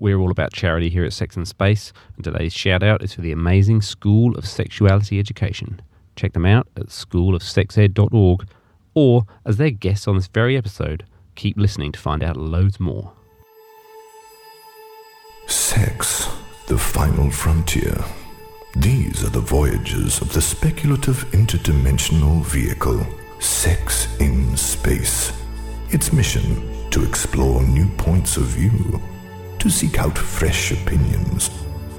We're 0.00 0.20
all 0.20 0.30
about 0.30 0.52
charity 0.52 0.90
here 0.90 1.04
at 1.04 1.12
Sex 1.12 1.36
and 1.36 1.46
Space, 1.48 1.92
and 2.14 2.24
today's 2.24 2.52
shout 2.52 2.84
out 2.84 3.02
is 3.02 3.14
for 3.14 3.20
the 3.20 3.32
amazing 3.32 3.82
School 3.82 4.38
of 4.38 4.46
Sexuality 4.46 5.18
Education. 5.18 5.82
Check 6.14 6.34
them 6.34 6.46
out 6.46 6.68
at 6.76 6.86
schoolofsexed.org, 6.86 8.46
or 8.94 9.24
as 9.44 9.56
their 9.56 9.72
guests 9.72 10.06
on 10.06 10.14
this 10.14 10.28
very 10.28 10.56
episode, 10.56 11.04
keep 11.34 11.58
listening 11.58 11.90
to 11.90 11.98
find 11.98 12.22
out 12.22 12.36
loads 12.36 12.78
more. 12.78 13.12
Sex, 15.48 16.28
the 16.68 16.78
final 16.78 17.28
frontier. 17.28 17.98
These 18.76 19.24
are 19.24 19.30
the 19.30 19.40
voyages 19.40 20.20
of 20.20 20.32
the 20.32 20.40
speculative 20.42 21.28
interdimensional 21.32 22.44
vehicle, 22.44 23.04
Sex 23.40 24.16
in 24.20 24.56
Space. 24.56 25.32
Its 25.90 26.12
mission 26.12 26.88
to 26.90 27.04
explore 27.04 27.64
new 27.64 27.88
points 27.96 28.36
of 28.36 28.44
view, 28.44 29.02
to 29.68 29.74
seek 29.74 29.98
out 29.98 30.16
fresh 30.16 30.72
opinions, 30.72 31.50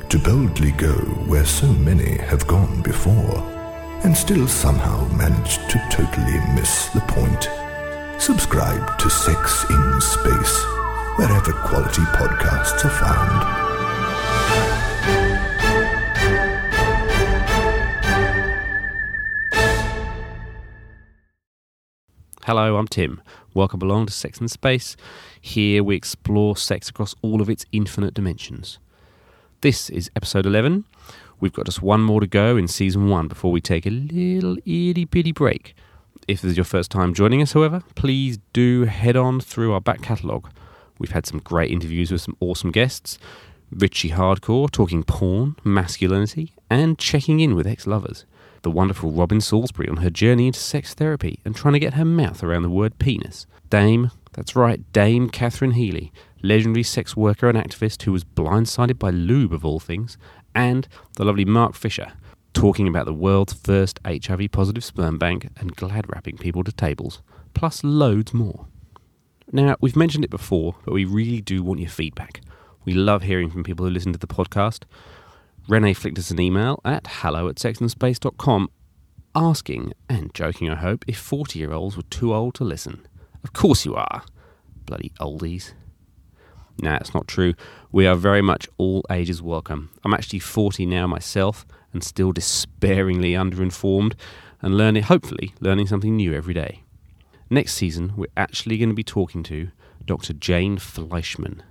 to 0.10 0.18
boldly 0.18 0.72
go 0.72 0.92
where 1.30 1.46
so 1.46 1.68
many 1.68 2.18
have 2.18 2.48
gone 2.48 2.82
before, 2.82 3.38
and 4.04 4.18
still 4.18 4.48
somehow 4.48 5.08
manage 5.10 5.58
to 5.68 5.78
totally 5.92 6.40
miss 6.56 6.88
the 6.90 7.02
point. 7.02 7.48
Subscribe 8.20 8.98
to 8.98 9.08
Sex 9.08 9.66
in 9.70 10.02
Space, 10.02 10.64
wherever 11.18 11.54
quality 11.68 12.02
podcasts 12.18 12.84
are 12.86 12.90
found. 12.90 13.70
Hello, 22.46 22.78
I'm 22.78 22.88
Tim. 22.88 23.22
Welcome 23.54 23.84
along 23.84 24.08
to 24.08 24.14
Sex 24.14 24.40
and 24.40 24.50
Space. 24.50 24.96
Here 25.42 25.84
we 25.84 25.96
explore 25.96 26.58
sex 26.58 26.90
across 26.90 27.16
all 27.22 27.42
of 27.42 27.50
its 27.50 27.66
infinite 27.72 28.14
dimensions. 28.14 28.78
This 29.62 29.90
is 29.90 30.12
episode 30.16 30.46
11. 30.46 30.84
We've 31.40 31.54
got 31.54 31.66
just 31.66 31.82
one 31.82 32.02
more 32.02 32.20
to 32.20 32.28
go 32.28 32.58
in 32.58 32.68
season 32.68 33.08
one 33.10 33.28
before 33.28 33.52
we 33.52 33.62
take 33.62 33.86
a 33.86 33.90
little 33.90 34.58
itty 34.66 35.06
bitty 35.06 35.32
break. 35.32 35.76
If 36.28 36.42
this 36.42 36.52
is 36.52 36.58
your 36.58 36.66
first 36.66 36.92
time 36.92 37.14
joining 37.14 37.42
us, 37.42 37.54
however, 37.54 37.82
please 37.96 38.40
do 38.52 38.84
head 38.84 39.16
on 39.16 39.40
through 39.40 39.74
our 39.74 39.82
back 39.82 40.02
catalogue. 40.02 40.50
We've 41.00 41.12
had 41.12 41.26
some 41.26 41.40
great 41.40 41.72
interviews 41.72 42.12
with 42.12 42.22
some 42.22 42.38
awesome 42.40 42.72
guests 42.72 43.18
Richie 43.72 44.10
Hardcore 44.10 44.70
talking 44.70 45.04
porn, 45.04 45.56
masculinity, 45.64 46.54
and 46.70 46.98
checking 46.98 47.40
in 47.40 47.56
with 47.56 47.68
ex 47.68 47.88
lovers 47.88 48.26
the 48.62 48.72
wonderful 48.72 49.12
Robyn 49.12 49.42
Salisbury 49.42 49.88
on 49.88 49.98
her 49.98 50.10
journey 50.10 50.48
into 50.48 50.60
sex 50.60 50.94
therapy 50.94 51.40
and 51.46 51.56
trying 51.56 51.74
to 51.74 51.80
get 51.80 51.94
her 51.94 52.06
mouth 52.06 52.44
around 52.44 52.64
the 52.64 52.70
word 52.70 53.00
penis. 53.00 53.48
Dame, 53.70 54.12
that's 54.40 54.56
right, 54.56 54.90
Dame 54.94 55.30
Catherine 55.30 55.72
Healy, 55.72 56.14
legendary 56.42 56.84
sex 56.84 57.14
worker 57.14 57.50
and 57.50 57.58
activist 57.58 58.04
who 58.04 58.14
was 58.14 58.24
blindsided 58.24 58.98
by 58.98 59.10
lube 59.10 59.52
of 59.52 59.66
all 59.66 59.82
things, 59.82 60.18
and 60.56 60.88
the 61.18 61.26
lovely 61.26 61.44
Mark 61.44 61.76
Fisher, 61.76 62.14
talking 62.54 62.88
about 62.88 63.06
the 63.06 63.14
world's 63.14 63.52
first 63.52 64.00
HIV 64.06 64.54
positive 64.54 64.86
sperm 64.86 65.18
bank 65.18 65.50
and 65.58 65.76
glad 65.76 66.06
wrapping 66.10 66.38
people 66.38 66.64
to 66.64 66.72
tables, 66.72 67.22
plus 67.54 67.84
loads 67.84 68.34
more. 68.34 68.68
Now, 69.52 69.76
we've 69.82 69.98
mentioned 69.98 70.24
it 70.24 70.32
before, 70.32 70.78
but 70.86 70.94
we 70.94 71.04
really 71.04 71.42
do 71.42 71.62
want 71.62 71.82
your 71.82 71.90
feedback. 71.90 72.40
We 72.86 72.94
love 72.94 73.24
hearing 73.24 73.50
from 73.50 73.66
people 73.66 73.86
who 73.86 73.92
listen 73.92 74.14
to 74.14 74.20
the 74.20 74.26
podcast. 74.26 74.86
Renee 75.68 75.96
flicked 75.96 76.18
us 76.18 76.32
an 76.32 76.40
email 76.40 76.80
at 76.86 77.08
hello 77.08 77.50
at 77.50 77.56
sexandspace.com 77.56 78.70
asking, 79.36 79.92
and 80.08 80.34
joking 80.34 80.70
I 80.70 80.76
hope, 80.76 81.04
if 81.08 81.18
40 81.18 81.60
year 81.60 81.74
olds 81.74 81.98
were 81.98 82.04
too 82.04 82.34
old 82.34 82.56
to 82.56 82.64
listen. 82.64 83.06
Of 83.44 83.54
course 83.54 83.86
you 83.86 83.96
are. 83.96 84.24
Bloody 84.86 85.12
oldies. 85.20 85.74
Nah, 86.82 86.96
it's 86.96 87.14
not 87.14 87.28
true. 87.28 87.54
We 87.92 88.08
are 88.08 88.16
very 88.16 88.42
much 88.42 88.68
all 88.78 89.04
ages 89.12 89.42
welcome. 89.42 89.90
I'm 90.04 90.14
actually 90.14 90.40
40 90.40 90.86
now 90.86 91.08
myself 91.08 91.66
and 91.94 92.04
still 92.04 92.32
despairingly 92.32 93.34
underinformed 93.34 94.14
and 94.62 94.78
learning, 94.78 95.04
hopefully, 95.04 95.54
learning 95.60 95.88
something 95.88 96.16
new 96.16 96.34
every 96.34 96.54
day. 96.54 96.84
Next 97.50 97.74
season, 97.74 98.14
we're 98.16 98.28
actually 98.38 98.78
going 98.78 98.90
to 98.90 98.96
be 98.96 99.04
talking 99.04 99.44
to 99.44 99.70
Dr. 100.06 100.34
Jane 100.34 100.78
Fleishman. 100.78 101.64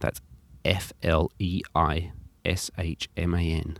That's 0.00 0.20
F 0.64 0.92
L 1.02 1.30
E 1.38 1.62
I 1.74 2.12
S 2.44 2.70
H 2.78 3.08
M 3.16 3.34
A 3.34 3.40
N. 3.40 3.78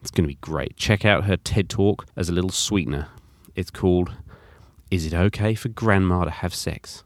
It's 0.00 0.10
going 0.10 0.24
to 0.24 0.28
be 0.28 0.38
great. 0.40 0.76
Check 0.76 1.04
out 1.04 1.24
her 1.24 1.36
TED 1.36 1.68
Talk 1.68 2.06
as 2.16 2.28
a 2.28 2.32
little 2.32 2.50
sweetener. 2.50 3.08
It's 3.54 3.70
called 3.70 4.12
Is 4.90 5.06
It 5.06 5.14
Okay 5.14 5.54
for 5.54 5.68
Grandma 5.68 6.24
to 6.24 6.30
Have 6.30 6.52
Sex? 6.52 7.04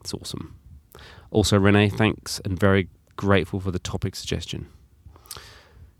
It's 0.00 0.14
awesome. 0.14 0.56
Also, 1.30 1.58
Renee, 1.58 1.90
thanks 1.90 2.40
and 2.42 2.58
very 2.58 2.88
grateful 3.16 3.60
for 3.60 3.70
the 3.70 3.78
topic 3.78 4.16
suggestion. 4.16 4.68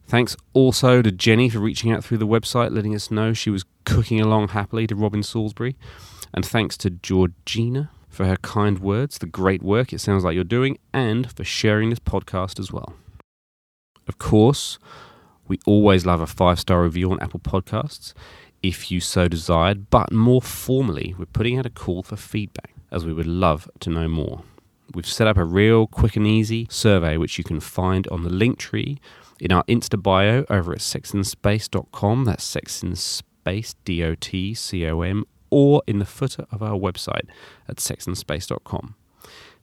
Thanks 0.07 0.37
also 0.55 1.03
to 1.03 1.13
Jenny 1.13 1.51
for 1.51 1.59
reaching 1.59 1.93
out 1.93 2.03
through 2.03 2.17
the 2.17 2.27
website, 2.27 2.75
letting 2.75 2.95
us 2.95 3.11
know 3.11 3.35
she 3.35 3.51
was 3.51 3.65
cooking 3.85 4.23
along 4.23 4.49
happily 4.49 4.87
to 4.87 4.97
Robyn 4.97 5.23
Salisbury. 5.23 5.77
And 6.33 6.47
thanks 6.47 6.79
to 6.79 6.89
Georgina 6.89 7.91
for 8.09 8.25
her 8.25 8.37
kind 8.37 8.79
words, 8.79 9.19
the 9.19 9.27
great 9.27 9.63
work 9.63 9.93
it 9.93 9.99
sounds 9.99 10.25
like 10.25 10.35
you're 10.35 10.45
doing, 10.45 10.79
and 10.95 11.31
for 11.31 11.45
sharing 11.45 11.91
this 11.91 11.99
podcast 11.99 12.59
as 12.59 12.73
well. 12.73 12.95
Of 14.09 14.17
course, 14.17 14.79
we 15.47 15.59
always 15.67 16.07
love 16.07 16.23
a 16.23 16.27
five 16.27 16.59
star 16.59 16.83
review 16.83 17.11
on 17.11 17.21
Apple 17.21 17.41
Podcasts 17.41 18.15
if 18.67 18.91
you 18.91 19.01
so 19.01 19.29
desired, 19.29 19.91
but 19.91 20.13
more 20.13 20.43
formally, 20.43 21.15
we're 21.19 21.27
putting 21.27 21.59
out 21.59 21.67
a 21.67 21.71
call 21.71 22.03
for 22.03 22.17
feedback 22.17 22.75
as 22.91 23.05
we 23.05 23.13
would 23.13 23.27
love 23.27 23.69
to 23.81 23.91
know 23.91 24.09
more. 24.09 24.43
We've 24.95 25.07
set 25.07 25.27
up 25.27 25.37
a 25.37 25.45
real 25.45 25.87
quick 25.87 26.17
and 26.17 26.27
easy 26.27 26.67
survey 26.71 27.17
which 27.17 27.39
you 27.39 27.45
can 27.45 27.61
find 27.61 28.07
on 28.09 28.23
the 28.23 28.31
link 28.31 28.59
tree 28.59 29.01
in 29.41 29.53
our 29.53 29.65
Insta 29.65 30.01
bio 30.03 30.45
over 30.49 30.73
at 30.73 30.79
sexandspace.com. 30.79 32.25
That's 32.25 32.55
sexanspace, 32.55 33.75
D 33.85 34.03
O 34.05 34.15
T 34.15 34.55
C 34.55 34.87
O 34.87 35.01
M, 35.03 35.25
or 35.51 35.83
in 35.87 35.99
the 35.99 36.05
footer 36.05 36.47
of 36.51 36.63
our 36.63 36.79
website 36.79 37.27
at 37.69 37.77
sexanspace.com. 37.77 38.95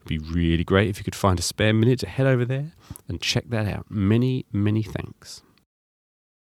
It'd 0.06 0.08
be 0.08 0.18
really 0.18 0.64
great 0.64 0.90
if 0.90 0.98
you 0.98 1.04
could 1.04 1.16
find 1.16 1.40
a 1.40 1.44
spare 1.44 1.74
minute 1.74 2.00
to 2.00 2.08
head 2.08 2.28
over 2.28 2.44
there 2.44 2.74
and 3.08 3.22
check 3.22 3.46
that 3.50 3.68
out. 3.68 3.86
Many, 3.90 4.46
many 4.52 4.84
thanks. 4.84 5.42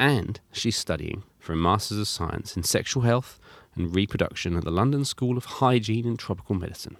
And 0.00 0.40
she's 0.52 0.76
studying 0.76 1.24
for 1.38 1.52
a 1.52 1.56
Masters 1.56 1.98
of 1.98 2.08
Science 2.08 2.56
in 2.56 2.62
Sexual 2.62 3.02
Health 3.02 3.40
and 3.74 3.94
Reproduction 3.94 4.56
at 4.56 4.64
the 4.64 4.70
London 4.70 5.04
School 5.04 5.36
of 5.36 5.44
Hygiene 5.44 6.06
and 6.06 6.18
Tropical 6.18 6.54
Medicine. 6.54 6.96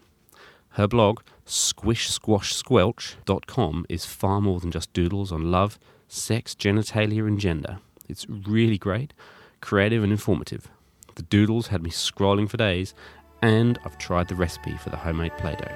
Her 0.79 0.87
blog, 0.87 1.21
squishsquashsquelch.com, 1.45 3.87
is 3.89 4.07
far 4.07 4.41
more 4.41 4.61
than 4.61 4.71
just 4.71 4.93
doodles 4.93 5.33
on 5.33 5.51
love, 5.51 5.77
sex, 6.07 6.55
genitalia, 6.55 7.27
and 7.27 7.41
gender. 7.41 7.81
It's 8.09 8.29
really 8.29 8.79
great, 8.79 9.13
creative, 9.61 10.05
and 10.05 10.13
informative. 10.13 10.69
The 11.17 11.23
doodles 11.23 11.67
had 11.67 11.83
me 11.83 11.91
scrolling 11.91 12.49
for 12.49 12.59
days, 12.59 12.95
and 13.43 13.77
I've 13.85 13.99
tried 13.99 14.29
the 14.29 14.37
recipe 14.37 14.77
for 14.77 14.91
the 14.91 14.97
homemade 14.97 15.37
Play 15.37 15.57
Doh. 15.57 15.67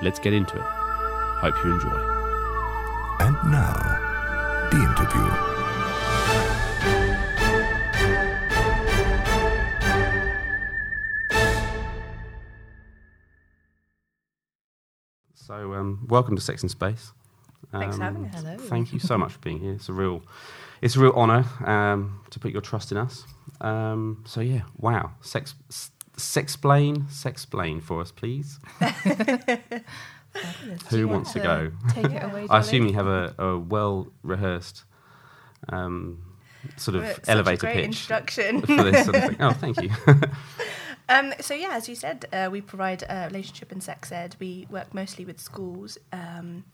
Let's 0.00 0.20
get 0.20 0.32
into 0.32 0.54
it. 0.54 0.62
Hope 0.62 1.56
you 1.64 1.72
enjoy. 1.72 1.98
And 3.18 3.34
now, 3.50 4.68
the 4.70 4.76
interview. 4.76 5.51
So, 15.52 15.74
um, 15.74 16.06
welcome 16.08 16.34
to 16.34 16.40
Sex 16.40 16.62
and 16.62 16.70
Space. 16.70 17.12
Thanks 17.72 17.98
for 17.98 18.04
Um, 18.04 18.14
having 18.14 18.24
us. 18.34 18.42
Hello. 18.42 18.56
Thank 18.56 18.94
you 18.94 18.98
so 18.98 19.18
much 19.18 19.32
for 19.32 19.38
being 19.40 19.60
here. 19.60 19.74
It's 19.74 19.90
a 19.90 19.92
real, 19.92 20.22
it's 20.80 20.96
a 20.96 21.00
real 21.00 21.12
honour 21.12 21.44
um, 21.66 22.20
to 22.30 22.38
put 22.40 22.52
your 22.52 22.62
trust 22.62 22.90
in 22.90 22.96
us. 22.96 23.24
Um, 23.60 24.24
so 24.26 24.40
yeah, 24.40 24.62
wow, 24.78 25.10
sex, 25.20 25.54
s- 25.68 25.90
sexplain, 26.16 27.02
sexplain 27.10 27.82
for 27.82 28.00
us, 28.00 28.10
please. 28.10 28.60
Who 30.88 31.06
wants 31.06 31.34
to 31.34 31.40
go? 31.40 31.70
Take 31.90 32.06
it 32.06 32.22
away. 32.24 32.46
I 32.48 32.60
assume 32.60 32.86
you 32.86 32.94
have 32.94 33.06
a, 33.06 33.34
a 33.38 33.58
well 33.58 34.08
rehearsed 34.22 34.84
um, 35.68 36.22
sort 36.78 36.94
of 36.96 37.02
Well, 37.02 37.14
elevator 37.28 37.60
such 37.60 37.68
a 37.68 37.72
great 37.74 37.76
pitch 37.84 37.84
introduction. 37.84 38.60
for 38.62 38.84
this 38.90 39.04
sort 39.04 39.16
of 39.16 39.22
thing. 39.24 39.36
Oh, 39.38 39.52
thank 39.52 39.82
you. 39.82 39.90
um, 41.14 41.34
so 41.40 41.54
yeah, 41.54 41.70
as 41.72 41.88
you 41.88 41.94
said, 41.94 42.24
uh, 42.32 42.48
we 42.52 42.60
provide 42.60 43.04
uh, 43.08 43.24
relationship 43.30 43.72
and 43.72 43.82
sex 43.82 44.10
ed. 44.12 44.36
We 44.38 44.66
work 44.70 44.92
mostly 44.94 45.24
with 45.24 45.38
schools, 45.40 45.98
um, 46.12 46.64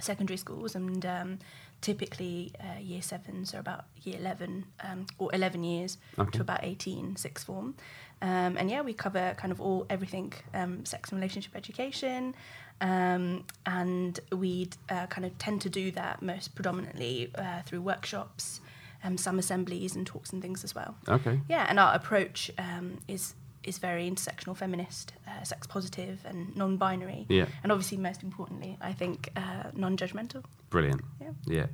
secondary 0.00 0.36
schools, 0.36 0.74
and 0.74 1.04
um, 1.06 1.38
typically 1.80 2.52
uh, 2.60 2.78
year 2.80 3.02
sevens 3.02 3.50
so 3.50 3.58
about 3.58 3.84
year 4.02 4.16
eleven 4.18 4.64
um, 4.88 5.06
or 5.18 5.34
eleven 5.34 5.64
years 5.64 5.98
Okay. 6.18 6.36
to 6.38 6.40
about 6.40 6.60
18, 6.62 7.16
sixth 7.16 7.44
form. 7.46 7.74
Um, 8.20 8.56
and 8.56 8.70
yeah, 8.70 8.82
we 8.82 8.92
cover 8.94 9.34
kind 9.36 9.50
of 9.52 9.60
all 9.60 9.84
everything 9.90 10.32
um, 10.54 10.84
sex 10.84 11.10
and 11.10 11.20
relationship 11.20 11.56
education. 11.56 12.34
Um, 12.80 13.44
and 13.66 14.18
we 14.32 14.70
uh, 14.88 15.06
kind 15.06 15.24
of 15.24 15.36
tend 15.38 15.60
to 15.62 15.68
do 15.70 15.90
that 15.92 16.20
most 16.22 16.54
predominantly 16.54 17.30
uh, 17.36 17.62
through 17.66 17.80
workshops, 17.82 18.60
um, 19.04 19.16
some 19.18 19.38
assemblies, 19.38 19.94
and 19.96 20.06
talks 20.06 20.32
and 20.32 20.40
things 20.42 20.64
as 20.64 20.74
well. 20.74 20.96
Okay. 21.08 21.40
Yeah, 21.48 21.66
and 21.68 21.78
our 21.78 21.94
approach 21.94 22.50
um, 22.58 22.98
is 23.08 23.34
is 23.64 23.78
very 23.78 24.10
intersectional, 24.10 24.56
feminist, 24.56 25.12
uh, 25.26 25.42
sex 25.44 25.66
positive, 25.66 26.20
and 26.24 26.54
non-binary. 26.56 27.26
Yeah. 27.28 27.46
And 27.62 27.70
obviously, 27.72 27.98
most 27.98 28.22
importantly, 28.22 28.76
I 28.80 28.92
think 28.92 29.30
uh, 29.36 29.70
non-judgmental. 29.74 30.44
Brilliant. 30.70 31.02
Yeah. 31.20 31.30
Yeah. 31.46 31.66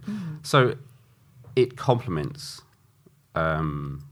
So 0.42 0.74
it 1.56 1.76
complements 1.76 2.62
um, 3.34 4.04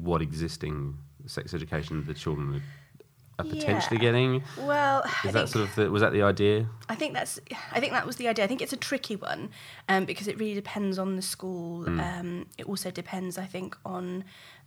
what 0.00 0.22
existing 0.22 0.96
sex 1.26 1.54
education 1.54 2.04
the 2.06 2.14
children 2.14 2.54
are, 2.56 3.42
are 3.44 3.48
potentially 3.48 3.96
Yeah. 3.96 4.02
getting. 4.02 4.42
Well, 4.58 5.02
I 5.04 5.08
Is 5.08 5.14
think, 5.22 5.32
that 5.34 5.48
sort 5.48 5.64
of 5.68 5.74
the, 5.74 5.90
was 5.90 6.02
that 6.02 6.12
the 6.12 6.22
idea? 6.22 6.66
I 6.88 6.94
think 6.94 7.14
that's 7.14 7.40
I 7.72 7.80
think 7.80 7.92
that 7.92 8.06
was 8.06 8.16
the 8.16 8.28
idea. 8.28 8.44
I 8.44 8.48
think 8.48 8.60
it's 8.62 8.72
a 8.72 8.76
tricky 8.76 9.16
one 9.16 9.50
um, 9.88 10.04
because 10.04 10.28
it 10.28 10.38
really 10.38 10.54
depends 10.54 10.98
on 10.98 11.16
the 11.16 11.22
school. 11.22 11.88
Um, 11.88 12.46
it 12.58 12.66
also 12.66 12.90
depends, 12.90 13.38
I 13.38 13.46
think, 13.46 13.76
on 13.84 14.24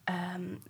um, 0.08 0.62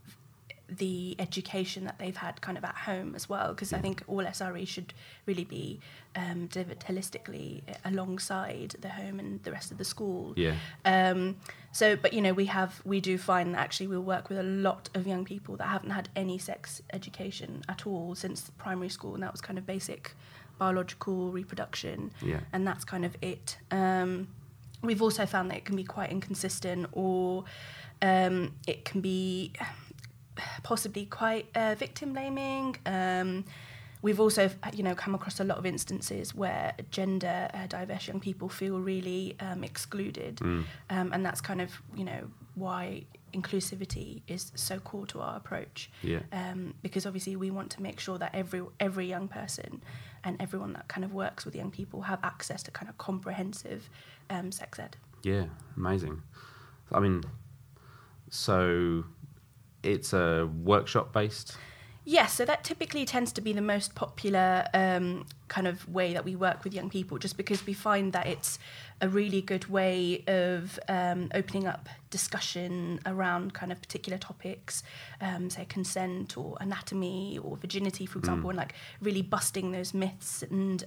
the 0.67 1.15
education 1.19 1.83
that 1.85 1.99
they've 1.99 2.17
had 2.17 2.41
kind 2.41 2.57
of 2.57 2.63
at 2.63 2.75
home 2.75 3.13
as 3.15 3.29
well. 3.29 3.49
Because 3.49 3.71
I 3.73 3.79
think 3.79 4.03
all 4.07 4.23
SRE 4.23 4.67
should 4.67 4.93
really 5.25 5.43
be 5.43 5.79
um, 6.15 6.47
delivered 6.47 6.79
holistically 6.81 7.61
alongside 7.83 8.75
the 8.79 8.89
home 8.89 9.19
and 9.19 9.43
the 9.43 9.51
rest 9.51 9.71
of 9.71 9.77
the 9.77 9.85
school. 9.85 10.33
Yeah. 10.35 10.55
Um, 10.85 11.37
so, 11.71 11.95
but 11.95 12.13
you 12.13 12.21
know, 12.21 12.33
we 12.33 12.45
have 12.45 12.81
we 12.85 12.99
do 13.01 13.17
find 13.17 13.53
that 13.53 13.59
actually 13.59 13.87
we'll 13.87 14.01
work 14.01 14.29
with 14.29 14.37
a 14.39 14.43
lot 14.43 14.89
of 14.93 15.05
young 15.05 15.25
people 15.25 15.55
that 15.57 15.67
haven't 15.67 15.91
had 15.91 16.09
any 16.15 16.37
sex 16.37 16.81
education 16.93 17.63
at 17.67 17.85
all 17.85 18.15
since 18.15 18.49
primary 18.57 18.89
school, 18.89 19.13
and 19.13 19.23
that 19.23 19.31
was 19.31 19.41
kind 19.41 19.59
of 19.59 19.65
basic 19.65 20.13
biological 20.57 21.31
reproduction, 21.31 22.11
Yeah. 22.21 22.39
and 22.53 22.65
that's 22.65 22.85
kind 22.85 23.03
of 23.05 23.15
it. 23.21 23.57
Um, 23.71 24.29
we've 24.81 25.01
also 25.01 25.25
found 25.25 25.51
that 25.51 25.57
it 25.57 25.65
can 25.65 25.75
be 25.75 25.83
quite 25.83 26.11
inconsistent, 26.11 26.87
or 26.93 27.43
um, 28.01 28.53
it 28.65 28.85
can 28.85 29.01
be 29.01 29.51
possibly 30.63 31.05
quite 31.05 31.47
uh, 31.55 31.75
victim 31.75 32.13
blaming. 32.13 32.77
Um, 32.85 33.45
we've 34.01 34.19
also, 34.19 34.49
you 34.73 34.83
know, 34.83 34.95
come 34.95 35.15
across 35.15 35.39
a 35.39 35.43
lot 35.43 35.57
of 35.57 35.65
instances 35.65 36.35
where 36.35 36.73
gender 36.91 37.49
uh, 37.53 37.67
diverse 37.67 38.07
young 38.07 38.19
people 38.19 38.49
feel 38.49 38.79
really 38.79 39.35
um, 39.39 39.63
excluded, 39.63 40.41
um, 40.41 40.65
and 40.89 41.25
that's 41.25 41.41
kind 41.41 41.61
of, 41.61 41.81
you 41.95 42.03
know, 42.03 42.27
why 42.55 43.03
inclusivity 43.33 44.21
is 44.27 44.51
so 44.55 44.79
core 44.79 45.05
to 45.07 45.19
our 45.19 45.35
approach. 45.35 45.89
Yeah. 46.01 46.19
Um, 46.31 46.73
because 46.81 47.05
obviously 47.05 47.35
we 47.35 47.51
want 47.51 47.69
to 47.71 47.81
make 47.81 47.99
sure 47.99 48.17
that 48.17 48.33
every 48.33 48.61
every 48.79 49.07
young 49.07 49.27
person 49.27 49.81
and 50.23 50.41
everyone 50.41 50.73
that 50.73 50.87
kind 50.87 51.03
of 51.03 51.13
works 51.13 51.45
with 51.45 51.55
young 51.55 51.71
people 51.71 52.01
have 52.01 52.19
access 52.23 52.63
to 52.63 52.71
kind 52.71 52.89
of 52.89 52.97
comprehensive 52.97 53.89
um, 54.29 54.51
sex 54.51 54.79
ed. 54.79 54.97
Yeah, 55.23 55.45
amazing. 55.75 56.21
I 56.91 56.99
mean, 56.99 57.23
so 58.29 59.03
it's 59.85 60.13
a 60.13 60.49
workshop 60.63 61.13
based. 61.13 61.57
Yes, 62.07 62.33
so 62.33 62.45
that 62.45 62.63
typically 62.63 63.03
tends 63.03 63.31
to 63.31 63.41
be 63.41 63.51
the 63.51 63.61
most 63.61 63.95
popular 63.95 64.67
um, 64.75 65.25
kind 65.47 65.65
of 65.65 65.89
way 65.89 66.13
that 66.13 66.23
we 66.23 66.35
work 66.35 66.63
with 66.63 66.71
young 66.71 66.87
people, 66.87 67.17
just 67.17 67.35
because 67.35 67.65
we 67.65 67.73
find 67.73 68.13
that 68.13 68.27
it's 68.27 68.59
a 69.01 69.09
really 69.09 69.41
good 69.41 69.69
way 69.69 70.23
of 70.27 70.79
um, 70.87 71.31
opening 71.33 71.65
up 71.65 71.89
discussion 72.11 72.99
around 73.07 73.55
kind 73.55 73.71
of 73.71 73.81
particular 73.81 74.19
topics, 74.19 74.83
um, 75.19 75.49
say 75.49 75.65
consent 75.65 76.37
or 76.37 76.55
anatomy 76.61 77.39
or 77.41 77.57
virginity, 77.57 78.05
for 78.05 78.19
example, 78.19 78.51
and 78.51 78.57
like 78.57 78.75
really 79.01 79.23
busting 79.23 79.71
those 79.71 79.93
myths 79.93 80.43
and. 80.43 80.85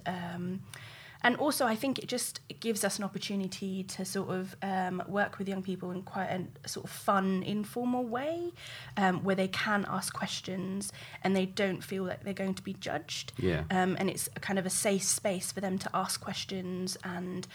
And 1.23 1.35
also, 1.35 1.65
I 1.65 1.75
think 1.75 1.99
it 1.99 2.07
just 2.07 2.39
it 2.49 2.59
gives 2.59 2.83
us 2.83 2.97
an 2.97 3.03
opportunity 3.03 3.83
to 3.83 4.05
sort 4.05 4.29
of 4.29 4.55
um, 4.61 5.03
work 5.07 5.37
with 5.37 5.49
young 5.49 5.61
people 5.61 5.91
in 5.91 6.01
quite 6.03 6.27
a, 6.27 6.45
a 6.63 6.69
sort 6.69 6.85
of 6.85 6.91
fun, 6.91 7.43
informal 7.43 8.05
way, 8.05 8.51
um, 8.97 9.23
where 9.23 9.35
they 9.35 9.47
can 9.47 9.85
ask 9.89 10.13
questions 10.13 10.91
and 11.23 11.35
they 11.35 11.45
don't 11.45 11.83
feel 11.83 12.03
like 12.03 12.23
they're 12.23 12.33
going 12.33 12.53
to 12.53 12.63
be 12.63 12.73
judged. 12.73 13.33
Yeah. 13.37 13.63
Um, 13.69 13.97
and 13.99 14.09
it's 14.09 14.29
a 14.35 14.39
kind 14.39 14.57
of 14.57 14.65
a 14.65 14.69
safe 14.69 15.03
space 15.03 15.51
for 15.51 15.59
them 15.59 15.77
to 15.79 15.89
ask 15.93 16.21
questions 16.21 16.97
and, 17.03 17.47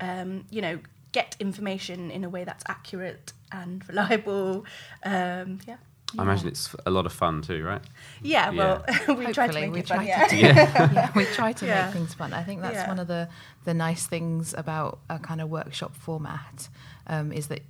um, 0.00 0.44
you 0.50 0.60
know, 0.60 0.80
get 1.12 1.36
information 1.38 2.10
in 2.10 2.24
a 2.24 2.28
way 2.28 2.42
that's 2.44 2.64
accurate 2.66 3.32
and 3.52 3.86
reliable. 3.88 4.64
Um, 5.04 5.60
yeah. 5.66 5.76
I 6.18 6.22
imagine 6.22 6.48
it's 6.48 6.74
a 6.86 6.90
lot 6.90 7.06
of 7.06 7.12
fun 7.12 7.42
too, 7.42 7.64
right? 7.64 7.82
Yeah. 8.22 8.50
Well, 8.50 8.84
we 9.16 9.32
try 9.32 9.46
to 9.48 9.52
make 9.52 9.72
we 9.72 9.80
it 9.80 9.88
fun. 9.88 9.98
try 9.98 10.06
Yeah. 10.06 10.26
to 10.26 10.36
yeah, 10.94 11.10
we 11.14 11.24
try 11.26 11.52
to 11.52 11.66
Yeah. 11.66 11.84
make 11.86 11.94
things 11.94 12.14
fun. 12.14 12.32
I 12.32 12.42
think 12.44 12.60
that's 12.62 12.74
Yeah. 12.76 12.88
one 12.88 12.98
of 12.98 13.06
the 13.08 13.28
the 13.64 13.74
nice 13.74 14.06
things 14.06 14.54
about 14.54 14.98
a 15.08 15.18
kind 15.18 15.40
of 15.40 15.48
workshop 15.50 15.94
format 15.94 16.68
um, 17.06 17.32
is 17.32 17.46
that 17.48 17.62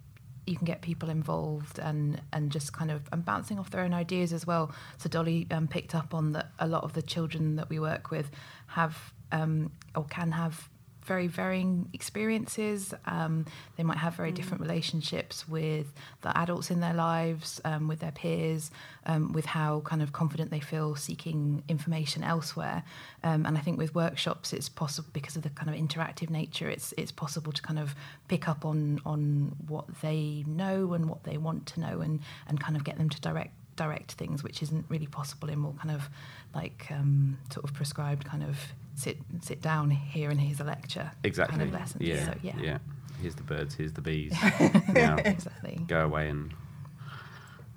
you 0.47 0.57
can 0.57 0.65
get 0.65 0.81
people 0.83 1.09
involved 1.09 1.79
and 1.79 2.21
and 2.33 2.51
just 2.51 2.73
kind 2.73 2.91
of 2.91 3.01
and 3.13 3.25
bouncing 3.25 3.59
off 3.59 3.71
their 3.71 3.83
own 3.83 3.95
ideas 3.95 4.33
as 4.33 4.47
well. 4.47 4.73
So 4.99 5.09
Dolly 5.09 5.47
um, 5.51 5.69
picked 5.69 5.95
up 5.95 6.13
on 6.15 6.33
that 6.33 6.51
a 6.59 6.67
lot 6.67 6.83
of 6.85 6.93
the 6.95 7.03
children 7.03 7.57
that 7.57 7.69
we 7.71 7.79
work 7.79 8.11
with 8.11 8.31
have 8.67 9.13
um, 9.31 9.71
or 9.95 10.05
can 10.05 10.33
have 10.33 10.69
very 11.05 11.27
varying 11.27 11.89
experiences. 11.93 12.95
Um, 13.07 13.47
they 13.77 13.83
might 13.83 13.99
have 13.99 14.15
very 14.15 14.33
different 14.33 14.61
relationships 14.61 15.49
with 15.49 15.93
the 16.23 16.37
adults 16.37 16.71
in 16.71 16.81
their 16.81 16.95
lives, 16.95 17.61
um, 17.65 17.89
with 17.89 18.01
their 18.01 18.13
peers, 18.13 18.71
um, 19.07 19.33
with 19.33 19.47
how 19.47 19.81
kind 19.81 20.03
of 20.03 20.13
confident 20.13 20.51
they 20.51 20.61
feel 20.61 20.95
seeking 20.95 21.63
information 21.69 22.23
elsewhere. 22.23 22.85
Um, 23.25 23.47
and 23.47 23.59
I 23.59 23.61
think 23.61 23.79
with 23.79 23.95
workshops, 23.95 24.53
it's 24.53 24.69
possible 24.69 25.09
because 25.13 25.37
of 25.37 25.43
the 25.43 25.51
kind 25.51 25.69
of 25.69 25.77
interactive 25.77 26.31
nature. 26.31 26.69
It's 26.69 26.95
it's 26.97 27.13
possible 27.13 27.53
to 27.53 27.63
kind 27.63 27.79
of 27.79 27.95
pick 28.29 28.49
up 28.49 28.65
on 28.65 29.01
on 29.05 29.57
what 29.67 29.87
they 30.03 30.45
know 30.47 30.93
and 30.95 31.09
what 31.09 31.25
they 31.25 31.37
want 31.37 31.67
to 31.67 31.81
know, 31.81 32.01
and 32.01 32.21
and 32.49 32.61
kind 32.61 32.77
of 32.77 32.85
get 32.85 32.99
them 32.99 33.09
to 33.09 33.21
direct 33.21 33.53
direct 33.77 34.13
things, 34.13 34.43
which 34.43 34.63
isn't 34.63 34.85
really 34.89 35.07
possible 35.07 35.49
in 35.49 35.59
more 35.59 35.75
kind 35.75 35.91
of 35.91 36.09
like 36.55 36.87
um, 36.91 37.39
sort 37.51 37.65
of 37.65 37.75
prescribed 37.75 38.25
kind 38.25 38.43
of 38.43 38.59
sit 38.95 39.19
sit 39.41 39.61
down 39.61 39.91
here 39.91 40.31
and 40.31 40.41
here's 40.41 40.61
a 40.61 40.65
lecture 40.65 41.11
Exactly. 41.25 41.59
kind 41.59 41.69
of 41.69 41.75
lessons. 41.79 42.03
Yeah. 42.03 42.27
So 42.27 42.35
yeah, 42.43 42.57
yeah. 42.61 42.79
Here's 43.21 43.35
the 43.35 43.43
birds. 43.43 43.75
Here's 43.75 43.93
the 43.93 44.01
bees. 44.01 44.35
now 44.89 45.17
exactly. 45.17 45.79
go 45.87 46.05
away 46.05 46.29
and 46.29 46.53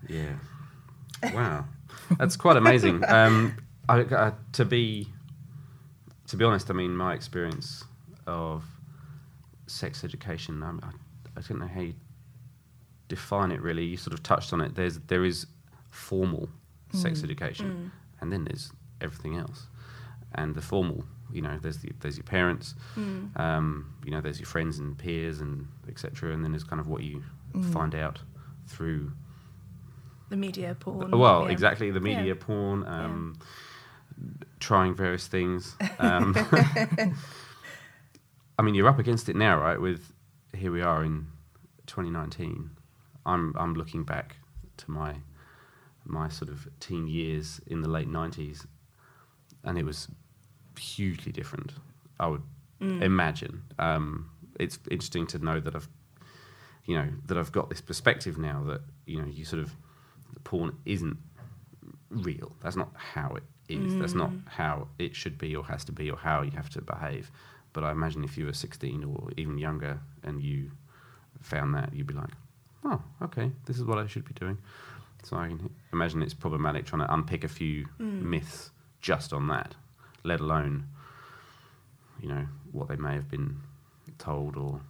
yeah. 0.07 0.33
Wow, 1.33 1.65
that's 2.17 2.35
quite 2.35 2.57
amazing. 2.57 3.03
Um, 3.07 3.57
I, 3.87 4.01
uh, 4.01 4.31
to 4.53 4.65
be 4.65 5.07
to 6.27 6.37
be 6.37 6.43
honest, 6.43 6.69
I 6.69 6.73
mean, 6.73 6.95
my 6.95 7.13
experience 7.13 7.83
of 8.25 8.63
sex 9.67 10.03
education, 10.03 10.63
I'm, 10.63 10.79
I, 10.83 10.89
I 11.37 11.41
don't 11.41 11.59
know 11.59 11.67
how 11.67 11.81
you 11.81 11.93
define 13.07 13.51
it 13.51 13.61
really. 13.61 13.85
You 13.85 13.97
sort 13.97 14.13
of 14.13 14.23
touched 14.23 14.53
on 14.53 14.61
it. 14.61 14.75
There's 14.75 14.99
there 15.07 15.23
is 15.23 15.45
formal 15.91 16.49
sex 16.91 17.23
education, 17.23 17.91
and 18.21 18.31
then 18.31 18.45
there's 18.45 18.71
everything 19.01 19.37
else. 19.37 19.67
And 20.35 20.53
the 20.55 20.61
formal, 20.61 21.05
you 21.31 21.41
know, 21.41 21.57
there's 21.61 21.77
the, 21.79 21.91
there's 22.01 22.17
your 22.17 22.25
parents, 22.25 22.75
um, 23.35 23.93
you 24.03 24.11
know, 24.11 24.21
there's 24.21 24.39
your 24.39 24.45
friends 24.47 24.79
and 24.79 24.97
peers 24.97 25.39
and 25.41 25.67
etc. 25.87 26.33
And 26.33 26.43
then 26.43 26.51
there's 26.51 26.63
kind 26.63 26.79
of 26.79 26.87
what 26.87 27.01
you 27.03 27.23
find 27.71 27.95
out 27.95 28.19
through 28.67 29.11
the 30.29 30.35
media 30.37 30.75
porn. 30.79 31.11
well, 31.11 31.45
yeah. 31.45 31.51
exactly 31.51 31.89
the 31.91 31.99
media 32.01 32.33
Yeah. 32.33 32.39
porn, 32.39 32.85
um, 32.87 33.37
trying 34.59 34.93
various 34.95 35.27
things. 35.27 35.75
Um, 35.99 36.35
I 38.57 38.61
mean, 38.61 38.75
you're 38.75 38.87
up 38.87 38.99
against 38.99 39.29
it 39.29 39.35
now, 39.35 39.59
right? 39.59 39.79
With 39.79 40.11
here 40.53 40.71
we 40.71 40.81
are 40.81 41.03
in 41.03 41.27
2019. 41.87 42.71
I'm 43.25 43.53
I'm 43.57 43.73
looking 43.75 44.03
back 44.03 44.37
to 44.77 44.91
my 44.91 45.15
my 46.05 46.29
sort 46.29 46.49
of 46.49 46.67
teen 46.79 47.07
years 47.07 47.59
in 47.67 47.81
the 47.81 47.89
late 47.89 48.07
90s, 48.09 48.65
and 49.63 49.77
it 49.77 49.83
was 49.85 50.07
hugely 50.77 51.31
different. 51.31 51.73
I 52.19 52.27
would 52.27 52.43
mm. 52.81 53.01
imagine. 53.01 53.63
Um, 53.79 54.29
it's 54.59 54.79
interesting 54.89 55.27
to 55.27 55.39
know 55.39 55.59
that 55.59 55.75
I've 55.75 55.89
you 56.85 56.95
know 56.95 57.07
that 57.25 57.37
I've 57.37 57.51
got 57.51 57.69
this 57.69 57.81
perspective 57.81 58.37
now 58.37 58.63
that 58.67 58.81
you 59.05 59.19
know 59.19 59.27
you 59.27 59.43
sort 59.43 59.61
of 59.61 59.75
porn 60.43 60.77
isn't 60.85 61.17
real. 62.09 62.55
That's 62.61 62.75
not 62.75 62.91
how 62.95 63.35
it 63.35 63.43
is. 63.67 63.97
That's 63.97 64.13
not 64.13 64.31
mm. 64.31 64.47
how 64.47 64.87
it 64.99 65.15
should 65.15 65.37
be 65.37 65.55
or 65.55 65.65
has 65.65 65.83
to 65.85 65.91
be 65.91 66.09
or 66.09 66.17
how 66.17 66.41
you 66.41 66.51
have 66.51 66.69
to 66.71 66.81
behave. 66.81 67.31
But 67.73 67.83
I 67.83 67.91
imagine 67.91 68.23
if 68.23 68.37
you 68.37 68.45
were 68.45 68.53
16 68.53 69.03
or 69.03 69.31
even 69.37 69.57
younger 69.57 69.99
and 70.23 70.41
you 70.41 70.71
found 71.41 71.75
that, 71.75 71.93
you'd 71.93 72.07
be 72.07 72.13
like, 72.13 72.29
oh, 72.85 73.01
okay, 73.23 73.51
this 73.65 73.77
is 73.77 73.83
what 73.83 73.97
I 73.97 74.07
should 74.07 74.25
be 74.25 74.33
doing. 74.33 74.57
So 75.23 75.35
I 75.37 75.47
can 75.47 75.69
imagine 75.91 76.21
it's 76.21 76.33
problematic 76.33 76.85
trying 76.85 77.05
to 77.05 77.13
unpick 77.13 77.43
a 77.43 77.47
few 77.47 77.87
mm. 77.99 78.21
myths 78.21 78.69
just 79.01 79.33
on 79.33 79.47
that, 79.47 79.75
let 80.25 80.39
alone, 80.39 80.87
you 82.21 82.27
know, 82.27 82.45
what 82.71 82.87
they 82.87 82.95
may 82.95 83.13
have 83.13 83.29
been 83.29 83.57
told 84.17 84.57
or 84.57 84.81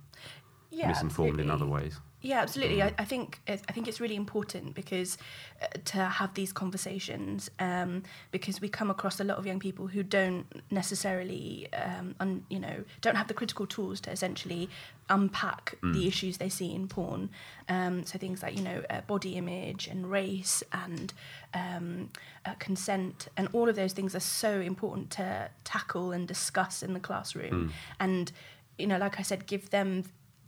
Yeah, 0.71 0.87
misinformed 0.87 1.39
in 1.39 1.49
other 1.51 1.65
ways. 1.65 1.99
Yeah, 2.25 2.41
absolutely. 2.41 2.81
I, 2.81 2.91
I 2.97 3.05
think 3.05 3.39
I 3.47 3.55
think 3.55 3.87
it's 3.87 4.01
really 4.01 4.15
important 4.15 4.73
because 4.73 5.19
uh, 5.61 5.67
to 5.85 5.97
have 5.99 6.33
these 6.33 6.51
conversations 6.51 7.51
um, 7.59 8.01
because 8.31 8.59
we 8.59 8.67
come 8.67 8.89
across 8.89 9.19
a 9.19 9.23
lot 9.23 9.37
of 9.37 9.45
young 9.45 9.59
people 9.59 9.85
who 9.85 10.01
don't 10.01 10.47
necessarily, 10.71 11.67
um, 11.73 12.15
un, 12.19 12.43
you 12.49 12.59
know, 12.59 12.83
don't 13.01 13.15
have 13.15 13.27
the 13.27 13.35
critical 13.35 13.67
tools 13.67 14.01
to 14.01 14.11
essentially 14.11 14.67
unpack 15.07 15.75
the 15.83 16.07
issues 16.07 16.39
they 16.39 16.49
see 16.49 16.73
in 16.73 16.87
porn. 16.87 17.29
Um, 17.69 18.03
so 18.05 18.17
things 18.17 18.41
like 18.41 18.57
you 18.57 18.63
know 18.63 18.81
uh, 18.89 19.01
body 19.01 19.35
image 19.35 19.85
and 19.85 20.09
race 20.09 20.63
and 20.73 21.13
um, 21.53 22.09
uh, 22.43 22.55
consent 22.57 23.27
and 23.37 23.49
all 23.53 23.69
of 23.69 23.75
those 23.75 23.93
things 23.93 24.15
are 24.15 24.19
so 24.19 24.59
important 24.61 25.11
to 25.11 25.51
tackle 25.63 26.11
and 26.11 26.27
discuss 26.27 26.81
in 26.81 26.93
the 26.93 26.99
classroom. 26.99 27.71
And 27.99 28.31
you 28.79 28.87
know, 28.87 28.97
like 28.97 29.19
I 29.19 29.21
said, 29.21 29.45
give 29.45 29.69
them 29.69 30.05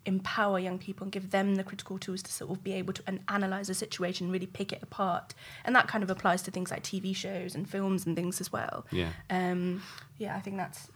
empower 0.08 0.58
young 0.58 0.80
people 0.80 1.04
and 1.04 1.12
give 1.12 1.32
them 1.32 1.56
the 1.56 1.64
critical 1.64 2.00
tools 2.00 2.24
to 2.24 2.32
sort 2.32 2.50
of 2.50 2.64
be 2.64 2.74
able 2.74 2.94
to 2.94 3.04
an- 3.06 3.24
analyze 3.28 3.70
a 3.70 3.74
situation, 3.74 4.32
really 4.32 4.48
pick 4.48 4.72
it 4.72 4.82
apart, 4.82 5.36
and 5.64 5.76
that 5.76 5.88
kind 5.88 6.04
of 6.04 6.10
applies 6.10 6.42
to 6.44 6.52
things 6.52 6.72
like 6.72 6.82
TV 6.82 7.16
shows 7.16 7.54
and 7.54 7.70
films 7.70 8.06
and 8.06 8.16
things 8.16 8.42
as 8.42 8.52
well. 8.52 8.86
Yeah. 8.92 9.12
Um, 9.30 9.84
yeah, 10.18 10.36
I 10.36 10.40
think 10.40 10.58
that's 10.58 10.90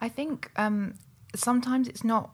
I 0.00 0.08
think 0.08 0.50
um, 0.56 0.94
sometimes 1.34 1.88
it's 1.88 2.04
not. 2.04 2.30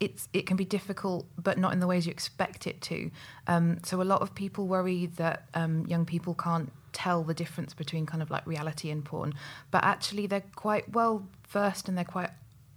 It's 0.00 0.28
it 0.32 0.46
can 0.46 0.56
be 0.56 0.64
difficult, 0.64 1.26
but 1.36 1.58
not 1.58 1.72
in 1.72 1.80
the 1.80 1.86
ways 1.86 2.06
you 2.06 2.12
expect 2.12 2.66
it 2.66 2.80
to. 2.82 3.10
Um, 3.48 3.78
so 3.84 4.00
a 4.00 4.04
lot 4.04 4.22
of 4.22 4.34
people 4.34 4.68
worry 4.68 5.06
that 5.16 5.48
um, 5.54 5.86
young 5.86 6.04
people 6.04 6.34
can't 6.34 6.72
tell 6.92 7.24
the 7.24 7.34
difference 7.34 7.74
between 7.74 8.06
kind 8.06 8.22
of 8.22 8.30
like 8.30 8.46
reality 8.46 8.90
and 8.90 9.04
porn, 9.04 9.34
but 9.70 9.82
actually 9.82 10.26
they're 10.26 10.44
quite 10.54 10.92
well 10.92 11.26
versed 11.48 11.88
and 11.88 11.98
they're 11.98 12.04
quite 12.04 12.30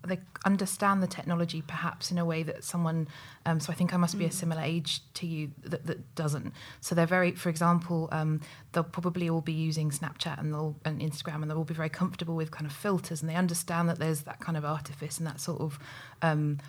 they 0.08 0.20
understand 0.46 1.04
the 1.04 1.08
technology 1.08 1.62
perhaps 1.62 2.12
in 2.12 2.18
a 2.18 2.26
way 2.26 2.42
that 2.44 2.64
someone 2.64 3.08
um, 3.46 3.60
so 3.60 3.72
i 3.72 3.76
think 3.76 3.94
i 3.94 3.98
must 3.98 4.18
be 4.18 4.26
a 4.26 4.32
similar 4.32 4.62
age 4.62 5.02
to 5.14 5.28
you 5.28 5.52
that, 5.64 5.86
that 5.86 6.16
doesn't. 6.16 6.54
So 6.80 6.96
they're 6.96 7.06
very 7.06 7.32
for 7.32 7.50
example 7.50 8.10
um, 8.12 8.42
they'll 8.72 8.84
probably 8.84 9.30
all 9.30 9.42
be 9.42 9.54
using 9.54 9.92
snapchat 9.92 10.40
and 10.40 10.54
they'll 10.54 10.76
and 10.86 11.00
instagram 11.02 11.42
and 11.42 11.50
they'll 11.50 11.58
all 11.58 11.64
be 11.64 11.74
very 11.74 11.90
comfortable 11.90 12.36
with 12.36 12.52
kind 12.52 12.66
of 12.66 12.74
filters 12.74 13.22
and 13.22 13.30
they 13.30 13.36
understand 13.36 13.90
that 13.90 14.00
there's 14.00 14.22
that 14.22 14.40
kind 14.40 14.58
of 14.58 14.66
artifice 14.66 15.18
and 15.18 15.28
that 15.28 15.40
sort 15.40 15.62
of 15.62 15.80
um, 16.22 16.60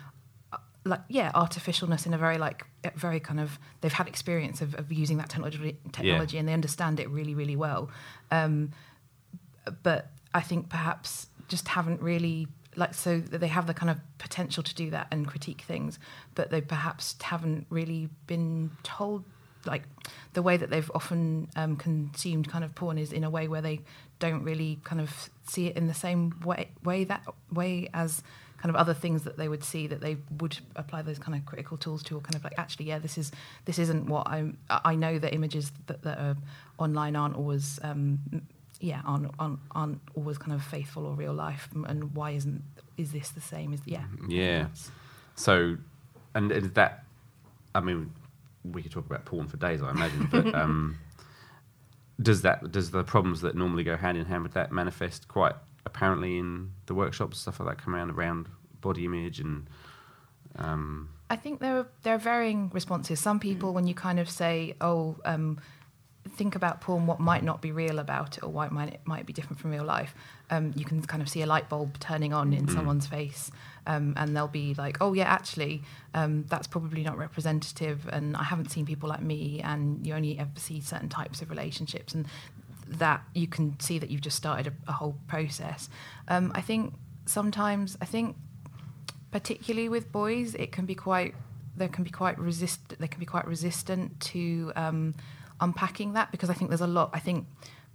like 0.85 1.01
yeah 1.07 1.31
artificialness 1.33 2.05
in 2.05 2.13
a 2.13 2.17
very 2.17 2.37
like 2.37 2.65
very 2.95 3.19
kind 3.19 3.39
of 3.39 3.57
they've 3.81 3.93
had 3.93 4.07
experience 4.07 4.61
of, 4.61 4.75
of 4.75 4.91
using 4.91 5.17
that 5.17 5.29
technology 5.29 5.77
technology 5.91 6.37
and 6.37 6.47
they 6.47 6.53
understand 6.53 6.99
it 6.99 7.09
really 7.09 7.33
really 7.33 7.55
well. 7.55 7.89
Um, 8.31 8.71
but 9.81 10.09
I 10.33 10.41
think 10.41 10.69
perhaps 10.69 11.27
just 11.47 11.69
haven't 11.69 12.01
really 12.01 12.47
like 12.77 12.93
so 12.93 13.19
that 13.19 13.39
they 13.39 13.47
have 13.47 13.67
the 13.67 13.73
kind 13.73 13.89
of 13.89 13.99
potential 14.17 14.63
to 14.63 14.75
do 14.75 14.89
that 14.91 15.07
and 15.11 15.27
critique 15.27 15.61
things, 15.61 15.99
but 16.35 16.49
they 16.49 16.61
perhaps 16.61 17.15
haven't 17.21 17.67
really 17.69 18.09
been 18.27 18.71
told 18.83 19.23
like 19.65 19.83
the 20.33 20.41
way 20.41 20.57
that 20.57 20.69
they've 20.69 20.91
often 20.93 21.47
um, 21.55 21.75
consumed 21.75 22.49
kind 22.49 22.63
of 22.63 22.75
porn 22.75 22.97
is 22.97 23.13
in 23.13 23.23
a 23.23 23.29
way 23.29 23.47
where 23.47 23.61
they 23.61 23.79
don't 24.19 24.43
really 24.43 24.79
kind 24.83 25.01
of 25.01 25.29
see 25.47 25.67
it 25.67 25.77
in 25.77 25.87
the 25.87 25.93
same 25.93 26.33
way 26.43 26.69
way 26.83 27.03
that 27.03 27.23
way 27.51 27.89
as 27.93 28.23
kind 28.57 28.69
of 28.69 28.75
other 28.75 28.93
things 28.93 29.23
that 29.23 29.37
they 29.37 29.49
would 29.49 29.63
see 29.63 29.87
that 29.87 29.99
they 29.99 30.15
would 30.39 30.57
apply 30.77 31.01
those 31.01 31.19
kind 31.19 31.37
of 31.37 31.45
critical 31.45 31.75
tools 31.77 32.01
to 32.01 32.15
or 32.15 32.21
kind 32.21 32.35
of 32.35 32.43
like 32.43 32.53
actually 32.57 32.85
yeah 32.85 32.97
this 32.97 33.17
is 33.17 33.31
this 33.65 33.77
isn't 33.77 34.05
what 34.05 34.27
I'm 34.27 34.57
I 34.69 34.95
know 34.95 35.19
that 35.19 35.33
images 35.33 35.71
that, 35.87 36.01
that 36.03 36.17
are 36.17 36.37
online 36.77 37.15
aren't 37.15 37.35
always 37.35 37.79
um, 37.83 38.19
yeah 38.83 39.01
aren't, 39.05 39.31
aren't 39.39 39.59
aren't 39.71 40.01
always 40.13 40.37
kind 40.37 40.51
of 40.51 40.61
faithful 40.61 41.05
or 41.05 41.13
real 41.13 41.33
life 41.33 41.69
and 41.87 42.13
why 42.13 42.31
isn't 42.31 42.61
is 42.97 43.11
this 43.11 43.29
the 43.29 43.41
same 43.41 43.73
as 43.73 43.79
yeah 43.85 44.03
Yeah. 44.27 44.67
So, 45.35 45.77
and 46.35 46.51
is 46.51 46.71
that, 46.71 47.05
I 47.73 47.79
mean, 47.79 48.13
we 48.63 48.83
could 48.83 48.91
talk 48.91 49.05
about 49.05 49.25
porn 49.25 49.47
for 49.47 49.57
days, 49.57 49.81
I 49.81 49.89
imagine, 49.89 50.27
but 50.29 50.53
um, 50.61 50.97
does 52.21 52.43
that 52.43 52.71
does 52.71 52.91
the 52.91 53.03
problems 53.03 53.41
that 53.41 53.55
normally 53.55 53.83
go 53.83 53.97
hand 53.97 54.17
in 54.17 54.25
hand 54.25 54.43
with 54.43 54.53
that 54.53 54.71
manifest 54.71 55.27
quite 55.27 55.55
apparently 55.85 56.37
in 56.37 56.71
the 56.85 56.93
workshops 56.93 57.39
stuff 57.39 57.59
like 57.59 57.69
that 57.69 57.83
come 57.83 57.95
around 57.95 58.11
around 58.11 58.47
body 58.81 59.05
image 59.05 59.39
and 59.39 59.67
um, 60.57 61.09
I 61.31 61.35
think 61.35 61.59
there 61.59 61.79
are 61.79 61.87
there 62.03 62.13
are 62.15 62.19
varying 62.19 62.69
responses. 62.73 63.19
Some 63.19 63.39
people, 63.39 63.73
when 63.73 63.87
you 63.87 63.95
kind 63.95 64.19
of 64.19 64.29
say, 64.29 64.75
"Oh, 64.79 65.17
um, 65.25 65.59
think 66.29 66.55
about 66.55 66.81
porn," 66.81 67.05
what 67.05 67.19
might 67.19 67.43
not 67.43 67.61
be 67.61 67.71
real 67.71 67.99
about 67.99 68.37
it, 68.37 68.43
or 68.43 68.49
why 68.49 68.65
it 68.65 68.71
might 68.71 68.93
it 68.93 69.01
might 69.05 69.25
be 69.25 69.33
different 69.33 69.59
from 69.59 69.71
real 69.71 69.83
life, 69.83 70.15
um, 70.49 70.73
you 70.75 70.85
can 70.85 71.01
kind 71.01 71.21
of 71.21 71.29
see 71.29 71.41
a 71.41 71.45
light 71.45 71.69
bulb 71.69 71.99
turning 71.99 72.33
on 72.33 72.53
in 72.53 72.67
someone's 72.67 73.07
face, 73.07 73.51
um, 73.87 74.13
and 74.17 74.35
they'll 74.35 74.47
be 74.47 74.73
like, 74.75 74.97
"Oh, 75.01 75.13
yeah, 75.13 75.25
actually, 75.25 75.83
um, 76.13 76.45
that's 76.47 76.67
probably 76.67 77.03
not 77.03 77.17
representative." 77.17 78.07
And 78.11 78.35
I 78.37 78.43
haven't 78.43 78.71
seen 78.71 78.85
people 78.85 79.09
like 79.09 79.21
me, 79.21 79.61
and 79.61 80.05
you 80.05 80.13
only 80.13 80.39
ever 80.39 80.51
see 80.55 80.81
certain 80.81 81.09
types 81.09 81.41
of 81.41 81.49
relationships, 81.49 82.13
and 82.13 82.27
that 82.87 83.23
you 83.33 83.47
can 83.47 83.79
see 83.79 83.99
that 83.99 84.09
you've 84.09 84.21
just 84.21 84.37
started 84.37 84.67
a, 84.67 84.89
a 84.89 84.93
whole 84.93 85.17
process. 85.27 85.89
Um, 86.27 86.51
I 86.55 86.61
think 86.61 86.93
sometimes 87.25 87.97
I 88.01 88.05
think 88.05 88.35
particularly 89.31 89.89
with 89.89 90.11
boys, 90.11 90.55
it 90.55 90.71
can 90.71 90.85
be 90.85 90.95
quite 90.95 91.35
there 91.75 91.87
can 91.87 92.03
be 92.03 92.11
quite 92.11 92.37
resist 92.37 92.95
they 92.99 93.07
can 93.07 93.19
be 93.19 93.25
quite 93.25 93.47
resistant 93.47 94.19
to 94.19 94.71
um, 94.75 95.15
unpacking 95.59 96.13
that 96.13 96.31
because 96.31 96.49
I 96.49 96.53
think 96.53 96.69
there's 96.69 96.81
a 96.81 96.87
lot 96.87 97.09
I 97.13 97.19
think 97.19 97.47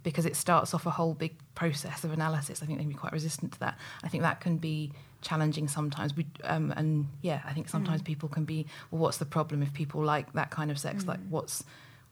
because 0.03 0.25
it 0.25 0.35
starts 0.35 0.73
off 0.73 0.85
a 0.85 0.91
whole 0.91 1.13
big 1.13 1.35
process 1.55 2.03
of 2.03 2.13
analysis. 2.13 2.63
I 2.63 2.65
think 2.65 2.79
they 2.79 2.83
can 2.83 2.91
be 2.91 2.97
quite 2.97 3.11
resistant 3.11 3.53
to 3.53 3.59
that. 3.59 3.77
I 4.03 4.07
think 4.07 4.23
that 4.23 4.39
can 4.39 4.57
be 4.57 4.93
challenging 5.21 5.67
sometimes. 5.67 6.15
We, 6.15 6.25
um, 6.43 6.73
and 6.77 7.07
yeah, 7.21 7.41
I 7.45 7.53
think 7.53 7.67
mm. 7.67 7.71
sometimes 7.71 8.01
people 8.01 8.29
can 8.29 8.45
be. 8.45 8.65
Well, 8.91 9.01
what's 9.01 9.17
the 9.17 9.25
problem 9.25 9.61
if 9.61 9.73
people 9.73 10.03
like 10.03 10.31
that 10.33 10.51
kind 10.51 10.71
of 10.71 10.79
sex? 10.79 11.03
Mm. 11.03 11.07
Like, 11.07 11.19
what's 11.29 11.63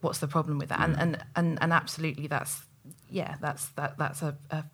what's 0.02 0.20
the 0.20 0.28
problem 0.28 0.58
with 0.58 0.70
that? 0.70 0.82
And, 0.82 0.96
mm. 0.96 1.02
and 1.02 1.24
and 1.36 1.58
and 1.62 1.74
absolutely, 1.74 2.28
that's 2.28 2.62
yeah, 3.10 3.36
that's 3.42 3.70
that 3.70 3.98
that's 3.98 4.22
a, 4.22 4.38
a 4.52 4.66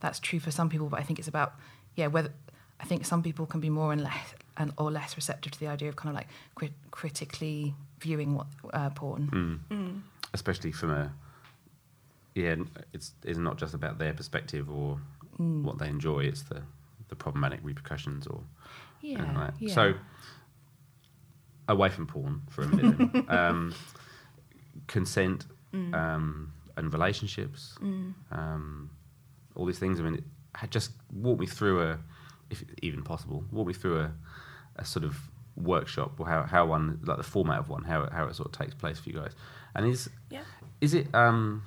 that's 0.00 0.20
true 0.20 0.40
for 0.40 0.50
some 0.50 0.68
people, 0.68 0.88
but 0.88 1.00
I 1.00 1.02
think 1.02 1.18
it's 1.18 1.28
about 1.28 1.54
yeah 1.94 2.08
whether 2.08 2.32
I 2.78 2.84
think 2.84 3.06
some 3.06 3.22
people 3.22 3.46
can 3.46 3.60
be 3.60 3.70
more 3.70 3.92
and 3.92 4.02
less 4.02 4.34
and 4.58 4.72
or 4.76 4.90
less 4.90 5.16
receptive 5.16 5.52
to 5.52 5.60
the 5.60 5.68
idea 5.68 5.88
of 5.88 5.96
kind 5.96 6.10
of 6.10 6.16
like 6.16 6.28
crit- 6.54 6.90
critically 6.90 7.74
viewing 8.00 8.34
what 8.34 8.46
uh, 8.72 8.90
porn. 8.90 10.02
especially 10.34 10.72
from 10.72 10.90
a 10.90 11.12
yeah, 12.34 12.56
it's 12.92 13.12
it's 13.24 13.38
not 13.38 13.56
just 13.56 13.72
about 13.74 13.98
their 13.98 14.12
perspective 14.12 14.70
or 14.70 14.98
what 15.38 15.78
they 15.78 15.88
enjoy. 15.88 16.20
It's 16.20 16.42
the 16.42 16.62
the 17.08 17.16
problematic 17.16 17.60
repercussions 17.62 18.26
or 18.26 18.40
Yeah, 19.00 19.32
like 19.38 19.54
yeah. 19.58 19.74
So 19.74 19.94
away 21.68 21.88
from 21.88 22.06
porn 22.06 22.42
for 22.50 22.62
a 22.62 22.68
minute. 22.68 23.12
then. 23.12 23.24
um, 23.28 23.74
consent 24.86 25.46
um, 25.72 26.52
and 26.76 26.92
relationships, 26.92 27.76
um, 28.30 28.90
all 29.54 29.66
these 29.66 29.78
things. 29.78 29.98
I 30.00 30.02
mean, 30.04 30.14
it, 30.16 30.24
had 30.54 30.70
just 30.70 30.90
walk 31.12 31.38
me 31.38 31.46
through 31.46 31.82
a, 31.82 31.98
if 32.50 32.62
even 32.82 33.02
possible, 33.02 33.44
walk 33.52 33.66
me 33.66 33.74
through 33.74 33.98
a, 34.00 34.12
a 34.76 34.84
sort 34.84 35.04
of 35.04 35.18
workshop 35.56 36.18
or 36.18 36.26
how, 36.26 36.42
how 36.44 36.66
one 36.66 37.00
like 37.04 37.16
the 37.16 37.22
format 37.22 37.58
of 37.58 37.68
one, 37.68 37.84
how 37.84 38.02
it, 38.02 38.12
how 38.12 38.26
it 38.26 38.34
sort 38.36 38.48
of 38.48 38.52
takes 38.52 38.74
place 38.74 38.98
for 38.98 39.08
you 39.10 39.16
guys. 39.16 39.32
And 39.74 39.86
is 39.86 40.08
Yeah. 40.30 40.42
is 40.80 40.94
it 40.94 41.14
um 41.14 41.62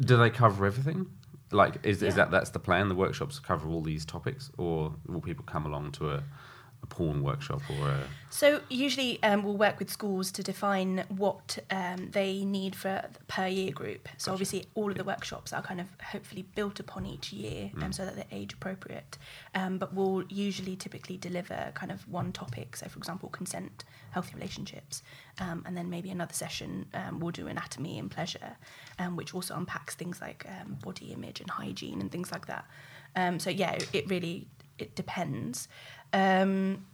do 0.00 0.16
they 0.16 0.30
cover 0.30 0.66
everything? 0.66 1.06
Like 1.50 1.84
is 1.84 2.02
is 2.02 2.16
that 2.16 2.30
that's 2.30 2.50
the 2.50 2.58
plan? 2.58 2.88
The 2.88 2.94
workshops 2.94 3.38
cover 3.38 3.68
all 3.68 3.80
these 3.80 4.04
topics, 4.04 4.50
or 4.58 4.94
will 5.06 5.20
people 5.20 5.44
come 5.44 5.66
along 5.66 5.92
to 5.92 6.10
a 6.10 6.22
a 6.84 6.86
porn 6.86 7.22
workshop 7.22 7.62
or 7.70 7.88
a 7.88 8.00
So 8.30 8.60
usually 8.68 9.22
um, 9.22 9.42
we'll 9.42 9.56
work 9.56 9.78
with 9.78 9.90
schools 9.90 10.30
to 10.32 10.42
define 10.42 11.04
what 11.08 11.58
um, 11.70 12.10
they 12.10 12.44
need 12.44 12.74
for 12.76 13.04
per 13.26 13.46
year 13.46 13.72
group. 13.72 14.08
So 14.18 14.32
obviously 14.32 14.66
all 14.74 14.90
of 14.90 14.96
the 14.96 15.04
workshops 15.04 15.52
are 15.52 15.62
kind 15.62 15.80
of 15.80 15.86
hopefully 16.12 16.44
built 16.54 16.80
upon 16.80 17.06
each 17.06 17.32
year, 17.32 17.70
um, 17.80 17.92
so 17.92 18.04
that 18.04 18.16
they're 18.16 18.40
age 18.40 18.52
appropriate. 18.52 19.18
Um, 19.54 19.78
but 19.78 19.94
we'll 19.94 20.24
usually 20.28 20.76
typically 20.76 21.16
deliver 21.16 21.72
kind 21.74 21.90
of 21.90 22.06
one 22.08 22.32
topic. 22.32 22.76
So 22.76 22.86
for 22.88 22.98
example, 22.98 23.28
consent, 23.28 23.84
healthy 24.10 24.34
relationships, 24.34 25.02
um, 25.40 25.62
and 25.66 25.76
then 25.76 25.88
maybe 25.88 26.10
another 26.10 26.34
session 26.34 26.86
um, 26.92 27.20
we'll 27.20 27.30
do 27.30 27.46
anatomy 27.46 27.98
and 27.98 28.10
pleasure, 28.10 28.56
um, 28.98 29.16
which 29.16 29.34
also 29.34 29.54
unpacks 29.54 29.94
things 29.94 30.20
like 30.20 30.44
um, 30.48 30.76
body 30.82 31.12
image 31.12 31.40
and 31.40 31.50
hygiene 31.50 32.00
and 32.00 32.10
things 32.12 32.30
like 32.32 32.46
that. 32.46 32.64
Um, 33.16 33.38
so 33.38 33.48
yeah, 33.48 33.78
it 33.92 34.08
really 34.10 34.48
it 34.78 34.96
depends. 34.96 35.68
Um, 36.14 36.86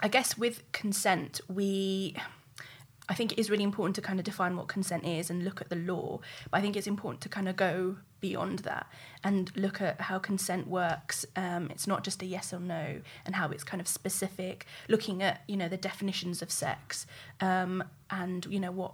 I 0.00 0.08
guess 0.08 0.38
with 0.38 0.62
consent, 0.72 1.40
we. 1.48 2.16
I 3.08 3.14
think 3.14 3.32
it 3.32 3.40
is 3.40 3.50
really 3.50 3.64
important 3.64 3.96
to 3.96 4.02
kind 4.02 4.20
of 4.20 4.24
define 4.24 4.56
what 4.56 4.68
consent 4.68 5.04
is 5.04 5.30
and 5.30 5.44
look 5.44 5.60
at 5.60 5.68
the 5.68 5.74
law. 5.74 6.20
But 6.48 6.58
I 6.58 6.60
think 6.60 6.76
it's 6.76 6.86
important 6.86 7.20
to 7.22 7.28
kind 7.28 7.48
of 7.48 7.56
go 7.56 7.96
beyond 8.20 8.60
that 8.60 8.86
and 9.24 9.50
look 9.56 9.80
at 9.80 10.00
how 10.02 10.20
consent 10.20 10.68
works. 10.68 11.26
Um, 11.34 11.70
it's 11.70 11.88
not 11.88 12.04
just 12.04 12.22
a 12.22 12.26
yes 12.26 12.52
or 12.52 12.60
no, 12.60 13.00
and 13.26 13.34
how 13.34 13.50
it's 13.50 13.64
kind 13.64 13.80
of 13.80 13.88
specific. 13.88 14.64
Looking 14.88 15.24
at 15.24 15.42
you 15.48 15.56
know 15.56 15.68
the 15.68 15.76
definitions 15.76 16.40
of 16.40 16.52
sex, 16.52 17.04
um, 17.40 17.82
and 18.10 18.46
you 18.46 18.60
know 18.60 18.70
what 18.70 18.92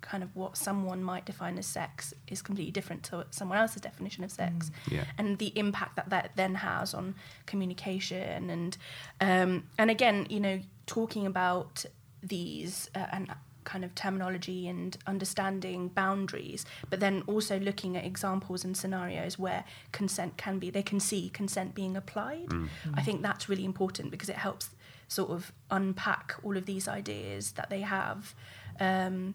kind 0.00 0.22
of 0.22 0.34
what 0.36 0.56
someone 0.56 1.02
might 1.02 1.24
define 1.24 1.58
as 1.58 1.66
sex 1.66 2.14
is 2.28 2.42
completely 2.42 2.70
different 2.70 3.02
to 3.02 3.26
someone 3.30 3.58
else's 3.58 3.82
definition 3.82 4.24
of 4.24 4.30
sex. 4.30 4.70
Yeah. 4.90 5.04
and 5.18 5.38
the 5.38 5.52
impact 5.58 5.96
that 5.96 6.10
that 6.10 6.30
then 6.36 6.56
has 6.56 6.94
on 6.94 7.14
communication 7.46 8.50
and 8.50 8.76
um, 9.20 9.64
and 9.78 9.90
again 9.90 10.26
you 10.28 10.40
know 10.40 10.60
talking 10.86 11.26
about 11.26 11.84
these 12.22 12.90
uh, 12.94 13.06
and 13.12 13.32
kind 13.64 13.84
of 13.84 13.92
terminology 13.96 14.68
and 14.68 14.96
understanding 15.08 15.88
boundaries 15.88 16.64
but 16.88 17.00
then 17.00 17.24
also 17.26 17.58
looking 17.58 17.96
at 17.96 18.04
examples 18.04 18.64
and 18.64 18.76
scenarios 18.76 19.40
where 19.40 19.64
consent 19.90 20.36
can 20.36 20.60
be 20.60 20.70
they 20.70 20.84
can 20.84 21.00
see 21.00 21.28
consent 21.30 21.74
being 21.74 21.96
applied. 21.96 22.46
I 22.94 23.02
think 23.02 23.22
that's 23.22 23.48
really 23.48 23.64
important 23.64 24.12
because 24.12 24.28
it 24.28 24.36
helps 24.36 24.70
sort 25.08 25.30
of 25.30 25.52
unpack 25.70 26.34
all 26.42 26.56
of 26.56 26.66
these 26.66 26.88
ideas 26.88 27.52
that 27.52 27.70
they 27.70 27.80
have 27.80 28.34
um, 28.80 29.34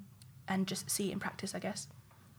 and 0.52 0.68
just 0.68 0.90
see 0.90 1.10
it 1.10 1.14
in 1.14 1.20
practice 1.20 1.56
i 1.56 1.60
guess 1.60 1.88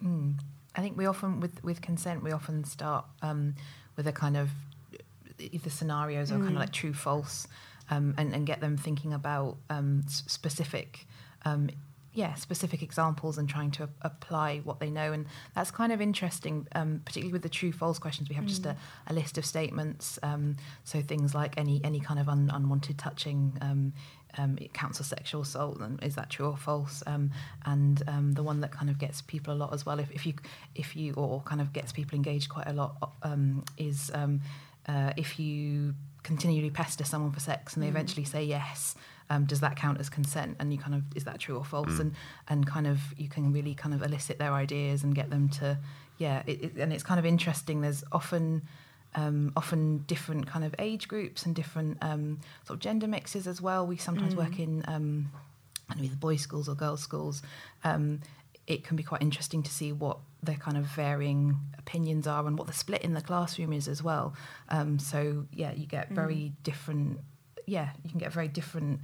Mm. 0.04 0.34
I 0.74 0.80
think 0.80 0.96
we 0.96 1.06
often, 1.06 1.38
with, 1.38 1.62
with 1.62 1.80
consent, 1.80 2.22
we 2.24 2.32
often 2.32 2.64
start 2.64 3.04
um, 3.22 3.54
with 3.96 4.06
a 4.08 4.12
kind 4.12 4.36
of 4.36 4.48
either 5.38 5.70
scenarios 5.70 6.32
or 6.32 6.38
kind 6.38 6.50
of 6.56 6.56
like 6.64 6.72
true 6.72 6.92
false 6.92 7.46
um, 7.90 8.14
and, 8.18 8.34
and 8.34 8.46
get 8.46 8.60
them 8.60 8.76
thinking 8.76 9.12
about 9.12 9.58
um, 9.70 10.02
s- 10.06 10.24
specific. 10.26 11.06
Yeah, 12.14 12.34
specific 12.34 12.82
examples 12.82 13.38
and 13.38 13.48
trying 13.48 13.70
to 13.72 13.88
apply 14.02 14.60
what 14.64 14.80
they 14.80 14.90
know, 14.90 15.12
and 15.12 15.26
that's 15.54 15.70
kind 15.70 15.92
of 15.92 16.00
interesting. 16.00 16.68
Um, 16.74 17.00
particularly 17.04 17.32
with 17.32 17.42
the 17.42 17.48
true 17.48 17.72
false 17.72 17.98
questions, 17.98 18.28
we 18.28 18.34
have 18.34 18.44
just 18.44 18.66
a, 18.66 18.76
a 19.06 19.14
list 19.14 19.38
of 19.38 19.46
statements. 19.46 20.18
Um, 20.22 20.56
so 20.84 21.00
things 21.00 21.34
like 21.34 21.56
any 21.56 21.80
any 21.82 22.00
kind 22.00 22.20
of 22.20 22.28
un, 22.28 22.50
unwanted 22.52 22.98
touching 22.98 23.56
um, 23.62 23.94
um, 24.38 24.58
it 24.60 24.72
counts 24.72 25.00
as 25.00 25.06
sexual 25.06 25.42
assault, 25.42 25.80
and 25.80 26.02
is 26.02 26.14
that 26.16 26.30
true 26.30 26.46
or 26.46 26.56
false? 26.56 27.02
Um, 27.06 27.30
and 27.64 28.02
um, 28.06 28.32
the 28.32 28.42
one 28.42 28.60
that 28.60 28.72
kind 28.72 28.90
of 28.90 28.98
gets 28.98 29.22
people 29.22 29.52
a 29.52 29.56
lot 29.56 29.72
as 29.72 29.84
well, 29.84 29.98
if, 29.98 30.10
if 30.10 30.26
you 30.26 30.34
if 30.74 30.96
you 30.96 31.14
or 31.14 31.40
kind 31.42 31.60
of 31.60 31.72
gets 31.72 31.92
people 31.92 32.16
engaged 32.16 32.48
quite 32.48 32.68
a 32.68 32.72
lot, 32.72 33.12
um, 33.22 33.64
is 33.76 34.10
um, 34.14 34.40
uh, 34.86 35.12
if 35.16 35.38
you 35.38 35.94
continually 36.22 36.70
pester 36.70 37.04
someone 37.04 37.32
for 37.32 37.40
sex 37.40 37.74
and 37.74 37.82
they 37.82 37.88
eventually 37.88 38.24
say 38.24 38.44
yes. 38.44 38.94
Um, 39.32 39.44
does 39.46 39.60
that 39.60 39.74
count 39.76 39.98
as 40.00 40.08
consent? 40.08 40.56
And 40.58 40.72
you 40.72 40.78
kind 40.78 40.94
of 40.94 41.02
is 41.16 41.24
that 41.24 41.38
true 41.38 41.56
or 41.56 41.64
false? 41.64 41.98
And 41.98 42.12
and 42.48 42.66
kind 42.66 42.86
of 42.86 42.98
you 43.16 43.28
can 43.28 43.52
really 43.52 43.74
kind 43.74 43.94
of 43.94 44.02
elicit 44.02 44.38
their 44.38 44.52
ideas 44.52 45.02
and 45.04 45.14
get 45.14 45.30
them 45.30 45.48
to 45.60 45.78
yeah. 46.18 46.42
It, 46.46 46.64
it, 46.64 46.72
and 46.76 46.92
it's 46.92 47.02
kind 47.02 47.18
of 47.18 47.26
interesting. 47.26 47.80
There's 47.80 48.04
often 48.12 48.62
um, 49.14 49.52
often 49.56 50.04
different 50.06 50.46
kind 50.46 50.64
of 50.64 50.74
age 50.78 51.08
groups 51.08 51.44
and 51.46 51.54
different 51.54 51.98
um, 52.02 52.40
sort 52.66 52.76
of 52.76 52.80
gender 52.80 53.06
mixes 53.06 53.46
as 53.46 53.60
well. 53.60 53.86
We 53.86 53.96
sometimes 53.96 54.34
work 54.36 54.58
in 54.58 54.84
um, 54.86 55.30
I 55.88 55.94
don't 55.94 56.02
know, 56.02 56.06
either 56.06 56.16
boys' 56.16 56.40
schools 56.40 56.68
or 56.68 56.74
girls' 56.74 57.02
schools. 57.02 57.42
Um, 57.84 58.20
it 58.66 58.84
can 58.84 58.96
be 58.96 59.02
quite 59.02 59.22
interesting 59.22 59.62
to 59.62 59.70
see 59.70 59.92
what 59.92 60.18
their 60.42 60.56
kind 60.56 60.76
of 60.76 60.84
varying 60.84 61.56
opinions 61.78 62.26
are 62.26 62.46
and 62.46 62.58
what 62.58 62.66
the 62.66 62.72
split 62.72 63.02
in 63.02 63.14
the 63.14 63.20
classroom 63.20 63.72
is 63.72 63.88
as 63.88 64.02
well. 64.02 64.34
Um, 64.68 64.98
so 64.98 65.46
yeah, 65.52 65.72
you 65.72 65.86
get 65.86 66.10
very 66.10 66.52
different. 66.62 67.20
Yeah, 67.66 67.90
you 68.02 68.10
can 68.10 68.18
get 68.18 68.32
very 68.32 68.48
different. 68.48 69.00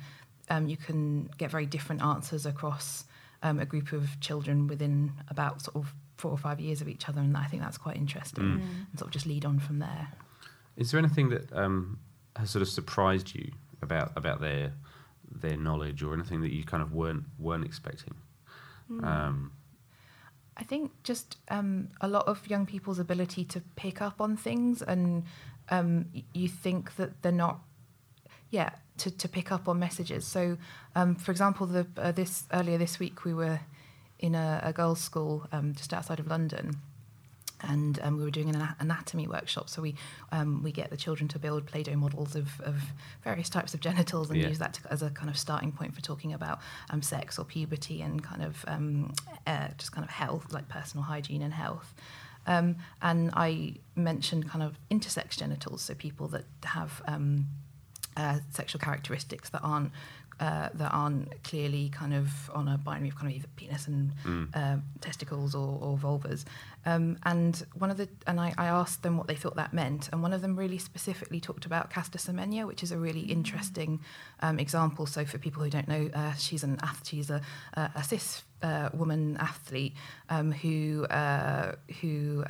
Um, 0.50 0.68
you 0.68 0.76
can 0.76 1.28
get 1.38 1.50
very 1.50 1.66
different 1.66 2.02
answers 2.02 2.46
across 2.46 3.04
um, 3.42 3.58
a 3.60 3.66
group 3.66 3.92
of 3.92 4.18
children 4.20 4.66
within 4.66 5.12
about 5.28 5.62
sort 5.62 5.76
of 5.76 5.92
four 6.16 6.30
or 6.32 6.38
five 6.38 6.58
years 6.60 6.80
of 6.80 6.88
each 6.88 7.08
other, 7.08 7.20
and 7.20 7.36
I 7.36 7.44
think 7.46 7.62
that's 7.62 7.78
quite 7.78 7.96
interesting. 7.96 8.62
And 8.90 8.98
sort 8.98 9.08
of 9.08 9.12
just 9.12 9.26
lead 9.26 9.44
on 9.44 9.58
from 9.60 9.78
there. 9.78 10.08
Is 10.76 10.90
there 10.90 10.98
anything 10.98 11.28
that 11.30 11.52
um, 11.52 11.98
has 12.36 12.50
sort 12.50 12.62
of 12.62 12.68
surprised 12.68 13.34
you 13.34 13.52
about 13.82 14.12
about 14.16 14.40
their 14.40 14.72
their 15.30 15.56
knowledge, 15.56 16.02
or 16.02 16.14
anything 16.14 16.40
that 16.40 16.52
you 16.52 16.64
kind 16.64 16.82
of 16.82 16.92
weren't 16.92 17.24
weren't 17.38 17.64
expecting? 17.64 18.14
Um, 19.04 19.52
I 20.56 20.64
think 20.64 20.90
just 21.04 21.36
um, 21.50 21.88
a 22.00 22.08
lot 22.08 22.26
of 22.26 22.48
young 22.48 22.64
people's 22.66 22.98
ability 22.98 23.44
to 23.44 23.60
pick 23.76 24.00
up 24.02 24.20
on 24.20 24.36
things, 24.36 24.82
and 24.82 25.24
um, 25.68 26.06
y- 26.14 26.24
you 26.32 26.48
think 26.48 26.96
that 26.96 27.22
they're 27.22 27.30
not, 27.30 27.60
yeah, 28.50 28.70
to, 28.98 29.10
to 29.10 29.28
pick 29.28 29.52
up 29.52 29.68
on 29.68 29.78
messages. 29.78 30.24
So, 30.26 30.56
um, 30.94 31.14
for 31.14 31.30
example, 31.30 31.66
the 31.66 31.86
uh, 31.96 32.12
this 32.12 32.44
earlier 32.52 32.78
this 32.78 32.98
week 32.98 33.24
we 33.24 33.34
were 33.34 33.60
in 34.18 34.34
a, 34.34 34.60
a 34.64 34.72
girls' 34.72 35.00
school 35.00 35.46
um, 35.52 35.74
just 35.74 35.92
outside 35.92 36.18
of 36.20 36.26
London, 36.26 36.76
and 37.60 37.98
um, 38.02 38.16
we 38.16 38.24
were 38.24 38.30
doing 38.30 38.54
an 38.54 38.68
anatomy 38.80 39.26
workshop. 39.28 39.68
So 39.68 39.82
we 39.82 39.94
um, 40.32 40.62
we 40.62 40.72
get 40.72 40.90
the 40.90 40.96
children 40.96 41.28
to 41.28 41.38
build 41.38 41.66
Play-Doh 41.66 41.96
models 41.96 42.34
of, 42.36 42.60
of 42.60 42.76
various 43.22 43.48
types 43.48 43.74
of 43.74 43.80
genitals 43.80 44.30
and 44.30 44.40
Yeah. 44.40 44.48
use 44.48 44.58
that 44.58 44.72
to, 44.74 44.92
as 44.92 45.02
a 45.02 45.10
kind 45.10 45.28
of 45.30 45.36
starting 45.38 45.72
point 45.72 45.94
for 45.94 46.00
talking 46.00 46.32
about 46.32 46.58
um, 46.90 47.02
sex 47.02 47.38
or 47.38 47.44
puberty 47.44 48.02
and 48.02 48.22
kind 48.22 48.42
of 48.42 48.64
um, 48.66 49.12
uh, 49.46 49.68
just 49.76 49.92
kind 49.92 50.04
of 50.04 50.10
health, 50.10 50.52
like 50.52 50.68
personal 50.68 51.04
hygiene 51.04 51.42
and 51.42 51.52
health. 51.52 51.94
Um, 52.46 52.76
and 53.02 53.30
I 53.34 53.74
mentioned 53.94 54.48
kind 54.48 54.62
of 54.64 54.78
intersex 54.90 55.36
genitals, 55.36 55.82
so 55.82 55.94
people 55.94 56.28
that 56.28 56.44
have 56.64 57.02
um, 57.06 57.46
uh, 58.18 58.38
sexual 58.50 58.80
characteristics 58.80 59.48
that 59.50 59.62
aren't 59.62 59.92
uh, 60.40 60.68
that 60.74 60.92
aren't 60.92 61.42
clearly 61.42 61.88
kind 61.88 62.14
of 62.14 62.28
on 62.54 62.68
a 62.68 62.78
binary 62.78 63.08
of 63.08 63.16
kind 63.16 63.28
of 63.28 63.36
either 63.36 63.48
penis 63.56 63.88
and 63.88 64.12
uh, 64.54 64.76
testicles 65.00 65.52
or, 65.52 65.78
or 65.82 65.96
vulvas. 65.96 66.44
Um, 66.86 67.18
and 67.24 67.66
one 67.74 67.90
of 67.90 67.96
the 67.96 68.08
and 68.26 68.38
I, 68.38 68.54
I 68.56 68.66
asked 68.66 69.02
them 69.02 69.16
what 69.16 69.26
they 69.26 69.34
thought 69.34 69.56
that 69.56 69.72
meant, 69.72 70.08
and 70.12 70.22
one 70.22 70.32
of 70.32 70.40
them 70.40 70.54
really 70.56 70.78
specifically 70.78 71.40
talked 71.40 71.66
about 71.66 71.90
Caster 71.90 72.18
Semenya, 72.18 72.66
which 72.66 72.82
is 72.82 72.92
a 72.92 72.98
really 72.98 73.22
interesting 73.22 74.00
um, 74.40 74.60
example. 74.60 75.06
So 75.06 75.24
for 75.24 75.38
people 75.38 75.62
who 75.64 75.70
don't 75.70 75.88
know, 75.88 76.08
uh, 76.14 76.34
she's 76.34 76.62
an 76.62 76.78
ath- 76.82 77.06
she's 77.06 77.30
a, 77.30 77.40
a, 77.74 77.90
a 77.96 78.04
cis 78.04 78.44
uh, 78.62 78.90
woman 78.94 79.36
athlete 79.40 79.94
um, 80.28 80.52
who 80.52 81.04
uh, 81.06 81.72
who. 82.00 82.44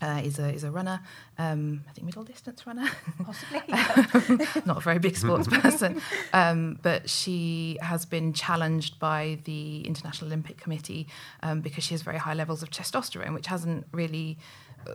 Uh, 0.00 0.20
is 0.22 0.38
a 0.38 0.48
is 0.54 0.62
a 0.62 0.70
runner, 0.70 1.00
um, 1.38 1.82
I 1.88 1.92
think 1.92 2.04
middle 2.04 2.22
distance 2.22 2.64
runner, 2.68 2.88
possibly 3.24 3.60
not 4.64 4.76
a 4.76 4.80
very 4.80 5.00
big 5.00 5.16
sports 5.16 5.48
person, 5.50 6.00
um, 6.32 6.78
but 6.82 7.10
she 7.10 7.78
has 7.82 8.06
been 8.06 8.32
challenged 8.32 9.00
by 9.00 9.38
the 9.42 9.80
International 9.80 10.28
Olympic 10.28 10.56
Committee 10.56 11.08
um, 11.42 11.62
because 11.62 11.82
she 11.82 11.94
has 11.94 12.02
very 12.02 12.18
high 12.18 12.34
levels 12.34 12.62
of 12.62 12.70
testosterone, 12.70 13.34
which 13.34 13.48
hasn't 13.48 13.88
really, 13.90 14.38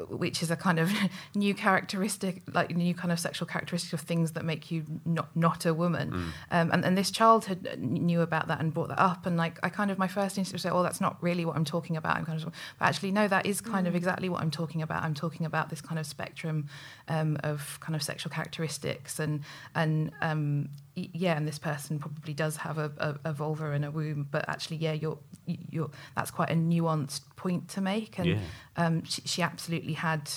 which 0.10 0.41
is 0.41 0.50
a 0.50 0.56
kind 0.56 0.80
of 0.80 0.91
new 1.36 1.54
characteristic, 1.54 2.41
like 2.54 2.76
new 2.76 2.93
kind 2.93 3.12
of 3.12 3.19
sexual 3.19 3.48
characteristic 3.48 3.93
of 3.93 4.02
things 4.02 4.32
that 4.32 4.43
make 4.46 4.72
you 4.72 4.84
not 5.06 5.36
not 5.36 5.65
a 5.65 5.74
woman. 5.74 6.13
Um, 6.52 6.72
and, 6.72 6.86
and 6.86 6.98
this 6.98 7.12
child 7.12 7.46
had 7.46 7.67
uh, 7.67 7.76
knew 7.78 8.22
about 8.22 8.48
that 8.48 8.60
and 8.60 8.74
brought 8.74 8.89
that 8.89 9.00
up, 9.00 9.26
and 9.26 9.38
like 9.38 9.60
I 9.63 9.69
kind 9.69 9.91
of 9.91 9.98
my 9.98 10.08
first 10.08 10.38
instinct 10.38 10.54
was 10.54 10.62
say, 10.63 10.69
oh, 10.69 10.84
that's 10.84 11.02
not 11.02 11.22
really 11.22 11.46
what 11.46 11.56
I'm 11.56 11.65
talking 11.65 11.98
about. 11.98 12.17
I'm 12.17 12.26
kind 12.26 12.41
of, 12.41 12.46
but 12.80 12.86
actually, 12.86 13.12
no, 13.12 13.28
that 13.28 13.46
is 13.46 13.62
kind 13.62 13.88
of 13.88 13.96
exactly 13.96 14.30
what 14.30 14.41
I'm 14.41 14.52
talking 14.52 14.82
about. 14.82 15.04
I'm 15.04 15.13
talking 15.13 15.46
about 15.46 15.69
this 15.69 15.82
kind 15.82 16.00
of 16.00 16.06
spectrum 16.06 16.67
um, 17.08 17.38
of 17.43 17.80
kind 17.80 17.96
of 17.96 18.04
sexual 18.04 18.32
characteristics, 18.32 19.19
and 19.19 19.41
and 19.76 20.12
um, 20.22 20.69
y- 20.69 20.83
yeah, 20.95 21.36
and 21.36 21.47
this 21.47 21.60
person 21.60 21.99
probably 21.99 22.34
does 22.34 22.58
have 22.58 22.77
a, 22.77 22.91
a, 22.97 23.29
a 23.29 23.34
vulva 23.34 23.71
and 23.71 23.84
a 23.86 23.91
womb, 23.91 24.27
but 24.29 24.47
actually, 24.47 24.77
yeah, 24.77 24.93
you're 24.93 25.17
you're 25.45 25.89
that's 26.15 26.32
quite 26.32 26.49
a 26.49 26.56
nuanced 26.56 27.21
point 27.36 27.67
to 27.69 27.82
make, 27.82 28.19
and 28.19 28.27
Yeah. 28.27 28.39
um, 28.77 29.03
she, 29.03 29.21
she 29.25 29.41
absolutely 29.41 29.93
had 29.93 30.29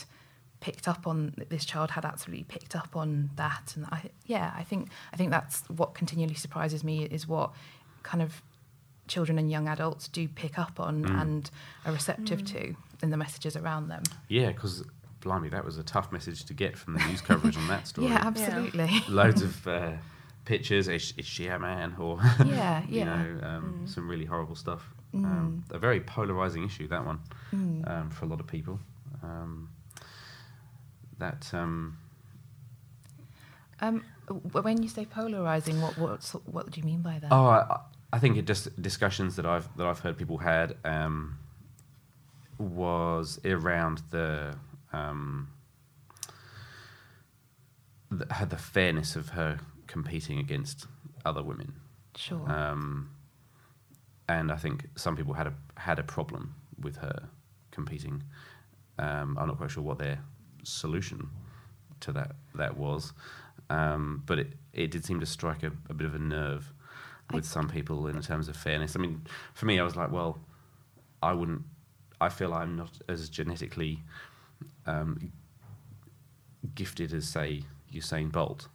picked 0.61 0.89
up 0.89 1.07
on 1.07 1.35
this 1.51 1.65
child 1.67 1.91
had 1.91 2.05
absolutely 2.07 2.43
picked 2.45 2.75
up 2.75 2.97
on 2.97 3.29
that 3.37 3.75
and 3.77 3.85
I 3.93 4.09
yeah 4.25 4.55
I 4.57 4.63
think 4.65 4.89
I 5.13 5.17
think 5.17 5.31
that's 5.31 5.61
what 5.69 5.95
continually 5.95 6.35
surprises 6.35 6.83
me 6.83 7.05
is 7.05 7.29
what 7.29 7.53
kind 8.03 8.23
of 8.23 8.41
children 9.07 9.39
and 9.39 9.51
young 9.51 9.69
adults 9.69 10.09
do 10.09 10.27
pick 10.27 10.59
up 10.59 10.81
on 10.81 11.05
and 11.05 11.51
are 11.85 11.93
receptive 11.93 12.43
to 12.47 12.75
in 13.03 13.11
the 13.11 13.19
messages 13.19 13.55
around 13.55 13.89
them 13.89 14.03
yeah, 14.29 14.49
because 14.49 14.83
blimey, 15.21 15.51
that 15.51 15.65
was 15.65 15.77
a 15.77 15.83
tough 15.85 16.11
message 16.11 16.45
to 16.47 16.55
get 16.55 16.77
from 16.79 16.95
the 16.95 17.05
news 17.07 17.21
coverage 17.21 17.57
on 17.57 17.69
that 17.69 17.87
story. 17.93 18.09
Yeah, 18.09 18.23
absolutely. 18.25 19.03
Loads 19.09 19.43
of 19.43 19.67
uh, 19.67 19.93
pictures. 20.47 20.89
Is, 20.89 21.13
is 21.19 21.27
she 21.27 21.49
a 21.49 21.59
man? 21.59 21.95
Or 21.99 22.19
Yeah, 22.47 22.83
you 22.89 23.05
know, 23.05 23.39
um, 23.43 23.83
some 23.87 24.09
really 24.09 24.25
horrible 24.25 24.55
stuff. 24.55 24.89
Mm. 25.15 25.25
Um, 25.25 25.65
a 25.71 25.79
very 25.79 26.01
polarizing 26.01 26.65
issue 26.65 26.89
that 26.89 27.05
one 27.05 27.21
um, 27.87 28.11
for 28.11 28.25
a 28.25 28.29
lot 28.29 28.41
of 28.41 28.47
people. 28.47 28.81
Um, 29.23 29.69
that 31.19 31.51
um, 31.53 31.99
Um, 33.81 34.05
when 34.53 34.83
you 34.83 34.89
say 34.89 35.05
polarizing, 35.05 35.81
what 35.83 35.99
what 35.99 36.23
what 36.47 36.71
do 36.71 36.81
you 36.81 36.87
mean 36.87 37.03
by 37.03 37.19
that? 37.19 37.31
Oh, 37.31 37.47
I, 37.47 37.81
I 38.13 38.19
think 38.19 38.37
it 38.37 38.47
just 38.47 38.81
discussions 38.81 39.37
that 39.37 39.47
I've 39.47 39.69
that 39.77 39.87
I've 39.87 40.01
heard 40.01 40.17
people 40.17 40.39
had 40.39 40.77
um, 40.85 41.39
was 42.59 43.39
around 43.45 44.03
the, 44.11 44.57
um, 44.93 45.49
the 48.11 48.27
the 48.49 48.57
fairness 48.57 49.17
of 49.17 49.31
her 49.31 49.59
competing 49.87 50.39
against 50.39 50.87
other 51.25 51.43
women, 51.43 51.75
sure. 52.17 52.51
um, 52.51 53.11
and 54.29 54.51
I 54.51 54.57
think 54.57 54.87
some 54.97 55.17
people 55.17 55.35
had 55.35 55.47
a 55.47 55.55
had 55.77 55.99
a 55.99 56.03
problem 56.03 56.55
with 56.81 56.97
her 56.97 57.29
competing. 57.71 58.23
Um, 58.99 59.37
I'm 59.39 59.49
not 59.49 59.59
quite 59.59 59.71
sure 59.71 59.83
what 59.83 59.99
their 59.99 60.19
solution 60.63 61.29
to 62.01 62.13
that 62.13 62.33
that 62.55 62.77
was, 62.77 63.13
um, 63.71 64.23
but 64.27 64.39
it, 64.39 64.53
it 64.73 64.91
did 64.91 65.05
seem 65.05 65.21
to 65.21 65.27
strike 65.27 65.63
a, 65.63 65.73
a 65.89 65.95
bit 65.95 66.07
of 66.07 66.15
a 66.15 66.19
nerve 66.19 66.73
with 67.33 67.45
some 67.45 67.69
people 67.69 68.07
in 68.07 68.21
terms 68.23 68.49
of 68.49 68.57
fairness. 68.57 68.97
I 68.97 69.01
mean, 69.01 69.23
for 69.55 69.67
me, 69.67 69.79
I 69.81 69.83
was 69.83 69.97
like, 69.97 70.13
well, 70.13 70.39
I 71.23 71.33
wouldn't. 71.33 71.63
I 72.21 72.29
feel 72.29 72.55
I'm 72.55 72.77
not 72.77 72.91
as 73.09 73.29
genetically 73.29 74.03
um, 74.87 75.33
gifted 76.75 77.13
as, 77.13 77.29
say, 77.29 77.63
Usain 77.93 78.33
Bolt, 78.33 78.69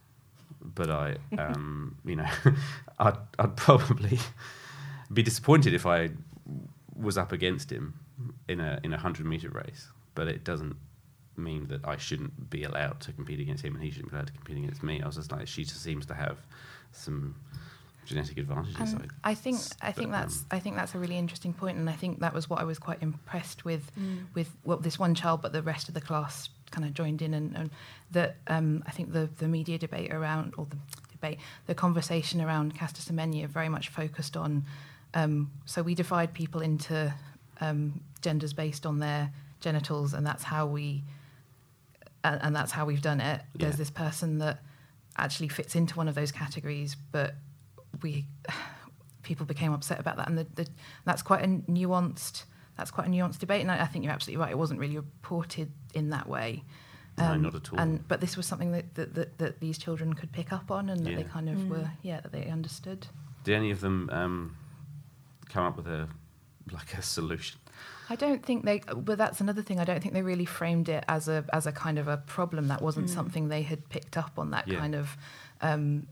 but 0.62 0.90
I, 0.90 1.16
um, 1.38 1.96
you 2.04 2.16
know, 2.16 2.28
I'd, 2.98 3.16
I'd 3.38 3.56
probably 3.56 4.18
be 5.12 5.22
disappointed 5.22 5.74
if 5.74 5.86
I 5.86 6.10
was 6.94 7.16
up 7.18 7.32
against 7.32 7.70
him 7.70 7.94
in 8.48 8.60
a 8.60 8.78
in 8.84 8.92
a 8.92 8.98
hundred 8.98 9.26
meter 9.26 9.48
race. 9.50 9.88
But 10.14 10.28
it 10.28 10.44
doesn't 10.44 10.76
mean 11.36 11.66
that 11.68 11.80
I 11.86 11.96
shouldn't 11.96 12.50
be 12.50 12.62
allowed 12.64 13.00
to 13.00 13.12
compete 13.12 13.40
against 13.40 13.64
him 13.64 13.74
and 13.74 13.82
he 13.82 13.90
shouldn't 13.90 14.10
be 14.10 14.16
allowed 14.16 14.26
to 14.26 14.32
compete 14.34 14.58
against 14.58 14.82
me. 14.82 15.00
I 15.02 15.06
was 15.06 15.16
just 15.16 15.32
like, 15.32 15.48
she 15.48 15.64
just 15.64 15.82
seems 15.82 16.04
to 16.06 16.14
have 16.14 16.36
some 16.92 17.34
genetic 18.04 18.36
advantages. 18.36 18.76
And 18.92 19.12
I 19.24 19.34
think 19.34 19.56
s- 19.56 19.72
I 19.80 19.92
think 19.92 20.10
that's 20.10 20.40
um, 20.40 20.46
I 20.50 20.58
think 20.58 20.76
that's 20.76 20.94
a 20.94 20.98
really 20.98 21.16
interesting 21.16 21.54
point, 21.54 21.78
and 21.78 21.88
I 21.88 21.94
think 21.94 22.20
that 22.20 22.34
was 22.34 22.50
what 22.50 22.60
I 22.60 22.64
was 22.64 22.78
quite 22.78 23.02
impressed 23.02 23.64
with 23.64 23.90
with 24.34 24.54
well, 24.64 24.78
this 24.78 24.98
one 24.98 25.14
child, 25.14 25.40
but 25.42 25.52
the 25.52 25.62
rest 25.62 25.88
of 25.88 25.94
the 25.94 26.00
class 26.00 26.48
kind 26.72 26.86
of 26.86 26.94
joined 26.94 27.22
in, 27.22 27.34
and, 27.34 27.56
and 27.56 27.70
that 28.10 28.36
um, 28.48 28.82
I 28.86 28.90
think 28.90 29.12
the 29.12 29.28
the 29.38 29.48
media 29.48 29.78
debate 29.78 30.12
around 30.12 30.54
or 30.56 30.66
the 30.66 30.76
debate, 31.10 31.38
the 31.66 31.74
conversation 31.74 32.40
around 32.40 32.74
Caster 32.74 33.00
Semenya 33.00 33.46
very 33.46 33.68
much 33.68 33.88
focused 33.88 34.36
on. 34.36 34.64
Um, 35.14 35.50
so 35.66 35.82
we 35.82 35.94
divide 35.94 36.32
people 36.32 36.62
into 36.62 37.14
um, 37.60 38.00
genders 38.22 38.52
based 38.52 38.86
on 38.86 38.98
their 38.98 39.30
genitals, 39.60 40.14
and 40.14 40.26
that's 40.26 40.42
how 40.42 40.66
we 40.66 41.04
and, 42.24 42.40
and 42.42 42.56
that's 42.56 42.72
how 42.72 42.84
we've 42.84 43.02
done 43.02 43.20
it. 43.20 43.42
There's 43.54 43.76
this 43.76 43.90
person 43.90 44.38
that 44.38 44.58
actually 45.16 45.48
fits 45.48 45.74
into 45.74 45.96
one 45.96 46.08
of 46.08 46.14
those 46.14 46.32
categories, 46.32 46.96
but 47.12 47.34
we 48.02 48.26
people 49.22 49.46
became 49.46 49.72
upset 49.72 50.00
about 50.00 50.16
that, 50.16 50.28
and 50.28 50.38
the, 50.38 50.46
the, 50.54 50.66
that's 51.04 51.22
quite 51.22 51.44
a 51.44 51.46
nuanced 51.46 52.44
that's 52.76 52.90
quite 52.90 53.06
a 53.06 53.10
nuanced 53.10 53.38
debate. 53.38 53.60
And 53.62 53.70
I, 53.70 53.82
I 53.82 53.86
think 53.86 54.04
you're 54.04 54.12
absolutely 54.14 54.42
right; 54.42 54.50
it 54.52 54.58
wasn't 54.58 54.80
really 54.80 54.96
reported 54.96 55.70
in 55.94 56.10
that 56.10 56.28
way. 56.28 56.64
No, 57.18 57.36
not 57.36 57.54
at 57.54 57.72
all. 57.72 57.78
And 57.78 58.06
but 58.08 58.20
this 58.20 58.36
was 58.36 58.46
something 58.46 58.72
that 58.72 58.94
that, 58.94 59.14
that, 59.14 59.38
that 59.38 59.60
these 59.60 59.76
children 59.78 60.14
could 60.14 60.32
pick 60.32 60.52
up 60.52 60.70
on, 60.70 60.88
and 60.88 61.04
that 61.06 61.14
they 61.16 61.24
kind 61.24 61.48
of 61.48 61.68
were 61.68 61.90
yeah 62.02 62.20
that 62.20 62.32
they 62.32 62.46
understood. 62.46 63.06
Did 63.44 63.54
any 63.56 63.70
of 63.70 63.80
them 63.80 64.08
um, 64.12 64.56
come 65.48 65.64
up 65.64 65.76
with 65.76 65.86
a 65.88 66.08
like 66.72 66.94
a 66.94 67.02
solution? 67.02 67.58
I 68.08 68.16
don't 68.16 68.44
think 68.44 68.64
they, 68.64 68.80
but 68.96 69.16
that's 69.16 69.40
another 69.40 69.62
thing. 69.62 69.80
I 69.80 69.84
don't 69.84 70.00
think 70.02 70.12
they 70.14 70.22
really 70.22 70.44
framed 70.44 70.88
it 70.88 71.04
as 71.08 71.28
a 71.28 71.44
as 71.52 71.66
a 71.66 71.72
kind 71.72 71.98
of 71.98 72.08
a 72.08 72.16
problem. 72.18 72.68
That 72.68 72.82
wasn't 72.82 73.10
something 73.10 73.48
they 73.48 73.62
had 73.62 73.88
picked 73.88 74.16
up 74.16 74.32
on. 74.38 74.50
That 74.50 74.68
Yeah. 74.68 74.78
kind 74.78 74.94
of, 74.94 75.16
um, 75.60 76.06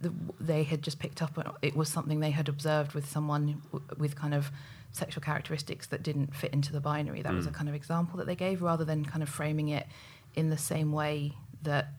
the, 0.00 0.12
they 0.40 0.62
had 0.64 0.82
just 0.82 0.98
picked 0.98 1.20
up. 1.22 1.38
It 1.62 1.76
was 1.76 1.88
something 1.88 2.20
they 2.20 2.30
had 2.30 2.48
observed 2.48 2.94
with 2.94 3.08
someone 3.08 3.62
w- 3.72 3.84
with 3.98 4.16
kind 4.16 4.34
of 4.34 4.50
sexual 4.92 5.22
characteristics 5.22 5.86
that 5.88 6.02
didn't 6.02 6.34
fit 6.34 6.52
into 6.52 6.72
the 6.72 6.80
binary. 6.80 7.22
That 7.22 7.32
was 7.34 7.46
a 7.46 7.50
Mm. 7.50 7.54
kind 7.54 7.68
of 7.68 7.74
example 7.74 8.18
that 8.18 8.26
they 8.26 8.36
gave, 8.36 8.60
rather 8.62 8.84
than 8.84 9.04
kind 9.04 9.22
of 9.22 9.28
framing 9.28 9.68
it 9.68 9.86
in 10.34 10.50
the 10.50 10.58
same 10.58 10.92
way 10.92 11.34
that 11.62 11.94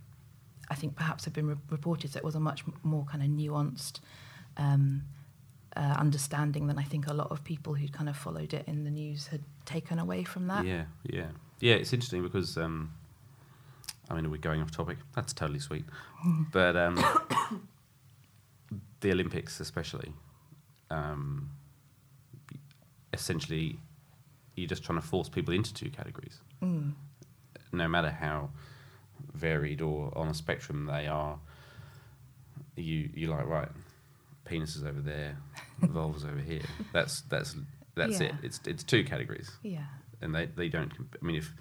I 0.69 0.75
think 0.75 0.95
perhaps 0.95 1.25
had 1.25 1.33
been 1.33 1.47
re- 1.47 1.55
reported. 1.69 2.11
So 2.11 2.17
it 2.19 2.23
was 2.23 2.35
a 2.35 2.39
much 2.39 2.63
more 2.83 3.05
kind 3.05 3.21
of 3.23 3.29
nuanced. 3.29 3.99
Um, 4.57 5.03
uh, 5.75 5.95
understanding 5.97 6.67
than 6.67 6.77
I 6.77 6.83
think 6.83 7.07
a 7.07 7.13
lot 7.15 7.31
of 7.31 7.43
people 7.43 7.73
who 7.73 7.87
kind 7.87 8.07
of 8.07 8.15
followed 8.15 8.53
it 8.53 8.67
in 8.67 8.83
the 8.83 8.91
news 8.91 9.25
had 9.27 9.41
taken 9.65 9.97
away 9.97 10.23
from 10.23 10.45
that. 10.45 10.63
Yeah, 10.67 10.85
yeah, 11.01 11.29
yeah. 11.59 11.73
It's 11.73 11.91
interesting 11.93 12.21
because 12.21 12.57
um, 12.59 12.91
I 14.07 14.13
mean, 14.13 14.27
are 14.27 14.29
we're 14.29 14.37
going 14.37 14.61
off 14.61 14.69
topic. 14.69 14.99
That's 15.15 15.33
totally 15.33 15.57
sweet, 15.57 15.85
but 16.51 16.75
um, 16.77 17.03
the 18.99 19.11
Olympics, 19.11 19.59
especially, 19.59 20.13
um, 20.91 21.49
essentially, 23.13 23.77
you're 24.55 24.67
just 24.67 24.83
trying 24.83 24.99
to 24.99 25.05
force 25.07 25.29
people 25.29 25.53
into 25.53 25.73
two 25.73 25.89
categories, 25.89 26.39
Mm. 26.61 26.93
no 27.71 27.87
matter 27.87 28.09
how 28.09 28.49
varied 29.33 29.81
or 29.81 30.15
on 30.17 30.27
a 30.27 30.33
spectrum 30.33 30.85
they 30.85 31.07
are. 31.07 31.39
You 32.75 33.09
you 33.13 33.27
like 33.27 33.45
right, 33.45 33.69
penis 34.45 34.75
is 34.75 34.83
over 34.83 34.99
there, 35.01 35.37
vulvas 35.81 36.25
over 36.25 36.39
here. 36.39 36.63
That's 36.91 37.21
that's 37.21 37.55
that's 37.95 38.19
it. 38.19 38.33
It's 38.41 38.59
it's 38.65 38.83
two 38.83 39.03
categories 39.03 39.51
Yeah. 39.61 39.85
and 40.21 40.33
they, 40.33 40.47
they 40.47 40.69
don't. 40.69 40.91
I 41.21 41.25
mean, 41.25 41.35
if 41.35 41.53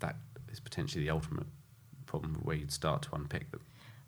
that 0.00 0.16
is 0.50 0.60
potentially 0.60 1.04
the 1.04 1.10
ultimate 1.10 1.46
problem 2.06 2.34
where 2.42 2.56
you'd 2.56 2.72
start 2.72 3.02
to 3.02 3.14
unpick 3.14 3.50
them. 3.50 3.60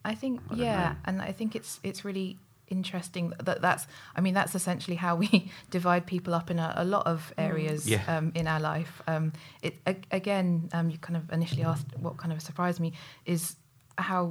I 0.05 0.15
think 0.15 0.41
I 0.51 0.55
yeah, 0.55 0.89
know. 0.91 0.97
and 1.05 1.23
I 1.23 1.33
think 1.33 1.55
it's 1.55 1.79
it's 1.83 2.05
really 2.05 2.39
interesting 2.73 3.33
that 3.47 3.61
that's 3.61 3.87
I 4.17 4.21
mean 4.21 4.35
that's 4.35 4.55
essentially 4.55 4.97
how 4.97 5.15
we 5.17 5.51
divide 5.71 6.05
people 6.07 6.33
up 6.35 6.51
in 6.51 6.59
a, 6.59 6.73
a 6.77 6.85
lot 6.85 7.07
of 7.07 7.33
areas 7.39 7.87
Yeah. 7.89 8.03
um, 8.09 8.33
in 8.35 8.47
our 8.47 8.61
life. 8.61 9.03
Um, 9.07 9.33
it 9.63 9.75
a, 9.87 9.95
again, 10.11 10.69
um, 10.73 10.91
you 10.91 10.99
kind 10.99 11.17
of 11.17 11.31
initially 11.31 11.65
asked 11.73 11.87
what 12.01 12.17
kind 12.17 12.33
of 12.33 12.41
surprised 12.43 12.81
me 12.81 12.93
is 13.25 13.57
how 13.99 14.23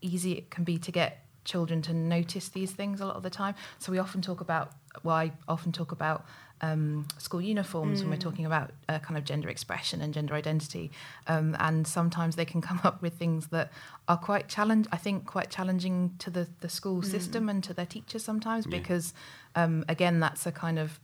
easy 0.00 0.32
it 0.32 0.50
can 0.50 0.64
be 0.64 0.78
to 0.78 0.90
get 0.92 1.10
children 1.44 1.82
to 1.82 1.92
notice 1.92 2.48
these 2.48 2.72
things 2.72 3.00
a 3.00 3.06
lot 3.06 3.16
of 3.16 3.22
the 3.22 3.30
time. 3.30 3.54
So 3.78 3.92
we 3.92 3.98
often 3.98 4.20
talk 4.22 4.40
about 4.40 4.72
well, 5.02 5.16
I 5.16 5.32
often 5.48 5.72
talk 5.72 5.92
about 5.92 6.24
um, 6.60 7.06
school 7.18 7.40
uniforms 7.42 8.00
when 8.00 8.10
we're 8.10 8.16
talking 8.16 8.46
about 8.46 8.70
uh, 8.88 8.98
kind 9.00 9.18
of 9.18 9.24
gender 9.24 9.48
expression 9.48 10.00
and 10.00 10.14
gender 10.14 10.34
identity, 10.34 10.90
um, 11.26 11.56
and 11.58 11.86
sometimes 11.86 12.36
they 12.36 12.44
can 12.44 12.60
come 12.60 12.80
up 12.84 13.02
with 13.02 13.14
things 13.14 13.48
that 13.48 13.70
are 14.08 14.16
quite 14.16 14.48
challenge. 14.48 14.86
I 14.92 14.96
think 14.96 15.26
quite 15.26 15.50
challenging 15.50 16.14
to 16.20 16.30
the 16.30 16.48
the 16.60 16.68
school 16.68 17.02
system 17.02 17.48
and 17.48 17.62
to 17.64 17.74
their 17.74 17.86
teachers 17.86 18.24
sometimes 18.24 18.66
Yeah. 18.66 18.78
because 18.78 19.12
um, 19.54 19.84
again 19.88 20.20
that's 20.20 20.46
a 20.46 20.52
kind 20.52 20.78
of 20.78 21.00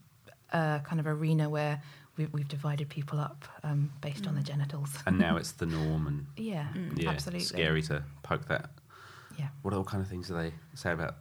uh, 0.53 0.79
kind 0.81 0.99
of 1.01 1.07
arena 1.07 1.49
where 1.49 1.83
we, 2.17 2.27
we've 2.27 2.49
divided 2.49 2.89
people 2.89 3.19
up 3.21 3.45
um, 3.63 3.93
based 4.01 4.27
on 4.27 4.35
their 4.35 4.43
genitals. 4.43 4.91
And 5.07 5.19
now 5.19 5.37
it's 5.41 5.53
the 5.53 5.67
norm, 5.67 6.07
and 6.07 6.27
Yeah, 6.37 6.67
yeah, 6.97 7.11
absolutely. 7.11 7.45
scary 7.45 7.83
to 7.83 8.03
poke 8.23 8.47
that. 8.49 8.71
Yeah. 9.39 9.49
What 9.63 9.75
all 9.75 9.85
kind 9.85 10.03
of 10.03 10.09
things 10.09 10.29
do 10.29 10.35
they 10.35 10.53
say 10.75 10.93
about 10.93 11.17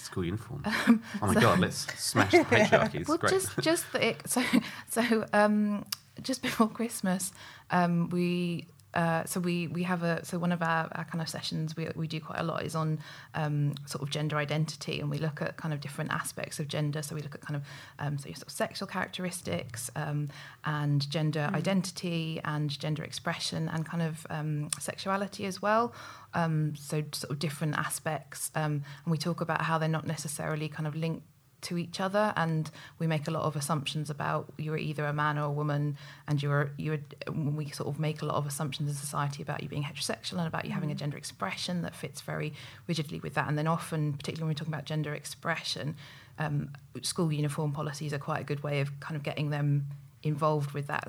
school 0.00 0.24
uniform? 0.24 0.62
oh 0.66 1.26
my 1.26 1.34
god, 1.34 1.58
let's 1.60 1.86
smash 2.00 2.32
the 2.32 2.38
patriarchy. 2.44 2.96
It's 2.96 3.08
well, 3.08 3.18
great. 3.18 3.32
just 3.32 3.58
just 3.60 3.92
the, 3.92 4.08
it- 4.08 4.22
so 4.28 4.42
so 4.88 5.26
um, 5.32 5.84
just 6.22 6.42
before 6.42 6.68
Christmas, 6.68 7.32
um, 7.70 8.08
we. 8.10 8.66
Uh, 8.94 9.22
so 9.26 9.38
we, 9.38 9.68
we 9.68 9.82
have 9.82 10.02
a 10.02 10.24
so 10.24 10.38
one 10.38 10.50
of 10.50 10.62
our, 10.62 10.88
our 10.92 11.04
kind 11.04 11.20
of 11.20 11.28
sessions 11.28 11.76
we, 11.76 11.86
we 11.94 12.08
do 12.08 12.18
quite 12.20 12.38
a 12.40 12.42
lot 12.42 12.64
is 12.64 12.74
on 12.74 12.98
um, 13.34 13.74
sort 13.84 14.02
of 14.02 14.08
gender 14.08 14.38
identity 14.38 14.98
and 14.98 15.10
we 15.10 15.18
look 15.18 15.42
at 15.42 15.58
kind 15.58 15.74
of 15.74 15.80
different 15.80 16.10
aspects 16.10 16.58
of 16.58 16.68
gender 16.68 17.02
so 17.02 17.14
we 17.14 17.20
look 17.20 17.34
at 17.34 17.42
kind 17.42 17.54
of 17.54 17.62
um, 17.98 18.16
so 18.16 18.26
your 18.28 18.34
sort 18.34 18.46
of 18.46 18.52
sexual 18.54 18.88
characteristics 18.88 19.90
um, 19.94 20.30
and 20.64 21.08
gender 21.10 21.50
identity 21.52 22.40
and 22.46 22.70
gender 22.80 23.04
expression 23.04 23.68
and 23.68 23.84
kind 23.84 24.02
of 24.02 24.26
um, 24.30 24.70
sexuality 24.80 25.44
as 25.44 25.60
well 25.60 25.92
um, 26.34 26.74
so 26.76 27.04
sort 27.12 27.30
of 27.30 27.38
different 27.38 27.76
aspects 27.76 28.50
um, 28.54 28.82
and 29.04 29.10
we 29.10 29.18
talk 29.18 29.40
about 29.40 29.62
how 29.62 29.78
they're 29.78 29.88
not 29.88 30.06
necessarily 30.06 30.68
kind 30.68 30.86
of 30.86 30.94
linked 30.94 31.24
to 31.60 31.76
each 31.76 32.00
other 32.00 32.32
and 32.36 32.70
we 32.98 33.06
make 33.06 33.26
a 33.26 33.30
lot 33.30 33.42
of 33.42 33.56
assumptions 33.56 34.10
about 34.10 34.52
you're 34.58 34.76
either 34.76 35.04
a 35.06 35.12
man 35.12 35.38
or 35.38 35.44
a 35.44 35.50
woman 35.50 35.96
and 36.28 36.42
you're 36.42 36.70
you're 36.76 36.98
we 37.32 37.68
sort 37.70 37.88
of 37.88 37.98
make 37.98 38.22
a 38.22 38.24
lot 38.24 38.36
of 38.36 38.46
assumptions 38.46 38.88
in 38.88 38.94
society 38.94 39.42
about 39.42 39.62
you 39.62 39.68
being 39.68 39.82
heterosexual 39.82 40.38
and 40.38 40.46
about 40.46 40.64
you 40.64 40.70
having 40.70 40.90
a 40.90 40.94
gender 40.94 41.16
expression 41.16 41.82
that 41.82 41.96
fits 41.96 42.20
very 42.20 42.52
rigidly 42.86 43.18
with 43.20 43.34
that. 43.34 43.48
And 43.48 43.58
then 43.58 43.66
often 43.66 44.12
particularly 44.12 44.44
when 44.44 44.50
we're 44.50 44.58
talking 44.58 44.74
about 44.74 44.84
gender 44.84 45.14
expression 45.14 45.96
um, 46.38 46.70
school 47.02 47.32
uniform 47.32 47.72
policies 47.72 48.12
are 48.12 48.18
quite 48.18 48.40
a 48.40 48.44
good 48.44 48.62
way 48.62 48.80
of 48.80 49.00
kind 49.00 49.16
of 49.16 49.24
getting 49.24 49.50
them 49.50 49.86
involved 50.22 50.72
with 50.72 50.88
that 50.88 51.08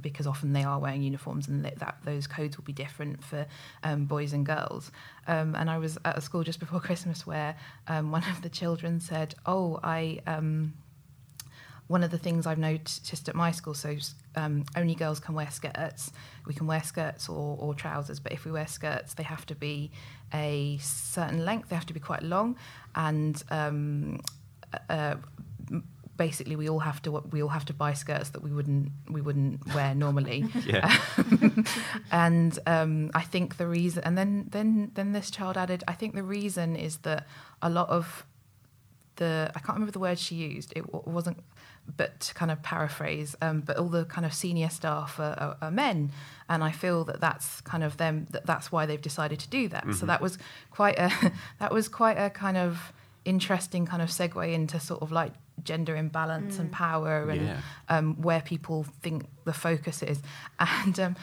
because 0.00 0.26
often 0.26 0.52
they 0.52 0.64
are 0.64 0.78
wearing 0.78 1.02
uniforms 1.02 1.48
and 1.48 1.64
that, 1.64 1.78
that 1.78 1.96
those 2.04 2.26
codes 2.26 2.56
will 2.56 2.64
be 2.64 2.72
different 2.72 3.22
for 3.22 3.46
um, 3.82 4.06
boys 4.06 4.32
and 4.32 4.46
girls. 4.46 4.90
Um, 5.26 5.54
and 5.54 5.68
I 5.68 5.78
was 5.78 5.98
at 6.04 6.16
a 6.16 6.20
school 6.20 6.42
just 6.42 6.60
before 6.60 6.80
Christmas 6.88 7.26
where 7.26 7.56
um, 7.86 8.10
one 8.10 8.24
of 8.30 8.42
the 8.42 8.48
children 8.48 9.00
said, 9.00 9.34
"Oh, 9.46 9.80
I." 9.82 10.20
Um, 10.26 10.74
one 11.88 12.02
of 12.02 12.10
the 12.10 12.18
things 12.18 12.46
I've 12.46 12.58
noticed 12.58 13.30
at 13.30 13.34
my 13.34 13.50
school, 13.50 13.72
so 13.72 13.96
um, 14.36 14.66
only 14.76 14.94
girls 14.94 15.20
can 15.20 15.34
wear 15.34 15.50
skirts. 15.50 16.12
We 16.46 16.52
can 16.52 16.66
wear 16.66 16.82
skirts 16.82 17.30
or, 17.30 17.56
or 17.58 17.72
trousers, 17.72 18.20
but 18.20 18.30
if 18.30 18.44
we 18.44 18.52
wear 18.52 18.66
skirts, 18.66 19.14
they 19.14 19.22
have 19.22 19.46
to 19.46 19.54
be 19.54 19.90
a 20.34 20.76
certain 20.82 21.46
length. 21.46 21.70
They 21.70 21.76
have 21.76 21.86
to 21.86 21.94
be 21.94 22.00
quite 22.00 22.22
long, 22.22 22.56
and 22.94 23.42
um, 23.50 24.20
uh, 24.90 25.14
basically 26.18 26.56
we 26.56 26.68
all 26.68 26.80
have 26.80 27.00
to 27.00 27.10
we 27.10 27.42
all 27.42 27.48
have 27.48 27.64
to 27.64 27.72
buy 27.72 27.94
skirts 27.94 28.30
that 28.30 28.42
we 28.42 28.50
wouldn't 28.50 28.90
we 29.08 29.22
wouldn't 29.22 29.74
wear 29.74 29.94
normally. 29.94 30.44
Yeah. 30.66 30.92
and 32.12 32.58
um, 32.66 33.10
I 33.14 33.22
think 33.22 33.56
the 33.56 33.66
reason, 33.66 34.02
and 34.04 34.18
then 34.18 34.48
then 34.50 34.90
then 34.94 35.12
this 35.12 35.30
child 35.30 35.56
added, 35.56 35.82
I 35.88 35.94
think 35.94 36.14
the 36.14 36.22
reason 36.22 36.76
is 36.76 36.98
that 36.98 37.26
a 37.62 37.70
lot 37.70 37.88
of 37.88 38.26
the 39.16 39.50
I 39.54 39.60
can't 39.60 39.76
remember 39.76 39.92
the 39.92 40.00
word 40.00 40.18
she 40.18 40.34
used. 40.34 40.72
It 40.76 40.84
w- 40.92 41.04
wasn't, 41.06 41.38
but 41.96 42.20
to 42.20 42.34
kind 42.34 42.50
of 42.50 42.62
paraphrase, 42.62 43.36
um, 43.40 43.60
but 43.60 43.78
all 43.78 43.88
the 43.88 44.04
kind 44.04 44.26
of 44.26 44.34
senior 44.34 44.68
staff 44.68 45.18
are, 45.20 45.36
are, 45.38 45.56
are, 45.62 45.70
men, 45.70 46.10
and 46.48 46.62
I 46.62 46.72
feel 46.72 47.04
that 47.04 47.20
that's 47.20 47.60
kind 47.62 47.84
of 47.84 47.96
them. 47.96 48.26
That 48.30 48.44
that's 48.44 48.70
why 48.72 48.84
they've 48.84 49.00
decided 49.00 49.38
to 49.40 49.48
do 49.48 49.68
that. 49.68 49.84
Mm-hmm. 49.84 49.92
So 49.92 50.06
that 50.06 50.20
was 50.20 50.38
quite 50.70 50.98
a 50.98 51.32
that 51.60 51.72
was 51.72 51.88
quite 51.88 52.18
a 52.18 52.28
kind 52.28 52.56
of 52.56 52.92
interesting 53.28 53.86
kind 53.86 54.02
of 54.02 54.08
segue 54.08 54.52
into 54.52 54.80
sort 54.80 55.02
of 55.02 55.12
like 55.12 55.32
gender 55.62 55.94
imbalance 55.94 56.56
mm. 56.56 56.60
and 56.60 56.72
power 56.72 57.28
and 57.28 57.46
yeah. 57.46 57.60
um, 57.88 58.20
where 58.22 58.40
people 58.40 58.86
think 59.02 59.26
the 59.44 59.52
focus 59.52 60.02
is. 60.02 60.20
And 60.58 60.98
um, 60.98 61.16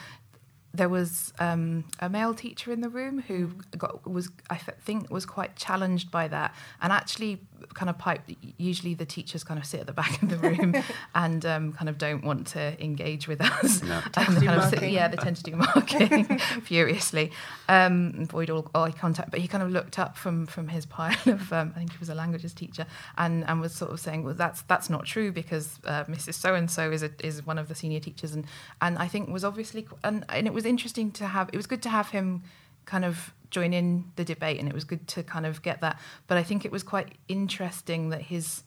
there 0.72 0.88
was 0.88 1.32
um, 1.38 1.84
a 2.00 2.08
male 2.08 2.34
teacher 2.34 2.72
in 2.72 2.80
the 2.80 2.88
room 2.88 3.22
who 3.26 3.52
got 3.76 4.08
was 4.08 4.30
I 4.50 4.56
think 4.56 5.10
was 5.10 5.26
quite 5.26 5.56
challenged 5.56 6.10
by 6.10 6.28
that, 6.28 6.54
and 6.80 6.92
actually 6.92 7.40
kind 7.74 7.90
of 7.90 7.98
pipe. 7.98 8.22
Usually, 8.56 8.94
the 8.94 9.04
teachers 9.04 9.44
kind 9.44 9.58
of 9.58 9.66
sit 9.66 9.80
at 9.80 9.86
the 9.86 9.92
back 10.02 10.22
of 10.22 10.28
the 10.28 10.36
room 10.38 10.74
and 11.14 11.44
um, 11.46 11.72
kind 11.72 11.88
of 11.88 11.98
don't 11.98 12.24
want 12.24 12.46
to 12.48 12.82
engage 12.82 13.28
with 13.28 13.40
us. 13.40 13.82
No. 13.82 14.00
kind 14.12 14.48
of 14.48 14.64
sit, 14.64 14.90
yeah, 14.90 15.08
they 15.08 15.16
tend 15.16 15.36
to 15.36 15.42
do 15.42 15.56
marking 15.56 16.38
furiously, 16.38 17.32
um, 17.68 18.14
avoid 18.20 18.50
all 18.50 18.70
eye 18.74 18.90
contact. 18.90 19.30
But 19.30 19.40
he 19.40 19.48
kind 19.48 19.62
of 19.62 19.70
looked 19.70 19.98
up 19.98 20.16
from 20.16 20.46
from 20.46 20.68
his 20.68 20.86
pile 20.86 21.16
of. 21.26 21.52
Um, 21.52 21.72
I 21.74 21.78
think 21.78 21.92
he 21.92 21.98
was 21.98 22.08
a 22.08 22.14
languages 22.14 22.52
teacher, 22.52 22.86
and 23.18 23.44
and 23.48 23.60
was 23.60 23.74
sort 23.74 23.92
of 23.92 24.00
saying, 24.00 24.24
well, 24.24 24.34
that's 24.34 24.62
that's 24.62 24.90
not 24.90 25.04
true 25.04 25.32
because 25.32 25.78
uh, 25.84 26.04
Mrs. 26.04 26.34
So 26.34 26.54
and 26.54 26.70
So 26.70 26.90
is 26.90 27.02
a, 27.02 27.10
is 27.24 27.46
one 27.46 27.58
of 27.58 27.68
the 27.68 27.74
senior 27.74 28.00
teachers, 28.00 28.34
and 28.34 28.46
and 28.80 28.98
I 28.98 29.08
think 29.08 29.28
was 29.28 29.44
obviously 29.44 29.86
and 30.04 30.24
and 30.28 30.46
it 30.46 30.52
was 30.52 30.64
interesting 30.64 31.10
to 31.12 31.26
have. 31.26 31.50
It 31.52 31.56
was 31.56 31.66
good 31.66 31.82
to 31.82 31.88
have 31.90 32.10
him 32.10 32.42
kind 32.86 33.04
of 33.04 33.34
join 33.50 33.72
in 33.72 34.04
the 34.16 34.24
debate, 34.24 34.58
and 34.58 34.68
it 34.68 34.74
was 34.74 34.84
good 34.84 35.06
to 35.08 35.22
kind 35.22 35.46
of 35.46 35.62
get 35.62 35.80
that. 35.80 36.00
But 36.26 36.38
I 36.38 36.42
think 36.42 36.64
it 36.64 36.72
was 36.72 36.82
quite 36.82 37.16
interesting 37.28 38.08
that 38.10 38.22
his 38.22 38.62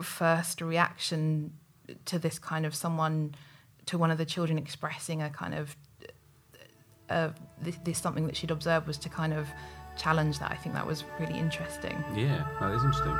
first 0.00 0.60
reaction 0.60 1.52
to 2.04 2.18
this 2.18 2.38
kind 2.38 2.64
of 2.64 2.74
someone, 2.74 3.34
to 3.86 3.98
one 3.98 4.10
of 4.10 4.18
the 4.18 4.24
children 4.24 4.58
expressing 4.58 5.22
a 5.22 5.30
kind 5.30 5.54
of 5.54 5.76
uh, 7.10 7.30
this, 7.60 7.76
this 7.84 7.98
something 7.98 8.26
that 8.26 8.36
she'd 8.36 8.50
observed 8.50 8.86
was 8.86 8.96
to 8.98 9.08
kind 9.08 9.32
of 9.32 9.48
challenge 9.96 10.38
that. 10.38 10.50
I 10.50 10.54
think 10.54 10.74
that 10.74 10.86
was 10.86 11.04
really 11.18 11.38
interesting. 11.38 12.02
Yeah, 12.14 12.46
that 12.60 12.72
is 12.72 12.84
interesting. 12.84 13.18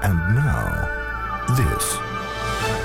And 0.00 0.34
now, 0.36 0.86
this 1.56 2.77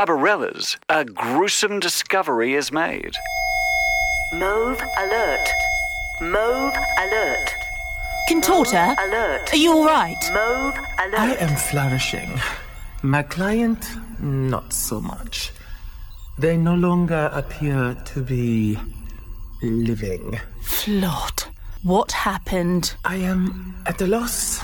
Barbarella's, 0.00 0.78
a 0.88 1.04
gruesome 1.04 1.78
discovery 1.78 2.54
is 2.54 2.72
made. 2.72 3.12
Mauve 4.32 4.80
alert. 4.96 5.46
Mauve 6.22 6.74
alert. 6.96 7.50
Contorta, 8.26 8.96
Mauve 8.96 8.98
alert. 9.10 9.52
are 9.52 9.56
you 9.56 9.72
all 9.72 9.84
right? 9.84 10.30
Mauve 10.32 10.78
alert. 11.00 11.18
I 11.18 11.34
am 11.34 11.54
flourishing. 11.54 12.30
My 13.02 13.22
client, 13.22 13.90
not 14.22 14.72
so 14.72 15.02
much. 15.02 15.52
They 16.38 16.56
no 16.56 16.76
longer 16.76 17.28
appear 17.34 17.94
to 18.02 18.22
be 18.22 18.78
living. 19.62 20.40
Flot. 20.62 21.46
What 21.82 22.12
happened? 22.12 22.94
I 23.04 23.16
am 23.16 23.74
at 23.84 24.00
a 24.00 24.06
loss. 24.06 24.62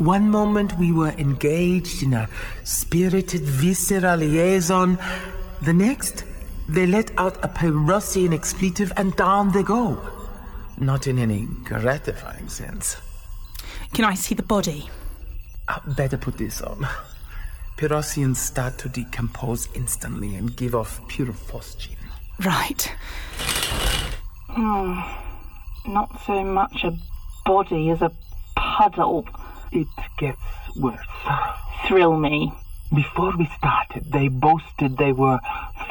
One 0.00 0.30
moment 0.30 0.78
we 0.78 0.92
were 0.92 1.10
engaged 1.18 2.02
in 2.02 2.14
a 2.14 2.26
spirited, 2.64 3.42
visceral 3.42 4.16
liaison. 4.16 4.98
The 5.60 5.74
next, 5.74 6.24
they 6.70 6.86
let 6.86 7.10
out 7.18 7.36
a 7.44 7.48
Pyrossian 7.48 8.32
expletive 8.32 8.94
and 8.96 9.14
down 9.16 9.52
they 9.52 9.62
go. 9.62 10.00
Not 10.78 11.06
in 11.06 11.18
any 11.18 11.46
gratifying 11.64 12.48
sense. 12.48 12.96
Can 13.92 14.06
I 14.06 14.14
see 14.14 14.34
the 14.34 14.42
body? 14.42 14.88
Uh, 15.68 15.80
better 15.88 16.16
put 16.16 16.38
this 16.38 16.62
on. 16.62 16.88
Pyrossians 17.76 18.36
start 18.36 18.78
to 18.78 18.88
decompose 18.88 19.68
instantly 19.74 20.34
and 20.34 20.56
give 20.56 20.74
off 20.74 21.06
pure 21.08 21.26
phosgene. 21.26 21.98
Right. 22.42 22.90
Hmm. 24.48 24.98
Not 25.92 26.22
so 26.24 26.42
much 26.42 26.84
a 26.84 26.96
body 27.44 27.90
as 27.90 28.00
a 28.00 28.10
puddle. 28.56 29.26
It 29.72 29.88
gets 30.18 30.42
worse. 30.76 30.98
Thrill 31.86 32.16
me. 32.16 32.52
Before 32.94 33.36
we 33.36 33.48
started, 33.56 34.10
they 34.10 34.26
boasted 34.28 34.96
they 34.96 35.12
were 35.12 35.38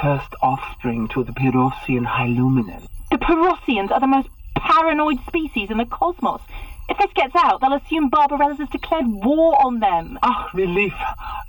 first 0.02 0.36
offspring 0.42 1.08
to 1.10 1.24
the 1.24 1.32
Pyrossian 1.32 2.06
Hyluminant. 2.06 2.88
The 3.10 3.18
Pyrossians 3.18 3.92
are 3.92 4.02
the 4.02 4.08
most 4.08 4.28
paranoid 4.56 5.20
species 5.28 5.72
in 5.72 5.78
the 5.78 5.86
cosmos. 5.86 6.42
If 6.90 6.98
this 6.98 7.14
gets 7.14 7.36
out, 7.36 7.62
they'll 7.62 7.74
assume 7.74 8.10
Barbarella's 8.10 8.58
has 8.58 8.70
declared 8.70 9.06
war 9.08 9.64
on 9.64 9.80
them. 9.80 10.18
Ah, 10.24 10.50
relief. 10.56 10.94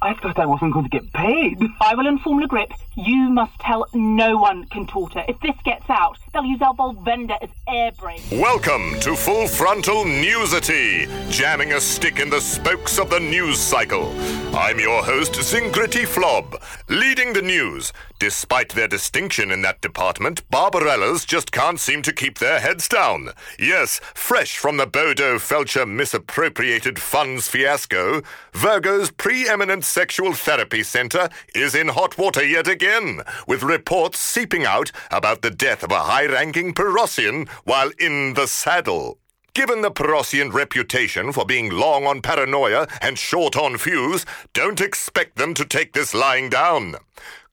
I 0.03 0.13
thought 0.15 0.39
I 0.39 0.45
wasn't 0.45 0.75
going 0.75 0.89
to 0.89 0.91
get 0.91 1.11
paid. 1.15 1.59
I 1.81 1.95
will 1.95 2.07
inform 2.07 2.41
Le 2.41 2.47
Grip. 2.47 2.71
You 2.95 3.31
must 3.31 3.59
tell 3.59 3.87
no 3.95 4.37
one, 4.37 4.67
Contorta. 4.67 5.25
If 5.29 5.41
this 5.41 5.57
gets 5.65 5.89
out, 5.89 6.19
they'll 6.33 6.45
use 6.45 6.61
our 6.61 6.75
Volvenda 6.75 7.37
as 7.43 7.49
air 7.69 7.93
brakes. 7.93 8.31
Welcome 8.31 9.01
to 9.01 9.17
Full 9.17 9.49
Frontal 9.49 10.05
Newsity, 10.05 11.09
jamming 11.31 11.73
a 11.73 11.81
stick 11.81 12.19
in 12.19 12.29
the 12.29 12.41
spokes 12.41 12.99
of 12.99 13.09
the 13.09 13.21
news 13.21 13.59
cycle. 13.59 14.13
I'm 14.55 14.79
your 14.79 15.03
host, 15.03 15.33
Zingrity 15.35 16.07
Flob, 16.07 16.61
leading 16.89 17.33
the 17.33 17.43
news. 17.43 17.93
Despite 18.19 18.71
their 18.71 18.89
distinction 18.89 19.51
in 19.51 19.63
that 19.63 19.81
department, 19.81 20.49
Barbarellas 20.51 21.27
just 21.27 21.53
can't 21.53 21.81
seem 21.81 22.03
to 22.03 22.13
keep 22.13 22.39
their 22.39 22.61
heads 22.61 22.89
down. 22.89 23.31
Yes, 23.59 24.01
fresh 24.15 24.59
from 24.59 24.77
the 24.77 24.87
Bodo 24.87 25.30
Felcher 25.39 25.87
misappropriated 25.87 26.99
funds 26.99 27.49
fiasco, 27.49 28.23
Virgo's 28.53 29.11
preeminent 29.11 29.85
sexual 29.85 30.33
therapy 30.33 30.83
center 30.83 31.29
is 31.55 31.75
in 31.75 31.89
hot 31.89 32.19
water 32.19 32.45
yet 32.45 32.67
again, 32.67 33.23
with 33.47 33.63
reports 33.63 34.19
seeping 34.21 34.65
out 34.65 34.93
about 35.11 35.43
the 35.43 35.51
death 35.51 35.83
of 35.83 35.91
a 35.91 36.01
high 36.01 36.27
ranking 36.27 36.75
Pyrossian 36.75 37.49
while 37.65 37.91
in 37.99 38.35
the 38.35 38.47
saddle. 38.47 39.19
Given 39.53 39.83
the 39.83 39.91
Pyrossian 39.91 40.53
reputation 40.53 41.33
for 41.33 41.45
being 41.45 41.71
long 41.71 42.07
on 42.07 42.23
paranoia 42.23 42.87
and 43.01 43.19
short 43.19 43.57
on 43.57 43.79
fuse, 43.79 44.25
don't 44.53 44.81
expect 44.81 45.37
them 45.37 45.55
to 45.55 45.65
take 45.65 45.93
this 45.93 46.15
lying 46.15 46.49
down. 46.51 46.97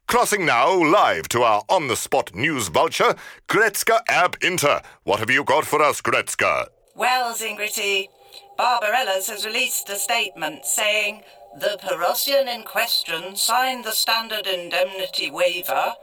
Crossing 0.07 0.45
now 0.45 0.71
live 0.71 1.27
to 1.29 1.43
our 1.43 1.63
on 1.67 1.87
the 1.87 1.95
spot 1.97 2.33
news 2.33 2.69
vulture, 2.69 3.15
Gretzka 3.49 3.99
Ab 4.07 4.37
Inter. 4.41 4.81
What 5.03 5.19
have 5.19 5.29
you 5.29 5.43
got 5.43 5.65
for 5.65 5.81
us, 5.81 5.99
Gretzka? 6.01 6.67
Well, 6.97 7.35
Zingrity, 7.35 8.09
Barbarella's 8.57 9.29
has 9.29 9.45
released 9.45 9.87
a 9.87 9.97
statement 9.97 10.65
saying 10.65 11.21
the 11.55 11.77
Pyrossian 11.79 12.47
in 12.47 12.63
question 12.63 13.35
signed 13.35 13.85
the 13.85 13.91
standard 13.91 14.47
indemnity 14.47 15.29
waiver 15.29 15.93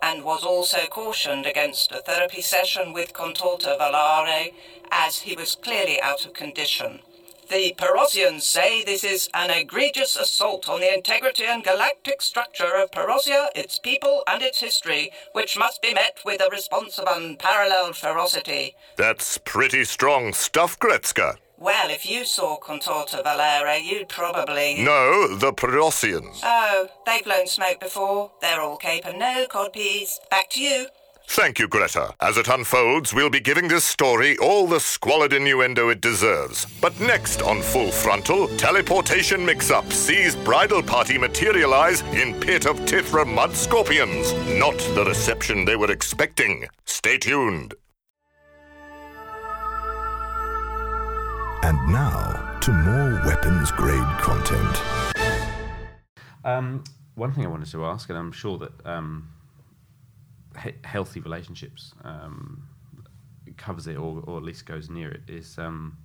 and 0.00 0.24
was 0.24 0.44
also 0.44 0.86
cautioned 0.86 1.44
against 1.44 1.92
a 1.92 2.00
therapy 2.00 2.40
session 2.40 2.94
with 2.94 3.12
Contorta 3.12 3.76
Valare 3.78 4.54
as 4.90 5.18
he 5.18 5.36
was 5.36 5.54
clearly 5.54 6.00
out 6.00 6.24
of 6.24 6.32
condition. 6.32 7.00
The 7.50 7.74
Pyrossians 7.78 8.42
say 8.42 8.84
this 8.84 9.02
is 9.02 9.30
an 9.32 9.50
egregious 9.50 10.16
assault 10.16 10.68
on 10.68 10.80
the 10.80 10.92
integrity 10.92 11.44
and 11.44 11.64
galactic 11.64 12.20
structure 12.20 12.74
of 12.76 12.90
Pyrossia, 12.90 13.48
its 13.56 13.78
people, 13.78 14.22
and 14.26 14.42
its 14.42 14.60
history, 14.60 15.12
which 15.32 15.56
must 15.56 15.80
be 15.80 15.94
met 15.94 16.18
with 16.26 16.42
a 16.42 16.50
response 16.50 16.98
of 16.98 17.08
unparalleled 17.10 17.96
ferocity. 17.96 18.76
That's 18.96 19.38
pretty 19.38 19.84
strong 19.84 20.34
stuff, 20.34 20.78
Gretzka. 20.78 21.36
Well, 21.56 21.90
if 21.90 22.04
you 22.04 22.26
saw 22.26 22.58
Contorta 22.60 23.24
Valera, 23.24 23.78
you'd 23.78 24.10
probably. 24.10 24.84
No, 24.84 25.34
the 25.34 25.52
Pyrossians. 25.52 26.40
Oh, 26.42 26.88
they've 27.06 27.24
blown 27.24 27.46
smoke 27.46 27.80
before. 27.80 28.30
They're 28.42 28.60
all 28.60 28.76
cape 28.76 29.06
and 29.06 29.18
no 29.18 29.46
codpiece. 29.50 30.18
Back 30.30 30.50
to 30.50 30.60
you. 30.60 30.86
Thank 31.30 31.58
you, 31.58 31.68
Greta. 31.68 32.14
As 32.20 32.38
it 32.38 32.48
unfolds, 32.48 33.12
we'll 33.12 33.28
be 33.28 33.38
giving 33.38 33.68
this 33.68 33.84
story 33.84 34.38
all 34.38 34.66
the 34.66 34.80
squalid 34.80 35.34
innuendo 35.34 35.90
it 35.90 36.00
deserves. 36.00 36.66
But 36.80 36.98
next 37.00 37.42
on 37.42 37.60
Full 37.60 37.92
Frontal, 37.92 38.48
teleportation 38.56 39.44
mix-up 39.44 39.92
sees 39.92 40.34
bridal 40.34 40.82
party 40.82 41.18
materialize 41.18 42.00
in 42.14 42.32
pit 42.40 42.66
of 42.66 42.80
Tithra 42.86 43.26
mud 43.26 43.54
scorpions. 43.54 44.32
Not 44.58 44.78
the 44.94 45.04
reception 45.04 45.66
they 45.66 45.76
were 45.76 45.92
expecting. 45.92 46.66
Stay 46.86 47.18
tuned. 47.18 47.74
And 51.62 51.92
now 51.92 52.58
to 52.62 52.72
more 52.72 53.22
weapons 53.26 53.70
grade 53.72 54.18
content. 54.18 54.82
Um, 56.42 56.84
one 57.16 57.32
thing 57.32 57.44
I 57.44 57.48
wanted 57.48 57.70
to 57.72 57.84
ask, 57.84 58.08
and 58.08 58.18
I'm 58.18 58.32
sure 58.32 58.56
that 58.58 58.72
um, 58.86 59.28
he- 60.62 60.74
healthy 60.84 61.20
relationships 61.20 61.92
um, 62.04 62.62
covers 63.56 63.86
it, 63.86 63.96
or, 63.96 64.22
or 64.26 64.36
at 64.38 64.42
least 64.42 64.66
goes 64.66 64.88
near 64.90 65.10
it, 65.10 65.22
is 65.28 65.58
um, 65.58 65.96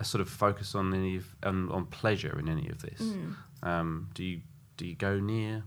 a 0.00 0.04
sort 0.04 0.20
of 0.20 0.28
focus 0.28 0.74
on 0.74 0.94
any 0.94 1.16
of, 1.16 1.26
on, 1.42 1.70
on 1.70 1.86
pleasure 1.86 2.38
in 2.38 2.48
any 2.48 2.68
of 2.68 2.80
this. 2.82 3.00
Mm. 3.00 3.34
Um, 3.62 4.08
do 4.14 4.24
you 4.24 4.40
do 4.76 4.86
you 4.86 4.94
go 4.96 5.20
near 5.20 5.62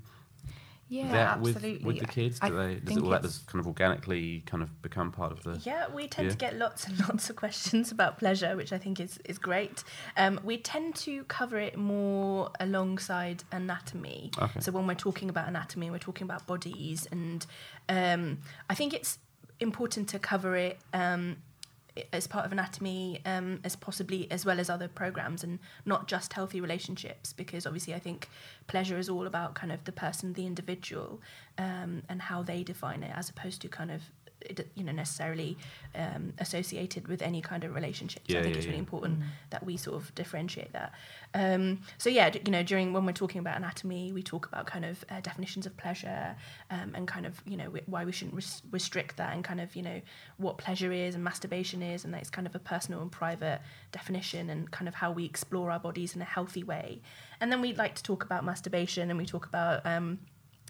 Yeah, 0.89 1.11
that 1.11 1.41
with, 1.41 1.55
absolutely. 1.55 1.85
with 1.85 1.99
the 1.99 2.05
kids? 2.07 2.39
I 2.41 2.49
they, 2.49 2.75
does 2.75 2.97
it, 2.97 3.03
all 3.03 3.09
that 3.11 3.21
kind 3.47 3.59
of 3.59 3.67
organically 3.67 4.41
kind 4.45 4.61
of 4.61 4.81
become 4.81 5.11
part 5.11 5.31
of 5.31 5.43
the? 5.43 5.61
Yeah, 5.63 5.87
we 5.93 6.07
tend 6.07 6.25
Yeah. 6.25 6.31
to 6.31 6.37
get 6.37 6.57
lots 6.57 6.85
and 6.87 6.99
lots 7.07 7.29
of 7.29 7.35
questions 7.37 7.91
about 7.91 8.17
pleasure, 8.19 8.55
which 8.57 8.73
I 8.73 8.77
think 8.77 8.99
is, 8.99 9.19
is 9.25 9.37
great. 9.37 9.83
Um, 10.17 10.39
we 10.43 10.57
tend 10.57 10.95
to 10.97 11.23
cover 11.25 11.57
it 11.57 11.77
more 11.77 12.49
alongside 12.59 13.43
anatomy. 13.51 14.31
Okay. 14.37 14.59
So 14.59 14.71
when 14.71 14.85
we're 14.87 14.95
talking 14.95 15.29
about 15.29 15.47
anatomy, 15.47 15.89
we're 15.91 15.97
talking 15.99 16.25
about 16.25 16.45
bodies, 16.45 17.07
and 17.11 17.45
um, 17.89 18.39
I 18.69 18.75
think 18.75 18.93
it's 18.93 19.19
important 19.59 20.09
to 20.09 20.19
cover 20.19 20.55
it 20.55 20.79
um, 20.93 21.37
as 22.11 22.27
part 22.27 22.45
of 22.45 22.51
anatomy 22.51 23.21
um, 23.25 23.59
as 23.63 23.75
possibly 23.75 24.29
as 24.29 24.45
well 24.45 24.59
as 24.59 24.69
other 24.69 24.87
programs 24.87 25.43
and 25.43 25.59
not 25.85 26.07
just 26.07 26.33
healthy 26.33 26.59
relationships 26.59 27.31
because 27.31 27.65
obviously 27.65 27.93
I 27.93 27.99
think 27.99 28.27
pleasure 28.67 28.97
is 28.97 29.07
all 29.09 29.25
about 29.25 29.55
kind 29.55 29.71
of 29.71 29.83
the 29.85 29.91
person 29.91 30.33
the 30.33 30.45
individual 30.45 31.21
um, 31.57 32.03
and 32.09 32.23
how 32.23 32.43
they 32.43 32.63
define 32.63 33.03
it 33.03 33.11
as 33.15 33.29
opposed 33.29 33.61
to 33.61 33.69
kind 33.69 33.91
of 33.91 34.01
you 34.75 34.83
know 34.83 34.91
necessarily 34.91 35.57
um, 35.95 36.33
associated 36.39 37.07
with 37.07 37.21
any 37.21 37.41
kind 37.41 37.63
of 37.63 37.73
relationship 37.75 38.23
so 38.27 38.33
Yeah, 38.33 38.39
I 38.39 38.43
think 38.43 38.55
yeah, 38.55 38.57
it's 38.59 38.65
really 38.67 38.77
yeah. 38.77 38.87
important 38.87 39.19
that 39.49 39.65
we 39.65 39.77
sort 39.77 39.95
of 40.01 40.13
differentiate 40.15 40.71
that. 40.73 40.91
Um, 41.33 41.81
so 41.97 42.09
yeah 42.09 42.29
d- 42.29 42.41
you 42.45 42.51
know 42.51 42.63
during 42.63 42.93
when 42.93 43.05
we're 43.05 43.11
talking 43.23 43.39
about 43.39 43.57
anatomy 43.57 44.11
we 44.11 44.23
talk 44.23 44.45
about 44.47 44.65
kind 44.65 44.85
of 44.85 45.03
uh, 45.09 45.19
definitions 45.21 45.65
of 45.65 45.75
pleasure 45.77 46.35
um, 46.71 46.93
and 46.95 47.07
kind 47.07 47.25
of 47.25 47.41
you 47.45 47.57
know 47.57 47.69
wh- 47.69 47.87
why 47.89 48.05
we 48.05 48.11
shouldn't 48.11 48.35
res- 48.35 48.61
restrict 48.71 49.17
that 49.17 49.33
and 49.33 49.43
kind 49.43 49.59
of 49.61 49.75
you 49.75 49.81
know 49.81 50.01
what 50.37 50.57
pleasure 50.57 50.91
is 50.91 51.15
and 51.15 51.23
masturbation 51.23 51.81
is 51.81 52.05
and 52.05 52.13
that 52.13 52.21
it's 52.21 52.29
kind 52.29 52.47
of 52.47 52.55
a 52.55 52.59
personal 52.59 53.01
and 53.01 53.11
private 53.11 53.59
definition 53.91 54.49
and 54.49 54.71
kind 54.71 54.87
of 54.87 54.95
how 54.95 55.11
we 55.11 55.25
explore 55.25 55.71
our 55.71 55.79
bodies 55.79 56.15
in 56.15 56.21
a 56.21 56.25
healthy 56.25 56.63
way. 56.63 57.01
And 57.39 57.51
then 57.51 57.61
we 57.61 57.73
like 57.73 57.95
to 57.95 58.03
talk 58.03 58.23
about 58.23 58.43
masturbation 58.45 59.09
and 59.09 59.17
we 59.19 59.25
talk 59.25 59.45
about 59.45 59.85
um, 59.85 60.19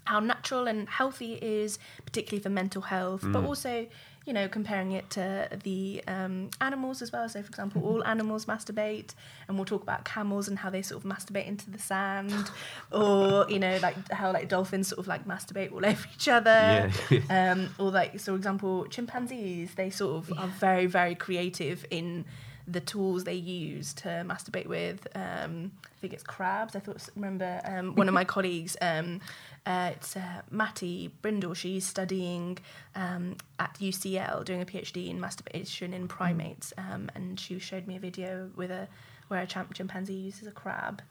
how 0.06 0.20
natural 0.20 0.66
and 0.66 0.88
healthy 0.88 1.34
it 1.34 1.42
is, 1.42 1.78
particularly 2.04 2.42
for 2.42 2.50
mental 2.50 2.82
health, 2.82 3.22
but 3.32 3.42
Mm. 3.42 3.46
also, 3.46 3.86
you 4.24 4.32
know, 4.32 4.48
comparing 4.48 4.90
it 4.92 5.08
to 5.10 5.48
the 5.62 6.02
um, 6.08 6.50
animals 6.60 7.00
as 7.02 7.12
well. 7.12 7.28
So, 7.28 7.40
for 7.42 7.48
example, 7.48 7.82
all 7.84 8.02
animals 8.14 8.46
masturbate, 8.46 9.14
and 9.46 9.56
we'll 9.56 9.64
talk 9.64 9.82
about 9.82 10.04
camels 10.04 10.48
and 10.48 10.58
how 10.58 10.70
they 10.70 10.82
sort 10.82 11.04
of 11.04 11.10
masturbate 11.10 11.46
into 11.46 11.70
the 11.70 11.78
sand, 11.78 12.50
or 12.90 13.46
you 13.48 13.58
know, 13.58 13.78
like 13.82 14.10
how 14.10 14.32
like 14.32 14.48
dolphins 14.48 14.88
sort 14.88 14.98
of 14.98 15.06
like 15.06 15.26
masturbate 15.26 15.70
all 15.72 15.84
over 15.92 16.06
each 16.14 16.28
other. 16.28 16.90
Yeah. 17.10 17.20
um, 17.52 17.68
or 17.78 17.90
like, 17.90 18.18
so 18.18 18.32
for 18.32 18.36
example, 18.36 18.86
chimpanzees, 18.86 19.74
they 19.74 19.90
sort 19.90 20.16
of 20.16 20.32
are 20.38 20.48
very, 20.48 20.86
very 20.86 21.14
creative 21.14 21.84
in 21.90 22.24
the 22.68 22.80
tools 22.80 23.24
they 23.24 23.34
use 23.34 23.94
to 23.94 24.08
masturbate 24.26 24.66
with. 24.66 25.06
Um, 25.14 25.72
I 25.84 26.00
think 26.00 26.12
it's 26.12 26.22
crabs. 26.22 26.74
I 26.74 26.80
thought 26.80 27.08
remember 27.14 27.60
um, 27.64 27.94
one 27.94 28.08
of 28.08 28.14
my 28.14 28.24
colleagues. 28.34 28.76
Um, 28.80 29.20
uh, 29.64 29.90
it's 29.94 30.16
uh, 30.16 30.42
Matty 30.50 31.10
Brindle. 31.22 31.54
She's 31.54 31.84
studying 31.84 32.58
um, 32.94 33.36
at 33.58 33.74
UCL, 33.80 34.44
doing 34.44 34.62
a 34.62 34.66
PhD 34.66 35.08
in 35.08 35.20
masturbation 35.20 35.92
in 35.92 36.08
primates, 36.08 36.72
um, 36.78 37.10
and 37.14 37.38
she 37.38 37.58
showed 37.58 37.86
me 37.86 37.96
a 37.96 38.00
video 38.00 38.50
with 38.56 38.70
a 38.70 38.88
where 39.28 39.40
a 39.40 39.46
chimp- 39.46 39.74
chimpanzee 39.74 40.14
uses 40.14 40.46
a 40.46 40.52
crab 40.52 41.02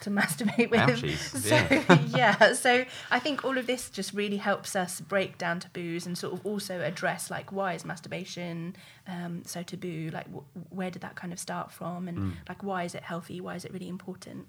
to 0.00 0.10
masturbate 0.10 0.70
with. 0.70 0.80
Ouchies, 0.80 1.16
So 1.16 1.54
yeah. 1.56 1.98
yeah, 2.38 2.52
so 2.54 2.84
I 3.10 3.18
think 3.18 3.44
all 3.44 3.56
of 3.58 3.66
this 3.66 3.88
just 3.90 4.12
really 4.12 4.36
helps 4.38 4.74
us 4.76 5.00
break 5.00 5.38
down 5.38 5.60
taboos 5.60 6.06
and 6.06 6.16
sort 6.18 6.32
of 6.34 6.44
also 6.46 6.80
address 6.80 7.30
like 7.30 7.52
why 7.52 7.74
is 7.74 7.84
masturbation 7.84 8.76
um, 9.08 9.42
so 9.44 9.62
taboo? 9.62 10.10
Like 10.12 10.26
wh- 10.34 10.72
where 10.72 10.90
did 10.90 11.02
that 11.02 11.14
kind 11.16 11.32
of 11.32 11.38
start 11.38 11.72
from, 11.72 12.08
and 12.08 12.18
Mm. 12.18 12.32
like 12.48 12.62
why 12.62 12.84
is 12.84 12.94
it 12.94 13.02
healthy? 13.02 13.40
Why 13.40 13.54
is 13.56 13.64
it 13.64 13.72
really 13.72 13.88
important? 13.88 14.46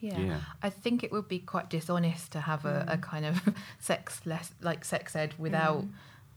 Yeah. 0.00 0.18
Yeah. 0.18 0.40
I 0.62 0.68
think 0.70 1.02
it 1.02 1.10
would 1.12 1.28
be 1.28 1.38
quite 1.38 1.70
dishonest 1.70 2.32
to 2.32 2.40
have 2.40 2.64
a, 2.66 2.84
a 2.88 2.96
Mm. 2.98 3.02
kind 3.02 3.24
of 3.24 3.40
sex 3.78 4.20
less 4.26 4.52
like 4.60 4.84
sex 4.84 5.16
ed 5.16 5.34
without 5.38 5.84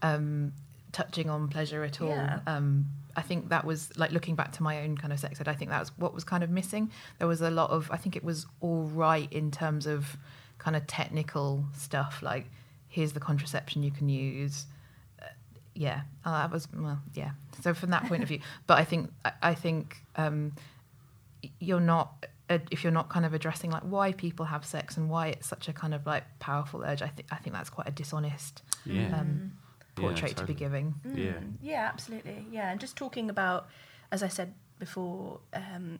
um, 0.02 0.52
touching 0.92 1.28
on 1.28 1.48
pleasure 1.48 1.84
at 1.84 2.00
all. 2.00 2.08
Yeah. 2.08 2.40
Um, 2.46 2.86
I 3.18 3.22
think 3.22 3.48
that 3.50 3.64
was 3.64 3.80
like 3.98 4.12
looking 4.12 4.34
back 4.36 4.50
to 4.52 4.62
my 4.62 4.74
own 4.82 4.96
kind 4.96 5.12
of 5.12 5.18
sex 5.20 5.40
ed. 5.40 5.48
I 5.48 5.54
think 5.58 5.70
that 5.70 5.80
was 5.80 5.90
what 5.98 6.14
was 6.14 6.24
kind 6.24 6.42
of 6.44 6.50
missing. 6.50 6.90
There 7.18 7.28
was 7.28 7.40
a 7.40 7.50
lot 7.50 7.70
of 7.70 7.90
I 7.90 7.96
think 7.96 8.16
it 8.16 8.24
was 8.24 8.46
all 8.60 8.82
right 8.84 9.30
in 9.32 9.50
terms 9.50 9.86
of 9.86 10.16
kind 10.58 10.76
of 10.76 10.86
technical 10.86 11.64
stuff 11.76 12.22
like 12.22 12.46
here's 12.88 13.12
the 13.12 13.20
contraception 13.20 13.82
you 13.82 13.90
can 13.90 14.08
use. 14.08 14.66
Uh, 15.20 15.26
yeah, 15.74 16.00
uh, 16.24 16.42
that 16.42 16.50
was 16.50 16.68
well, 16.72 17.00
yeah. 17.14 17.32
So 17.62 17.74
from 17.74 17.90
that 17.90 18.04
point 18.06 18.22
of 18.22 18.28
view, 18.28 18.40
but 18.68 18.78
I 18.78 18.84
think 18.84 19.10
I, 19.24 19.32
I 19.50 19.54
think 19.54 19.96
um, 20.16 20.52
you're 21.60 21.80
not 21.94 22.26
uh, 22.50 22.58
if 22.70 22.82
you're 22.82 22.92
not 23.00 23.08
kind 23.08 23.24
of 23.26 23.34
addressing 23.34 23.70
like 23.70 23.82
why 23.82 24.12
people 24.12 24.46
have 24.46 24.64
sex 24.64 24.96
and 24.96 25.10
why 25.10 25.28
it's 25.28 25.48
such 25.48 25.68
a 25.68 25.72
kind 25.72 25.92
of 25.94 26.06
like 26.06 26.24
powerful 26.38 26.82
urge. 26.84 27.02
I 27.02 27.08
think 27.08 27.28
I 27.30 27.36
think 27.36 27.54
that's 27.56 27.70
quite 27.70 27.88
a 27.88 27.92
dishonest 27.92 28.62
Yeah. 28.86 29.18
um, 29.18 29.52
Yeah, 29.98 30.08
portrait 30.08 30.36
to 30.36 30.44
be 30.44 30.54
giving. 30.54 30.94
Yeah. 31.04 31.32
Mm, 31.32 31.52
yeah, 31.62 31.88
absolutely. 31.92 32.46
Yeah, 32.50 32.70
and 32.70 32.80
just 32.80 32.96
talking 32.96 33.30
about, 33.30 33.68
as 34.12 34.22
I 34.22 34.28
said 34.28 34.54
before, 34.78 35.40
um, 35.54 35.98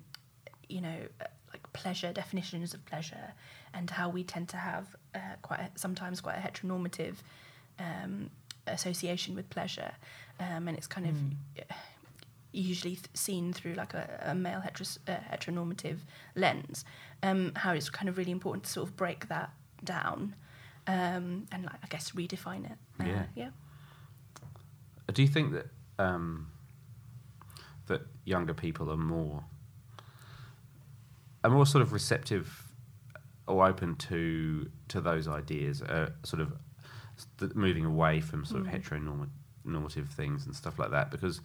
you 0.68 0.80
know, 0.80 0.98
uh, 1.20 1.24
like 1.52 1.72
pleasure 1.72 2.12
definitions 2.12 2.74
of 2.74 2.84
pleasure, 2.86 3.32
and 3.74 3.90
how 3.90 4.08
we 4.08 4.22
tend 4.24 4.48
to 4.50 4.56
have 4.56 4.96
uh, 5.14 5.18
quite 5.42 5.60
a, 5.60 5.70
sometimes 5.78 6.20
quite 6.20 6.36
a 6.36 6.40
heteronormative 6.40 7.16
um, 7.78 8.30
association 8.66 9.34
with 9.34 9.48
pleasure, 9.50 9.92
um, 10.40 10.68
and 10.68 10.76
it's 10.76 10.86
kind 10.86 11.06
of 11.06 11.14
uh, 11.70 11.74
usually 12.52 12.94
th- 12.96 13.06
seen 13.14 13.52
through 13.52 13.74
like 13.74 13.94
a, 13.94 14.20
a 14.26 14.34
male 14.34 14.60
heteros- 14.60 14.98
uh, 15.08 15.16
heteronormative 15.32 15.98
lens. 16.34 16.84
Um, 17.22 17.52
how 17.56 17.72
it's 17.72 17.90
kind 17.90 18.08
of 18.08 18.16
really 18.18 18.30
important 18.32 18.64
to 18.64 18.70
sort 18.70 18.88
of 18.88 18.96
break 18.96 19.28
that 19.28 19.50
down. 19.84 20.34
Um, 20.86 21.46
and 21.52 21.64
like, 21.64 21.76
I 21.82 21.86
guess 21.88 22.12
redefine 22.12 22.64
it. 22.64 22.78
Uh, 23.00 23.04
Yeah. 23.04 23.22
yeah. 23.34 23.50
Do 25.12 25.22
you 25.22 25.28
think 25.28 25.52
that 25.52 25.66
um, 25.98 26.50
that 27.86 28.02
younger 28.24 28.54
people 28.54 28.90
are 28.90 28.96
more 28.96 29.42
are 31.44 31.50
more 31.50 31.66
sort 31.66 31.82
of 31.82 31.92
receptive 31.92 32.64
or 33.46 33.66
open 33.66 33.94
to 33.96 34.70
to 34.88 35.00
those 35.00 35.26
ideas, 35.28 35.82
uh, 35.82 36.10
sort 36.24 36.42
of 36.42 36.52
st- 37.16 37.56
moving 37.56 37.84
away 37.84 38.20
from 38.20 38.44
sort 38.44 38.60
of 38.60 38.66
Mm. 38.66 38.82
heteronormative 39.64 40.08
things 40.08 40.46
and 40.46 40.54
stuff 40.54 40.78
like 40.78 40.90
that? 40.90 41.10
Because 41.10 41.40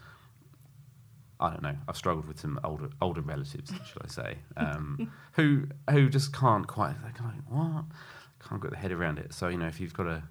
I 1.40 1.50
don't 1.50 1.64
know. 1.64 1.76
I've 1.88 1.98
struggled 1.98 2.26
with 2.26 2.40
some 2.40 2.60
older 2.64 2.90
older 3.02 3.22
relatives, 3.22 3.72
should 3.86 4.02
I 4.04 4.08
say, 4.08 4.38
um, 4.58 5.12
who 5.34 5.68
who 5.90 6.10
just 6.10 6.34
can't 6.34 6.68
quite. 6.68 7.02
They're 7.02 7.12
kind 7.12 7.32
of 7.32 7.36
like, 7.38 7.74
what? 7.76 7.86
Can't 8.48 8.62
get 8.62 8.72
their 8.72 8.80
head 8.82 8.92
around 8.92 9.20
it. 9.20 9.34
So 9.34 9.48
you 9.48 9.58
know, 9.58 9.68
if 9.68 9.80
you've 9.80 9.94
got 9.94 10.08
a 10.08 10.24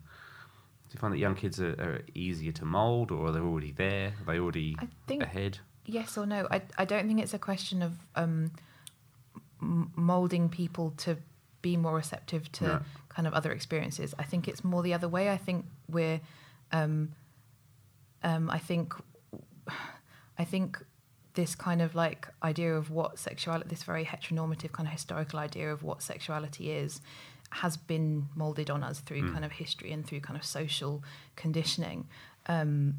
do 0.93 0.97
you 0.97 1.01
find 1.01 1.15
that 1.15 1.19
young 1.19 1.35
kids 1.35 1.59
are, 1.59 1.71
are 1.81 2.01
easier 2.15 2.53
to 2.53 2.67
mould, 2.67 3.11
or 3.11 3.29
are 3.29 3.33
they 3.33 3.41
already 3.41 3.73
there? 3.73 4.13
Are 4.21 4.25
they 4.35 4.39
already 4.39 4.77
I 4.79 4.89
think- 5.07 5.23
ahead? 5.23 5.59
Yes 5.87 6.17
or 6.19 6.27
no? 6.27 6.47
I 6.51 6.61
I 6.79 6.85
don't 6.85 7.09
think 7.09 7.19
it's 7.21 7.33
a 7.35 7.39
question 7.39 7.83
of 7.83 7.93
um, 8.15 8.53
molding 9.61 10.49
people 10.49 10.93
to 10.99 11.17
be 11.63 11.77
more 11.77 11.95
receptive 11.97 12.51
to 12.53 12.65
No. 12.65 12.81
kind 13.09 13.27
of 13.27 13.35
other 13.35 13.51
experiences. 13.53 14.15
I 14.19 14.25
think 14.25 14.49
it's 14.49 14.63
more 14.65 14.83
the 14.83 14.95
other 14.95 15.09
way. 15.09 15.31
I 15.31 15.37
think 15.37 15.65
we're, 15.89 16.21
um, 16.73 17.13
um, 18.23 18.51
I 18.51 18.59
think, 18.59 18.95
I 20.39 20.45
think 20.45 20.85
this 21.35 21.55
kind 21.55 21.81
of 21.81 21.95
like 21.95 22.29
idea 22.43 22.77
of 22.77 22.91
what 22.91 23.19
sexuality, 23.19 23.69
this 23.69 23.83
very 23.85 24.05
heteronormative 24.05 24.73
kind 24.73 24.87
of 24.87 24.93
historical 24.93 25.39
idea 25.39 25.73
of 25.73 25.83
what 25.83 26.03
sexuality 26.03 26.71
is, 26.71 27.01
has 27.53 27.77
been 27.77 28.29
molded 28.35 28.71
on 28.71 28.83
us 28.83 29.01
through 29.01 29.23
Mm. 29.23 29.33
kind 29.33 29.45
of 29.45 29.53
history 29.53 29.93
and 29.93 30.07
through 30.07 30.21
kind 30.21 30.39
of 30.39 30.45
social 30.45 31.03
conditioning. 31.37 32.09
Um, 32.47 32.95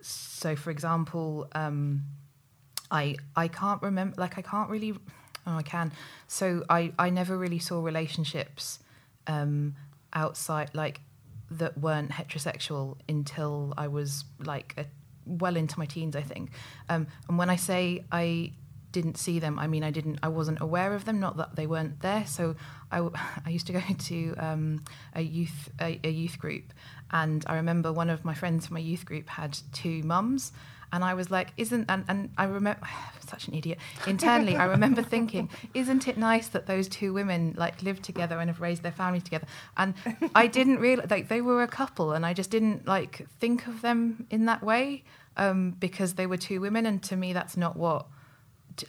so, 0.00 0.54
for 0.56 0.70
example, 0.70 1.48
um, 1.52 2.04
I 2.90 3.16
I 3.36 3.48
can't 3.48 3.82
remember. 3.82 4.14
Like, 4.20 4.38
I 4.38 4.42
can't 4.42 4.70
really. 4.70 4.92
Oh, 5.46 5.56
I 5.56 5.62
can. 5.62 5.92
So, 6.26 6.64
I 6.70 6.92
I 6.98 7.10
never 7.10 7.36
really 7.36 7.58
saw 7.58 7.82
relationships 7.82 8.78
um, 9.26 9.74
outside. 10.12 10.70
Like, 10.74 11.00
that 11.50 11.76
weren't 11.78 12.10
heterosexual 12.10 12.96
until 13.08 13.72
I 13.76 13.88
was 13.88 14.24
like 14.38 14.74
a, 14.76 14.84
well 15.26 15.56
into 15.56 15.78
my 15.78 15.86
teens, 15.86 16.14
I 16.14 16.22
think. 16.22 16.50
Um, 16.88 17.06
and 17.28 17.38
when 17.38 17.50
I 17.50 17.56
say 17.56 18.04
I 18.12 18.52
didn't 18.92 19.18
see 19.18 19.38
them, 19.38 19.58
I 19.58 19.66
mean 19.66 19.82
I 19.82 19.90
didn't, 19.90 20.18
I 20.22 20.28
wasn't 20.28 20.60
aware 20.60 20.94
of 20.94 21.04
them. 21.04 21.20
Not 21.20 21.36
that 21.36 21.56
they 21.56 21.66
weren't 21.66 22.00
there. 22.00 22.24
So 22.26 22.56
I, 22.90 22.98
I 23.46 23.50
used 23.50 23.66
to 23.68 23.72
go 23.72 23.82
to 23.98 24.34
um, 24.38 24.84
a 25.14 25.22
youth 25.22 25.70
a, 25.80 26.00
a 26.04 26.10
youth 26.10 26.38
group, 26.38 26.72
and 27.10 27.44
I 27.46 27.56
remember 27.56 27.92
one 27.92 28.10
of 28.10 28.24
my 28.24 28.34
friends 28.34 28.66
from 28.66 28.74
my 28.74 28.80
youth 28.80 29.04
group 29.04 29.28
had 29.28 29.58
two 29.72 30.02
mums. 30.02 30.52
And 30.92 31.04
I 31.04 31.14
was 31.14 31.30
like, 31.30 31.52
isn't, 31.56 31.84
and, 31.90 32.04
and 32.08 32.30
I 32.38 32.44
remember, 32.44 32.80
such 33.28 33.48
an 33.48 33.54
idiot. 33.54 33.78
Internally, 34.06 34.56
I 34.56 34.64
remember 34.64 35.02
thinking, 35.16 35.50
isn't 35.74 36.08
it 36.08 36.16
nice 36.16 36.48
that 36.48 36.66
those 36.66 36.88
two 36.88 37.12
women 37.12 37.54
like 37.58 37.82
live 37.82 38.00
together 38.00 38.38
and 38.40 38.48
have 38.48 38.60
raised 38.60 38.82
their 38.82 38.92
families 38.92 39.22
together? 39.22 39.46
And 39.76 39.94
I 40.34 40.46
didn't 40.46 40.78
realize, 40.78 41.10
like, 41.10 41.28
they 41.28 41.42
were 41.42 41.62
a 41.62 41.68
couple, 41.68 42.12
and 42.12 42.24
I 42.24 42.32
just 42.32 42.50
didn't 42.50 42.86
like 42.86 43.26
think 43.38 43.66
of 43.66 43.82
them 43.82 44.26
in 44.30 44.46
that 44.46 44.62
way 44.62 45.04
um, 45.36 45.72
because 45.78 46.14
they 46.14 46.26
were 46.26 46.38
two 46.38 46.60
women. 46.60 46.86
And 46.86 47.02
to 47.04 47.16
me, 47.16 47.32
that's 47.32 47.56
not 47.56 47.76
what 47.76 48.06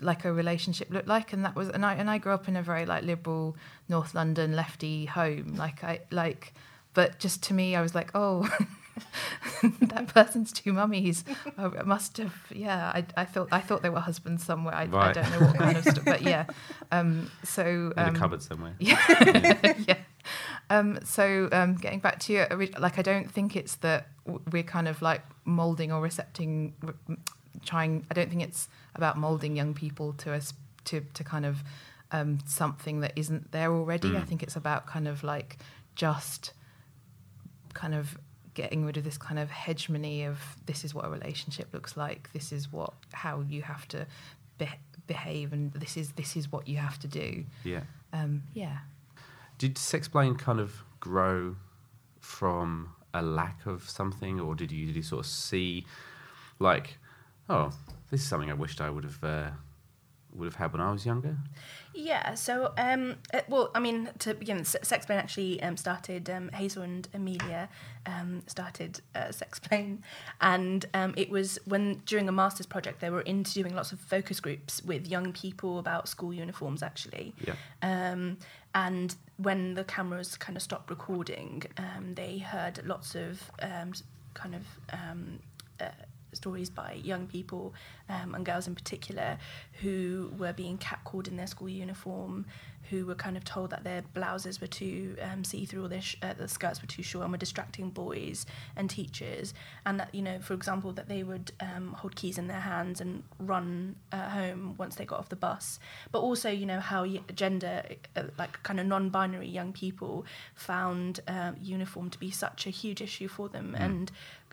like 0.02 0.26
a 0.26 0.34
relationship 0.34 0.90
looked 0.90 1.08
like. 1.08 1.34
And 1.34 1.44
that 1.46 1.56
was, 1.56 1.70
and 1.70 1.86
I, 1.86 1.94
and 1.96 2.10
I 2.10 2.18
grew 2.18 2.34
up 2.34 2.48
in 2.48 2.56
a 2.56 2.62
very 2.64 2.86
like 2.86 3.04
liberal 3.04 3.56
North 3.88 4.14
London 4.16 4.56
lefty 4.56 5.06
home. 5.06 5.56
Like, 5.56 5.84
I, 5.84 6.02
like, 6.12 6.54
but 6.94 7.20
just 7.20 7.44
to 7.44 7.54
me, 7.54 7.76
I 7.76 7.82
was 7.82 7.94
like, 7.96 8.12
oh, 8.14 8.50
that 9.82 10.08
person's 10.08 10.52
two 10.52 10.74
mummies 10.74 11.24
it 11.58 11.86
must 11.88 12.18
have 12.18 12.34
yeah 12.52 12.92
I, 12.94 13.06
I 13.16 13.24
thought 13.24 13.48
I 13.50 13.62
thought 13.62 13.82
they 13.82 13.90
were 13.90 14.02
husbands 14.02 14.44
somewhere 14.44 14.76
I, 14.76 14.84
I 14.92 15.14
don't 15.14 15.30
know 15.32 15.48
what 15.48 15.56
kind 15.58 15.78
of 15.78 15.84
stuff 15.84 16.04
but 16.04 16.22
yeah 16.22 16.46
um, 16.92 17.32
so 17.44 17.64
In 17.64 17.94
um, 17.96 18.16
a 18.16 18.20
cupboard 18.20 18.42
somewhere. 18.44 18.76
yeah 18.80 19.74
yeah 19.88 19.98
um, 20.70 21.00
so 21.06 21.48
um, 21.54 21.76
getting 21.76 22.00
back 22.00 22.20
to 22.22 22.34
your 22.34 22.52
ori- 22.54 22.74
like 22.78 23.00
I 23.00 23.02
don't 23.02 23.32
think 23.32 23.56
it's 23.56 23.76
that 23.76 24.10
we're 24.52 24.64
kind 24.64 24.88
of 24.90 25.02
like 25.02 25.22
molding 25.46 25.92
or 25.94 26.02
recepting 26.02 26.74
trying 27.66 28.06
I 28.10 28.14
don't 28.14 28.30
think 28.30 28.42
it's 28.44 28.68
about 28.96 29.18
molding 29.18 29.56
young 29.56 29.74
people 29.74 30.14
to 30.14 30.34
us 30.34 30.54
to 30.86 31.02
to 31.14 31.24
kind 31.24 31.46
of 31.46 31.64
um, 32.12 32.40
something 32.46 33.02
that 33.02 33.14
isn't 33.16 33.52
there 33.52 33.72
already 33.72 34.10
I 34.10 34.22
Mm. 34.22 34.28
think 34.28 34.44
it's 34.44 34.56
about 34.56 34.88
kind 34.88 35.08
of 35.08 35.24
like 35.24 35.58
just 35.96 36.54
kind 37.74 37.94
of 37.94 38.18
getting 38.56 38.84
rid 38.86 38.98
of 38.98 39.04
this 39.04 39.18
kind 39.18 39.40
of 39.40 39.50
hegemony 39.52 40.24
of 40.26 40.40
this 40.66 40.84
is 40.84 40.94
what 40.94 41.06
a 41.06 41.10
relationship 41.10 41.68
looks 41.74 41.96
like 41.96 42.32
this 42.34 42.52
is 42.52 42.72
what 42.72 42.94
how 43.14 43.42
you 43.48 43.62
have 43.62 43.88
to 43.90 44.06
be- 44.58 44.68
behave 45.08 45.54
and 45.54 45.72
this 45.74 45.96
is 45.96 46.12
this 46.14 46.36
is 46.36 46.52
what 46.52 46.68
you 46.68 46.78
have 46.78 46.98
to 47.00 47.08
do 47.08 47.46
Yeah. 47.64 47.82
um, 48.12 48.44
yeah 48.54 48.80
Did 49.60 49.76
Sexplain 49.76 50.38
kind 50.38 50.60
of 50.60 50.84
grow 51.00 51.56
from 52.20 52.94
a 53.14 53.22
lack 53.22 53.66
of 53.66 53.90
something, 53.90 54.40
or 54.40 54.56
did 54.56 54.72
you, 54.72 54.86
did 54.88 54.96
you 54.96 55.02
sort 55.02 55.22
of 55.22 55.26
see, 55.26 55.86
like, 56.60 56.98
oh, 57.50 57.72
this 58.10 58.22
is 58.22 58.28
something 58.28 58.50
I 58.50 58.54
wished 58.54 58.82
I 58.82 58.90
would 58.90 59.04
have 59.04 59.24
uh, 59.24 59.50
would 60.34 60.46
have 60.46 60.56
had 60.56 60.72
when 60.74 60.82
I 60.82 60.92
was 60.92 61.06
younger? 61.06 61.38
Yeah, 61.94 62.36
so 62.36 62.74
um, 62.78 63.18
uh, 63.34 63.42
well, 63.48 63.72
I 63.74 63.80
mean, 63.80 64.10
to 64.20 64.34
begin, 64.34 64.64
Se- 64.64 64.80
Sexplain 64.84 65.18
actually 65.18 65.62
um, 65.64 65.76
started. 65.76 66.30
Um, 66.30 66.50
Hazel 66.50 66.84
and 66.84 67.08
Amelia 67.14 67.70
um, 68.06 68.44
started 68.48 69.02
uh, 69.16 69.30
Sexplain, 69.30 70.00
and 70.40 70.86
um, 70.94 71.14
it 71.18 71.30
was 71.30 71.60
when 71.66 72.02
during 72.06 72.30
a 72.30 72.32
masters 72.32 72.66
project 72.66 73.00
they 73.00 73.10
were 73.10 73.22
into 73.22 73.54
doing 73.54 73.76
lots 73.76 73.92
of 73.92 74.00
focus 74.00 74.40
groups 74.40 74.84
with 74.84 75.08
young 75.08 75.34
people 75.34 75.80
about 75.80 76.08
school 76.08 76.34
uniforms, 76.34 76.84
actually. 76.84 77.34
Yeah. 77.46 77.56
Um, 77.82 78.38
and 78.76 79.16
when 79.38 79.74
the 79.74 79.84
cameras 79.84 80.38
kind 80.38 80.56
of 80.56 80.62
stopped 80.62 80.92
recording, 80.92 81.64
um, 81.78 82.14
they 82.14 82.38
heard 82.38 82.86
lots 82.86 83.16
of 83.16 83.52
um, 83.64 83.94
kind 84.36 84.54
of 84.54 84.62
um, 84.94 85.40
uh, 85.80 85.86
stories 86.34 86.70
by 86.70 86.94
young 87.04 87.28
people 87.28 87.74
um, 88.10 88.36
and 88.36 88.46
girls 88.46 88.68
in 88.68 88.76
particular 88.76 89.38
who 89.82 90.32
were 90.38 90.54
being 90.54 90.78
catcalled 90.78 91.28
in 91.28 91.38
their 91.38 91.48
school 91.48 91.70
uniform, 91.70 92.46
who 92.90 93.06
were 93.06 93.16
kind 93.16 93.38
of 93.38 93.44
told 93.44 93.70
that 93.70 93.84
their 93.84 94.02
blouses 94.14 94.60
were 94.60 94.68
too 94.68 95.16
um, 95.22 95.44
see-through 95.44 95.86
or 95.86 95.88
their 95.88 96.02
sh- 96.02 96.16
uh, 96.24 96.34
the 96.34 96.48
skirts 96.48 96.82
were 96.82 96.88
too 96.88 97.04
short 97.04 97.24
and 97.24 97.32
were 97.32 97.38
distracting 97.38 97.90
boys 97.92 98.46
and 98.76 98.90
teachers, 98.90 99.54
and 99.86 100.00
that 100.00 100.14
you 100.14 100.22
know, 100.22 100.40
for 100.40 100.54
example, 100.54 100.92
that 100.94 101.08
they 101.08 101.22
would 101.24 101.52
um, 101.60 101.94
hold 101.94 102.16
keys 102.16 102.38
in 102.38 102.48
their 102.48 102.60
hands 102.60 103.00
and 103.00 103.24
run 103.40 103.96
uh, 104.12 104.30
home 104.30 104.76
once 104.78 104.96
they 104.96 105.06
got 105.06 105.20
off 105.20 105.30
the 105.30 105.36
bus, 105.36 105.80
but 106.12 106.20
also 106.20 106.50
you 106.50 106.66
know 106.66 106.80
how 106.80 107.04
y- 107.04 107.22
gender, 107.36 107.84
uh, 108.16 108.24
like 108.40 108.62
kind 108.64 108.80
of 108.80 108.88
non-binary 108.88 109.48
young 109.48 109.72
people, 109.72 110.26
found 110.56 111.20
um, 111.28 111.56
uniform 111.62 112.10
to 112.10 112.20
be 112.20 112.32
such 112.32 112.66
a 112.66 112.70
huge 112.72 113.02
issue 113.02 113.28
for 113.28 113.50
them, 113.50 113.76
Mm. 113.78 113.82
and 113.86 114.12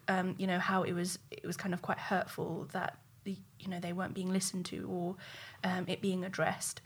um, 0.09 0.35
you 0.39 0.47
know 0.47 0.59
how 0.59 0.83
it 0.83 0.93
was 0.93 1.19
it 1.31 1.45
was 1.45 1.57
kind 1.57 1.75
of 1.75 1.83
quite 1.83 1.99
hurtful 1.99 2.69
that 2.73 2.99
the, 3.25 3.37
you 3.59 3.69
know 3.69 3.81
they 3.81 3.93
weren't 3.93 4.15
being 4.15 4.33
listened 4.33 4.65
to 4.67 4.89
or 4.89 5.17
um, 5.65 5.85
it 5.89 6.01
being 6.01 6.25
addressed. 6.25 6.81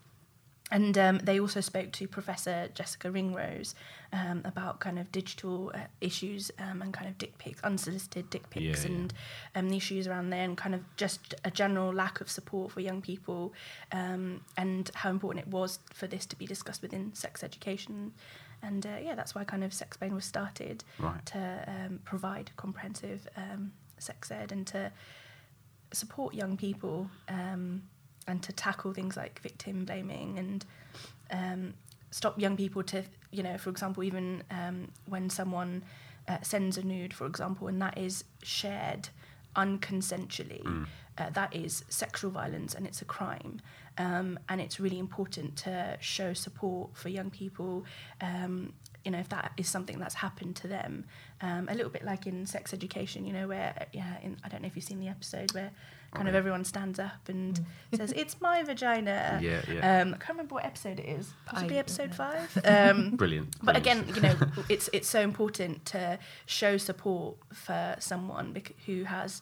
And 0.72 0.96
um, 0.98 1.18
they 1.18 1.40
also 1.40 1.60
spoke 1.60 1.90
to 1.90 2.06
Professor 2.06 2.68
Jessica 2.74 3.10
Ringrose 3.10 3.74
um, 4.12 4.42
about 4.44 4.78
kind 4.78 5.00
of 5.00 5.10
digital 5.10 5.72
uh, 5.74 5.78
issues 6.00 6.52
um, 6.60 6.80
and 6.80 6.94
kind 6.94 7.08
of 7.08 7.18
dick 7.18 7.36
pics, 7.38 7.60
unsolicited 7.62 8.30
dick 8.30 8.48
pics, 8.50 8.84
Yeah, 8.84 8.90
yeah. 8.90 8.96
and 8.96 9.14
um, 9.56 9.68
the 9.70 9.76
issues 9.76 10.06
around 10.06 10.30
there, 10.30 10.44
and 10.44 10.56
kind 10.56 10.76
of 10.76 10.82
just 10.96 11.34
a 11.44 11.50
general 11.50 11.92
lack 11.92 12.20
of 12.20 12.30
support 12.30 12.70
for 12.70 12.78
young 12.78 13.02
people, 13.02 13.52
um, 13.90 14.42
and 14.56 14.92
how 14.94 15.10
important 15.10 15.44
it 15.44 15.50
was 15.52 15.80
for 15.92 16.06
this 16.06 16.24
to 16.26 16.36
be 16.36 16.46
discussed 16.46 16.82
within 16.82 17.12
sex 17.14 17.42
education. 17.42 18.12
And 18.62 18.84
uh, 18.86 18.90
yeah, 19.02 19.14
that's 19.14 19.34
why 19.34 19.44
kind 19.44 19.64
of 19.64 19.70
Sexplain 19.72 20.12
was 20.12 20.24
started 20.24 20.84
Right. 20.98 21.24
to 21.26 21.64
um, 21.66 22.00
provide 22.04 22.50
comprehensive 22.56 23.26
um, 23.36 23.72
sex 23.98 24.30
ed 24.30 24.52
and 24.52 24.66
to 24.68 24.92
support 25.92 26.34
young 26.34 26.56
people 26.56 27.10
um, 27.28 27.82
and 28.26 28.42
to 28.42 28.52
tackle 28.52 28.92
things 28.92 29.16
like 29.16 29.40
victim 29.40 29.84
blaming 29.84 30.38
and 30.38 30.64
um, 31.30 31.74
stop 32.10 32.38
young 32.40 32.56
people 32.56 32.82
to, 32.84 33.02
you 33.30 33.42
know, 33.42 33.56
for 33.58 33.70
example, 33.70 34.02
even 34.04 34.42
um, 34.50 34.88
when 35.06 35.30
someone 35.30 35.82
uh, 36.28 36.36
sends 36.42 36.76
a 36.78 36.82
nude, 36.82 37.14
for 37.14 37.26
example, 37.26 37.66
and 37.68 37.80
that 37.80 37.96
is 37.98 38.24
shared 38.42 39.08
unconsensually, 39.56 40.62
Mm. 40.62 40.86
uh, 41.18 41.30
that 41.30 41.54
is 41.54 41.84
sexual 41.88 42.30
violence 42.30 42.74
and 42.74 42.86
it's 42.86 43.02
a 43.02 43.04
crime. 43.04 43.60
Um, 43.98 44.38
and 44.48 44.60
it's 44.60 44.80
really 44.80 44.98
important 44.98 45.56
to 45.58 45.96
show 46.00 46.32
support 46.32 46.96
for 46.96 47.08
young 47.08 47.30
people. 47.30 47.84
Um, 48.20 48.72
you 49.04 49.10
know, 49.10 49.18
if 49.18 49.28
that 49.30 49.52
is 49.56 49.68
something 49.68 49.98
that's 49.98 50.14
happened 50.14 50.56
to 50.56 50.68
them, 50.68 51.04
um, 51.40 51.68
a 51.70 51.74
little 51.74 51.90
bit 51.90 52.04
like 52.04 52.26
in 52.26 52.46
sex 52.46 52.72
education, 52.74 53.24
you 53.26 53.32
know, 53.32 53.48
where 53.48 53.86
yeah, 53.92 54.16
in, 54.22 54.36
I 54.44 54.48
don't 54.48 54.62
know 54.62 54.68
if 54.68 54.76
you've 54.76 54.84
seen 54.84 55.00
the 55.00 55.08
episode 55.08 55.52
where 55.54 55.70
kind 56.12 56.28
of 56.28 56.34
everyone 56.34 56.64
stands 56.64 56.98
up 56.98 57.28
and 57.28 57.64
says, 57.94 58.12
"It's 58.12 58.40
my 58.40 58.62
vagina." 58.62 59.38
Yeah, 59.42 59.60
yeah. 59.72 60.00
Um, 60.02 60.08
I 60.14 60.18
can't 60.18 60.30
remember 60.30 60.54
what 60.56 60.64
episode 60.66 60.98
it 61.00 61.06
is. 61.06 61.32
Possibly 61.46 61.76
I- 61.76 61.80
episode 61.80 62.14
five. 62.14 62.58
Um, 62.64 63.16
Brilliant, 63.16 63.56
But 63.62 63.82
brilliant. 63.82 64.10
again, 64.10 64.14
you 64.16 64.22
know, 64.22 64.62
it's 64.68 64.88
it's 64.92 65.08
so 65.08 65.20
important 65.20 65.84
to 65.86 66.18
show 66.46 66.76
support 66.76 67.36
for 67.54 67.96
someone 67.98 68.52
bec- 68.52 68.74
who 68.86 69.04
has, 69.04 69.40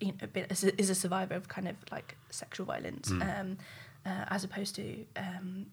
you 0.00 0.12
know, 0.20 0.26
been, 0.32 0.46
is, 0.46 0.90
a, 0.90 0.94
survivor 0.94 1.34
of 1.34 1.48
kind 1.48 1.68
of 1.68 1.76
like 1.92 2.16
sexual 2.30 2.66
violence, 2.66 3.10
Mm. 3.10 3.40
um, 3.40 3.58
uh, 4.06 4.24
as 4.28 4.44
opposed 4.44 4.74
to 4.76 5.04
um, 5.16 5.66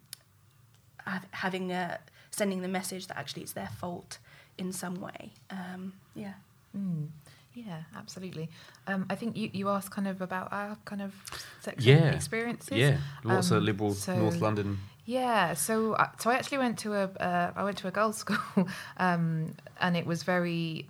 hav- 1.06 1.26
having 1.32 1.72
a 1.72 2.00
sending 2.32 2.62
the 2.62 2.68
message 2.68 3.08
that 3.08 3.18
actually 3.18 3.44
it's 3.44 3.54
their 3.54 3.70
fault 3.80 4.20
in 4.58 4.72
some 4.74 4.96
way. 5.02 5.32
Um, 5.50 5.94
yeah. 6.16 6.34
Mm. 6.78 7.08
Yeah, 7.54 7.82
absolutely. 7.96 8.50
Um, 8.86 9.06
I 9.10 9.16
think 9.16 9.36
you, 9.36 9.50
you 9.52 9.70
asked 9.70 9.90
kind 9.90 10.08
of 10.08 10.22
about 10.22 10.50
our 10.54 10.78
kind 10.86 11.02
of 11.02 11.14
sexual 11.62 11.96
Yeah. 11.96 12.12
experiences. 12.12 12.78
Yeah. 12.78 12.98
Lots 13.24 13.50
of 13.52 13.58
Um, 13.58 13.66
liberal 13.66 13.94
so- 13.96 14.16
North 14.16 14.40
London. 14.42 14.78
Yeah, 15.06 15.54
so 15.54 15.94
uh, 15.94 16.10
so 16.20 16.30
I 16.30 16.36
actually 16.36 16.58
went 16.58 16.78
to 16.80 16.94
a 16.94 17.04
uh, 17.06 17.52
I 17.56 17.64
went 17.64 17.78
to 17.78 17.88
a 17.88 17.92
girls' 17.92 18.18
school, 18.26 18.68
um, 18.98 19.56
and 19.80 19.96
it 19.96 20.06
was 20.06 20.24
very. 20.24 20.86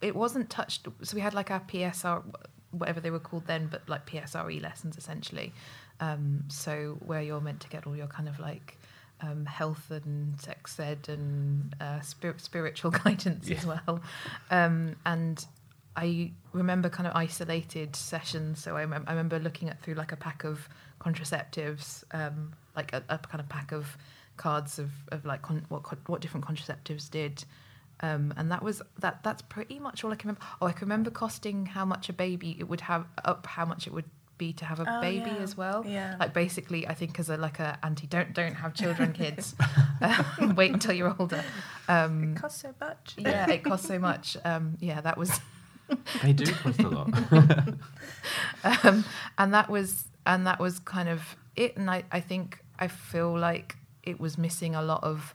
It 0.00 0.14
wasn't 0.14 0.50
touched. 0.50 0.86
So 1.02 1.14
we 1.14 1.20
had 1.20 1.34
like 1.34 1.50
our 1.50 1.60
PSR, 1.60 2.22
whatever 2.70 3.00
they 3.00 3.10
were 3.10 3.20
called 3.20 3.46
then, 3.46 3.68
but 3.70 3.88
like 3.88 4.06
PSRE 4.06 4.62
lessons 4.62 4.96
essentially. 4.96 5.52
Um, 6.00 6.44
so 6.48 6.98
where 7.04 7.22
you're 7.22 7.40
meant 7.40 7.60
to 7.60 7.68
get 7.68 7.86
all 7.86 7.96
your 7.96 8.06
kind 8.06 8.28
of 8.28 8.38
like 8.38 8.78
um, 9.20 9.46
health 9.46 9.90
and 9.90 10.38
sex 10.40 10.78
ed 10.78 11.08
and 11.08 11.74
uh, 11.80 12.00
spirit, 12.00 12.40
spiritual 12.40 12.90
guidance 13.04 13.50
as 13.50 13.66
well. 13.66 14.00
Um, 14.50 14.96
and 15.04 15.44
I 15.96 16.32
remember 16.52 16.88
kind 16.88 17.06
of 17.06 17.16
isolated 17.16 17.96
sessions. 17.96 18.62
So 18.62 18.76
I, 18.76 18.82
I 18.82 18.84
remember 18.84 19.38
looking 19.38 19.68
at 19.68 19.82
through 19.82 19.94
like 19.94 20.12
a 20.12 20.16
pack 20.16 20.44
of 20.44 20.68
contraceptives, 21.00 22.04
um, 22.12 22.52
like 22.74 22.92
a, 22.92 23.02
a 23.08 23.18
kind 23.18 23.40
of 23.40 23.48
pack 23.48 23.72
of 23.72 23.96
cards 24.36 24.78
of, 24.78 24.90
of 25.10 25.24
like 25.24 25.42
con- 25.42 25.64
what 25.68 25.82
what 26.08 26.20
different 26.20 26.46
contraceptives 26.46 27.10
did. 27.10 27.44
Um, 28.00 28.34
and 28.36 28.50
that 28.52 28.62
was 28.62 28.82
that. 28.98 29.22
That's 29.22 29.42
pretty 29.42 29.78
much 29.78 30.04
all 30.04 30.12
I 30.12 30.16
can 30.16 30.28
remember. 30.28 30.46
Oh, 30.60 30.66
I 30.66 30.72
can 30.72 30.86
remember 30.86 31.10
costing 31.10 31.66
how 31.66 31.84
much 31.84 32.08
a 32.08 32.12
baby 32.12 32.56
it 32.58 32.64
would 32.68 32.82
have 32.82 33.06
up, 33.24 33.46
how 33.46 33.64
much 33.64 33.86
it 33.86 33.92
would 33.92 34.04
be 34.38 34.52
to 34.52 34.66
have 34.66 34.80
a 34.80 34.84
Oh, 34.86 35.00
baby 35.00 35.30
yeah. 35.30 35.36
as 35.42 35.56
well. 35.56 35.82
Yeah. 35.86 36.14
Like 36.20 36.34
basically, 36.34 36.86
I 36.86 36.92
think 36.92 37.18
as 37.18 37.30
a 37.30 37.38
like 37.38 37.58
a 37.58 37.78
anti 37.82 38.06
don't 38.06 38.34
don't 38.34 38.54
have 38.56 38.74
children, 38.82 39.12
kids. 39.14 39.54
um, 40.02 40.54
wait 40.56 40.72
until 40.72 40.92
you're 40.92 41.16
older. 41.18 41.42
Um, 41.88 42.34
It 42.34 42.40
costs 42.40 42.60
so 42.60 42.74
much. 42.80 43.14
yeah, 43.16 43.48
it 43.50 43.64
costs 43.64 43.86
so 43.88 43.98
much. 43.98 44.36
Um, 44.44 44.76
yeah, 44.80 45.00
that 45.00 45.16
was. 45.16 45.40
They 46.22 46.32
do 46.34 46.52
cost 46.52 46.80
a 46.80 46.88
lot. 46.88 47.08
um, 48.64 49.04
and 49.38 49.54
that 49.54 49.68
was 49.70 50.04
and 50.26 50.46
that 50.46 50.58
was 50.58 50.78
kind 50.80 51.08
of 51.08 51.36
it. 51.54 51.76
And 51.76 51.90
I, 51.90 52.04
I 52.10 52.20
think 52.20 52.58
I 52.78 52.88
feel 52.88 53.36
like 53.38 53.76
it 54.02 54.20
was 54.20 54.36
missing 54.36 54.74
a 54.74 54.82
lot 54.82 55.02
of 55.04 55.34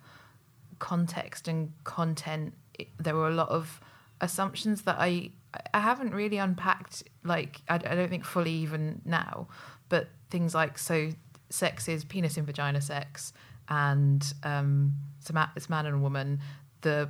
context 0.82 1.48
and 1.48 1.72
content. 1.86 2.54
There 3.00 3.16
were 3.16 3.28
a 3.28 3.34
lot 3.34 3.50
of 3.50 3.80
assumptions 4.20 4.82
that 4.82 4.98
I 5.00 5.32
I 5.74 5.80
haven't 5.80 6.14
really 6.14 6.38
unpacked. 6.38 7.04
Like 7.24 7.62
I, 7.70 7.76
I 7.76 7.96
don't 7.96 8.10
think 8.10 8.26
fully 8.26 8.52
even 8.52 9.02
now, 9.06 9.48
but 9.88 10.10
things 10.30 10.54
like 10.54 10.78
so 10.78 11.12
sex 11.50 11.88
is 11.88 12.04
penis 12.04 12.36
and 12.36 12.46
vagina 12.46 12.82
sex, 12.82 13.32
and 13.70 14.34
um, 14.44 14.94
it's, 15.20 15.32
ma- 15.32 15.50
it's 15.56 15.70
man 15.70 15.86
and 15.86 16.02
woman. 16.02 16.40
The 16.82 17.10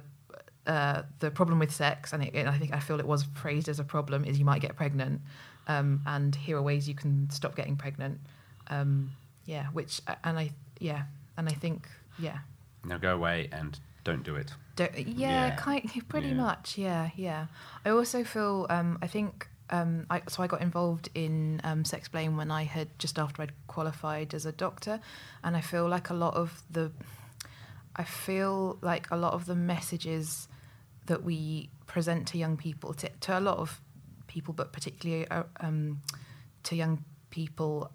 uh, 0.67 1.03
the 1.19 1.31
problem 1.31 1.57
with 1.57 1.71
sex, 1.71 2.13
and, 2.13 2.23
it, 2.23 2.33
and 2.35 2.49
I 2.49 2.57
think 2.57 2.73
I 2.73 2.79
feel 2.79 2.99
it 2.99 3.07
was 3.07 3.23
phrased 3.33 3.69
as 3.69 3.79
a 3.79 3.83
problem, 3.83 4.25
is 4.25 4.37
you 4.37 4.45
might 4.45 4.61
get 4.61 4.75
pregnant, 4.75 5.21
um, 5.67 6.01
and 6.05 6.35
here 6.35 6.57
are 6.57 6.61
ways 6.61 6.87
you 6.89 6.95
can 6.95 7.29
stop 7.29 7.55
getting 7.55 7.77
pregnant. 7.77 8.19
Um, 8.67 9.11
yeah, 9.45 9.67
which 9.67 10.01
and 10.23 10.37
I 10.37 10.51
yeah, 10.79 11.03
and 11.37 11.47
I 11.47 11.53
think 11.53 11.87
yeah, 12.19 12.39
now 12.85 12.97
go 12.97 13.13
away 13.13 13.49
and 13.51 13.79
don't 14.03 14.23
do 14.23 14.35
it. 14.35 14.51
don't, 14.75 14.97
yeah, 14.97 15.47
Yeah. 15.47 15.55
kind 15.55 15.89
pretty 16.09 16.29
Yeah. 16.29 16.33
much 16.35 16.77
yeah 16.77 17.09
yeah. 17.15 17.45
I 17.85 17.89
also 17.91 18.23
feel 18.23 18.65
um, 18.69 18.97
I 19.01 19.07
think 19.07 19.47
um, 19.69 20.05
I, 20.09 20.21
so 20.27 20.43
I 20.43 20.47
got 20.47 20.61
involved 20.61 21.09
in 21.15 21.61
um, 21.63 21.83
Sexplain 21.83 22.35
when 22.35 22.51
I 22.51 22.63
had 22.65 22.87
just 22.99 23.17
after 23.17 23.41
I'd 23.43 23.53
qualified 23.67 24.33
as 24.33 24.45
a 24.45 24.51
doctor, 24.51 24.99
and 25.45 25.55
I 25.55 25.61
feel 25.61 25.87
like 25.87 26.09
a 26.09 26.13
lot 26.13 26.33
of 26.33 26.61
the 26.69 26.91
I 27.95 28.03
feel 28.03 28.77
like 28.81 29.09
a 29.11 29.17
lot 29.17 29.33
of 29.33 29.45
the 29.45 29.55
messages 29.55 30.47
that 31.05 31.23
we 31.23 31.69
present 31.87 32.27
to 32.29 32.37
young 32.37 32.57
people, 32.57 32.93
to, 32.95 33.09
to 33.21 33.37
a 33.37 33.41
lot 33.41 33.57
of 33.59 33.79
people, 34.27 34.53
but 34.53 34.71
particularly 34.73 35.27
uh, 35.29 35.43
um, 35.61 36.01
to 36.63 36.75
young 36.75 37.03
people 37.29 37.91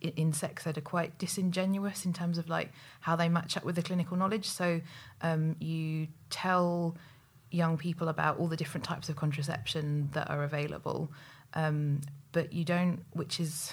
in, 0.00 0.12
in 0.16 0.32
sex 0.32 0.66
ed, 0.66 0.78
are 0.78 0.82
quite 0.82 1.18
disingenuous 1.18 2.04
in 2.04 2.12
terms 2.12 2.38
of 2.38 2.48
like 2.48 2.72
how 3.00 3.16
they 3.16 3.28
match 3.28 3.56
up 3.56 3.64
with 3.64 3.76
the 3.76 3.82
clinical 3.82 4.16
knowledge. 4.16 4.46
So 4.46 4.80
um, 5.22 5.56
you 5.60 6.08
tell 6.30 6.96
young 7.50 7.78
people 7.78 8.08
about 8.08 8.38
all 8.38 8.46
the 8.46 8.56
different 8.56 8.84
types 8.84 9.08
of 9.08 9.16
contraception 9.16 10.10
that 10.12 10.28
are 10.30 10.44
available, 10.44 11.10
um, 11.54 12.00
but 12.32 12.52
you 12.52 12.64
don't, 12.64 13.00
which 13.12 13.40
is, 13.40 13.72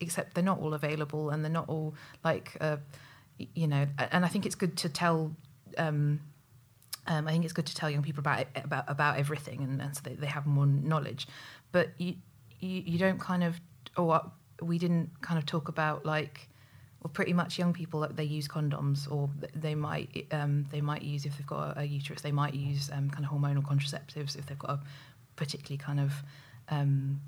except 0.00 0.34
they're 0.34 0.44
not 0.44 0.60
all 0.60 0.74
available 0.74 1.30
and 1.30 1.44
they're 1.44 1.50
not 1.50 1.68
all 1.68 1.94
like. 2.22 2.56
Uh, 2.60 2.76
you 3.54 3.66
know, 3.66 3.86
and 3.98 4.24
I 4.24 4.28
think 4.28 4.46
it's 4.46 4.54
good 4.54 4.76
to 4.78 4.88
tell. 4.88 5.34
Um, 5.76 6.20
um, 7.06 7.28
I 7.28 7.32
think 7.32 7.44
it's 7.44 7.52
good 7.52 7.66
to 7.66 7.74
tell 7.74 7.90
young 7.90 8.02
people 8.02 8.20
about 8.20 8.46
about 8.54 8.84
about 8.88 9.18
everything, 9.18 9.62
and, 9.62 9.80
and 9.80 9.94
so 9.94 10.02
they, 10.04 10.14
they 10.14 10.26
have 10.26 10.46
more 10.46 10.66
knowledge. 10.66 11.26
But 11.72 11.90
you, 11.98 12.14
you 12.60 12.82
you 12.86 12.98
don't 12.98 13.18
kind 13.18 13.42
of, 13.42 13.60
or 13.96 14.06
what 14.06 14.30
we 14.60 14.78
didn't 14.78 15.10
kind 15.20 15.38
of 15.38 15.46
talk 15.46 15.68
about 15.68 16.04
like, 16.04 16.48
well, 17.02 17.10
pretty 17.12 17.32
much 17.32 17.58
young 17.58 17.72
people 17.72 18.00
that 18.00 18.16
they 18.16 18.24
use 18.24 18.48
condoms, 18.48 19.10
or 19.10 19.28
they 19.54 19.74
might 19.74 20.26
um, 20.30 20.66
they 20.70 20.80
might 20.80 21.02
use 21.02 21.26
if 21.26 21.36
they've 21.36 21.46
got 21.46 21.76
a, 21.76 21.80
a 21.80 21.84
uterus, 21.84 22.22
they 22.22 22.32
might 22.32 22.54
use 22.54 22.90
um, 22.92 23.10
kind 23.10 23.24
of 23.24 23.30
hormonal 23.30 23.62
contraceptives 23.62 24.36
if 24.38 24.46
they've 24.46 24.58
got 24.58 24.70
a 24.70 24.80
particularly 25.36 25.78
kind 25.78 26.00
of 26.00 26.12
um, 26.68 27.20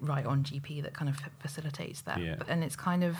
right 0.00 0.26
on 0.26 0.42
GP 0.44 0.82
that 0.82 0.94
kind 0.94 1.08
of 1.08 1.16
facilitates 1.40 2.02
that. 2.02 2.20
Yeah. 2.20 2.36
But, 2.38 2.48
and 2.48 2.62
it's 2.62 2.76
kind 2.76 3.02
of 3.02 3.16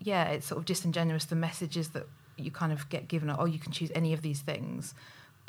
yeah, 0.00 0.24
it's 0.28 0.46
sort 0.46 0.58
of 0.58 0.64
disingenuous. 0.64 1.24
The 1.24 1.36
messages 1.36 1.90
that 1.90 2.06
you 2.36 2.50
kind 2.50 2.72
of 2.72 2.88
get 2.88 3.08
given 3.08 3.30
are, 3.30 3.36
oh, 3.38 3.44
you 3.44 3.58
can 3.58 3.72
choose 3.72 3.90
any 3.94 4.12
of 4.12 4.22
these 4.22 4.40
things, 4.40 4.94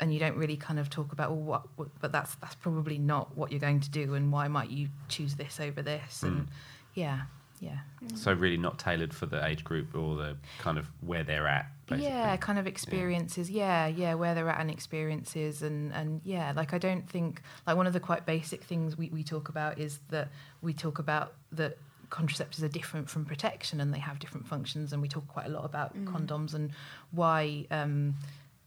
and 0.00 0.12
you 0.12 0.20
don't 0.20 0.36
really 0.36 0.56
kind 0.56 0.78
of 0.78 0.90
talk 0.90 1.12
about, 1.12 1.30
well, 1.30 1.40
what, 1.40 1.62
what 1.76 1.88
but 2.00 2.12
that's 2.12 2.34
that's 2.36 2.54
probably 2.56 2.98
not 2.98 3.36
what 3.36 3.50
you're 3.50 3.60
going 3.60 3.80
to 3.80 3.90
do, 3.90 4.14
and 4.14 4.32
why 4.32 4.48
might 4.48 4.70
you 4.70 4.88
choose 5.08 5.34
this 5.36 5.60
over 5.60 5.82
this? 5.82 6.22
Mm. 6.22 6.26
And 6.26 6.48
yeah, 6.94 7.22
yeah, 7.60 7.78
So 8.14 8.32
really 8.32 8.56
not 8.56 8.78
tailored 8.78 9.14
for 9.14 9.26
the 9.26 9.44
age 9.46 9.64
group 9.64 9.94
or 9.94 10.16
the 10.16 10.36
kind 10.58 10.76
of 10.78 10.86
where 11.00 11.22
they're 11.24 11.46
at. 11.46 11.66
Basically. 11.86 12.08
yeah, 12.10 12.36
kind 12.38 12.58
of 12.58 12.66
experiences. 12.66 13.50
Yeah. 13.50 13.86
yeah, 13.86 14.14
where 14.14 14.34
they're 14.34 14.48
at 14.48 14.60
and 14.60 14.70
experiences, 14.70 15.62
and 15.62 15.92
and 15.92 16.20
yeah, 16.24 16.52
like 16.56 16.72
I 16.74 16.78
don't 16.78 17.08
think 17.08 17.42
like 17.66 17.76
one 17.76 17.86
of 17.86 17.92
the 17.92 18.00
quite 18.00 18.24
basic 18.26 18.62
things 18.64 18.96
we 18.98 19.08
we 19.10 19.22
talk 19.22 19.48
about 19.48 19.78
is 19.78 19.98
that 20.08 20.28
we 20.62 20.72
talk 20.72 20.98
about 20.98 21.34
that 21.52 21.76
contraceptives 22.10 22.62
are 22.62 22.68
different 22.68 23.10
from 23.10 23.24
protection 23.24 23.80
and 23.80 23.92
they 23.92 23.98
have 23.98 24.18
different 24.18 24.46
functions 24.46 24.92
and 24.92 25.02
we 25.02 25.08
talk 25.08 25.26
quite 25.26 25.46
a 25.46 25.48
lot 25.48 25.64
about 25.64 25.96
Mm. 25.96 26.06
condoms 26.06 26.54
and 26.54 26.70
why 27.10 27.66
um 27.70 28.14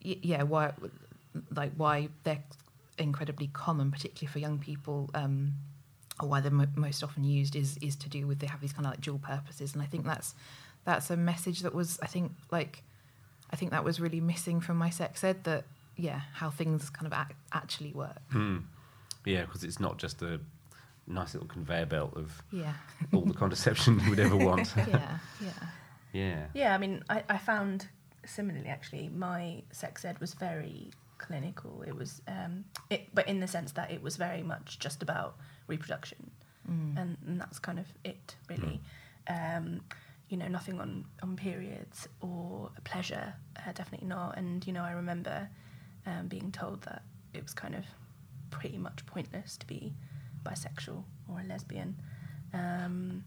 y- 0.03 0.17
yeah 0.21 0.43
why 0.43 0.73
like 1.55 1.71
why 1.77 2.09
they're 2.23 2.43
incredibly 2.97 3.47
common 3.47 3.89
particularly 3.91 4.27
for 4.31 4.39
young 4.39 4.59
people 4.59 5.09
um 5.13 5.53
or 6.21 6.27
why 6.29 6.39
they're 6.41 6.51
mo- 6.51 6.67
most 6.75 7.03
often 7.03 7.23
used 7.23 7.55
is 7.55 7.77
is 7.81 7.95
to 7.95 8.09
do 8.09 8.25
with 8.27 8.39
they 8.39 8.47
have 8.47 8.61
these 8.61 8.73
kind 8.73 8.85
of 8.85 8.91
like 8.91 9.01
dual 9.01 9.19
purposes 9.19 9.73
and 9.73 9.81
i 9.81 9.85
think 9.85 10.05
that's 10.05 10.33
that's 10.85 11.09
a 11.09 11.17
message 11.17 11.59
that 11.61 11.73
was 11.73 11.99
i 12.01 12.07
think 12.07 12.31
like 12.51 12.83
i 13.51 13.55
think 13.55 13.71
that 13.71 13.83
was 13.83 13.99
really 13.99 14.19
missing 14.21 14.59
from 14.59 14.77
my 14.77 14.89
sex 14.89 15.23
ed 15.23 15.43
that 15.43 15.63
yeah 15.95 16.21
how 16.33 16.49
things 16.49 16.89
kind 16.89 17.05
of 17.11 17.13
ac- 17.13 17.35
actually 17.53 17.91
work 17.93 18.17
Mm. 18.33 18.63
Yeah, 19.25 19.41
because 19.41 19.65
it's 19.65 19.79
not 19.79 19.97
just 19.97 20.21
a 20.21 20.39
nice 21.05 21.33
little 21.33 21.49
conveyor 21.49 21.87
belt 21.87 22.13
of 22.15 22.41
Yeah. 22.51 22.73
all 23.13 23.21
the 23.25 23.33
contraception 23.33 23.99
you 23.99 24.09
would 24.11 24.19
ever 24.19 24.37
want. 24.37 24.73
yeah 24.77 25.17
yeah 25.41 25.67
yeah. 26.13 26.45
Yeah, 26.53 26.73
I 26.73 26.77
mean, 26.77 27.03
I, 27.09 27.23
I 27.27 27.37
found 27.37 27.87
similarly 28.25 28.69
actually, 28.69 29.09
my 29.09 29.63
sex 29.71 30.05
ed 30.05 30.19
was 30.19 30.33
very 30.33 30.91
clinical. 31.17 31.83
It 31.85 31.93
was, 31.95 32.21
um, 32.29 32.63
it, 32.89 33.13
but 33.13 33.27
in 33.27 33.41
the 33.41 33.47
sense 33.47 33.73
that 33.73 33.91
it 33.91 34.01
was 34.01 34.15
very 34.15 34.41
much 34.43 34.79
just 34.79 35.03
about 35.03 35.35
reproduction, 35.67 36.31
Mm. 36.69 36.97
and, 37.01 37.17
and 37.25 37.39
that's 37.39 37.59
kind 37.59 37.79
of 37.79 37.85
it 38.03 38.35
really. 38.49 38.81
Um, 39.29 39.81
you 40.27 40.35
know, 40.35 40.47
nothing 40.49 40.81
on 40.81 41.05
on 41.23 41.37
periods 41.37 42.09
or 42.19 42.69
pleasure, 42.83 43.33
uh, 43.55 43.71
definitely 43.71 44.07
not. 44.07 44.37
And 44.37 44.65
you 44.67 44.73
know, 44.73 44.83
I 44.83 44.91
remember 44.91 45.47
um, 46.05 46.27
being 46.27 46.51
told 46.51 46.81
that 46.81 47.03
it 47.33 47.41
was 47.43 47.53
kind 47.53 47.73
of 47.75 47.85
pretty 48.49 48.77
much 48.77 49.05
pointless 49.05 49.55
to 49.57 49.65
be 49.67 49.93
bisexual 50.43 51.03
or 51.29 51.39
a 51.39 51.43
lesbian. 51.45 51.95
Um, 52.53 53.23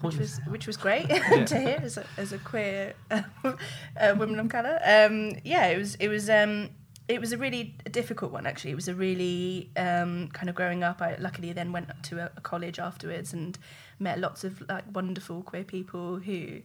which 0.00 0.16
was 0.16 0.40
which 0.48 0.66
was 0.66 0.78
great 0.78 1.06
Yeah. 1.10 1.44
to 1.52 1.60
hear 1.60 1.80
as 1.82 1.98
a, 1.98 2.06
as 2.16 2.32
a 2.32 2.38
queer 2.38 2.94
uh, 3.10 4.14
woman 4.16 4.40
of 4.40 4.48
color. 4.48 4.80
Um, 4.82 5.32
yeah, 5.44 5.66
it 5.66 5.76
was 5.78 5.96
it 5.96 6.08
was 6.08 6.30
um, 6.30 6.70
it 7.10 7.20
was 7.20 7.32
a 7.32 7.38
really 7.38 7.74
difficult 7.90 8.32
one 8.32 8.46
actually. 8.46 8.70
It 8.70 8.76
was 8.76 8.88
a 8.88 8.94
really 8.94 9.70
um, 9.76 10.28
kind 10.32 10.48
of 10.48 10.54
growing 10.54 10.82
up. 10.82 11.02
I 11.02 11.16
luckily 11.18 11.52
then 11.52 11.72
went 11.72 11.88
to 12.04 12.18
a, 12.20 12.30
a 12.36 12.40
college 12.40 12.78
afterwards 12.78 13.32
and 13.32 13.58
met 13.98 14.18
lots 14.18 14.44
of 14.44 14.62
like 14.68 14.84
wonderful 14.92 15.42
queer 15.42 15.64
people 15.64 16.16
who 16.18 16.62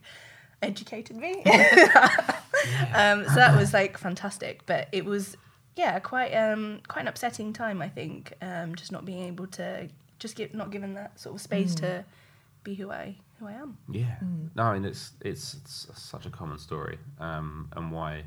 educated 0.62 1.16
me. 1.18 1.32
um, 2.94 3.26
so 3.26 3.36
that 3.36 3.56
was 3.58 3.74
like 3.74 3.98
fantastic. 3.98 4.66
But 4.66 4.88
it 4.92 5.06
was 5.06 5.36
yeah 5.76 6.00
quite 6.00 6.32
um, 6.34 6.82
quite 6.88 7.02
an 7.02 7.08
upsetting 7.08 7.52
time 7.54 7.82
I 7.82 7.90
think. 7.90 8.34
Um, 8.42 8.76
just 8.76 8.92
not 8.92 9.04
being 9.06 9.24
able 9.24 9.48
to 9.48 9.90
just 10.20 10.36
get 10.36 10.54
not 10.54 10.70
given 10.72 10.94
that 10.94 11.20
sort 11.20 11.36
of 11.36 11.42
space 11.42 11.74
Mm. 11.76 11.80
to 11.80 12.06
be 12.64 12.76
who 12.76 12.92
I 12.92 13.16
who 13.40 13.48
I 13.48 13.54
am. 13.54 13.78
Yeah. 13.92 14.16
No, 14.56 14.64
I 14.64 14.74
mean 14.76 14.86
it's 14.86 15.12
it's, 15.22 15.56
it's 15.56 15.92
such 16.02 16.26
a 16.26 16.30
common 16.30 16.58
story, 16.58 16.98
um, 17.20 17.70
and 17.76 17.92
why 17.92 18.24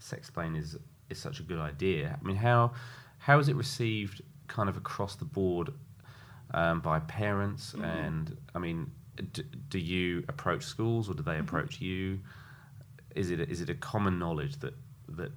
Sexplain 0.00 0.58
is 0.58 0.76
is 1.12 1.18
such 1.20 1.38
a 1.40 1.42
good 1.44 1.60
idea. 1.60 2.18
I 2.20 2.26
mean, 2.26 2.36
how 2.36 2.72
how 3.18 3.38
is 3.38 3.48
it 3.48 3.54
received, 3.56 4.20
kind 4.48 4.68
of 4.68 4.76
across 4.76 5.14
the 5.14 5.24
board, 5.24 5.70
um, 6.52 6.80
by 6.80 6.98
parents? 7.00 7.72
Mhm. 7.72 7.84
And 7.84 8.36
I 8.54 8.58
mean, 8.58 8.90
d- 9.32 9.44
do 9.68 9.78
you 9.78 10.24
approach 10.28 10.64
schools, 10.64 11.08
or 11.08 11.14
do 11.14 11.22
they 11.22 11.36
Mhm. 11.36 11.40
approach 11.46 11.80
you? 11.80 12.20
Is 13.14 13.30
it 13.30 13.38
a, 13.40 13.48
it 13.60 13.70
a 13.70 13.74
common 13.74 14.18
knowledge 14.18 14.56
that 14.64 14.74
that 15.08 15.32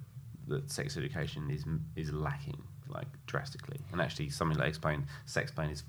that 0.48 0.70
sex 0.70 0.96
education 0.96 1.50
is 1.50 1.64
is 1.96 2.12
lacking 2.12 2.62
like 2.88 3.08
drastically, 3.26 3.80
and 3.92 4.00
actually 4.00 4.30
something 4.30 4.58
like 4.58 4.68
explain 4.68 5.06
sex 5.26 5.52
Sexplain 5.52 5.70
is 5.70 5.82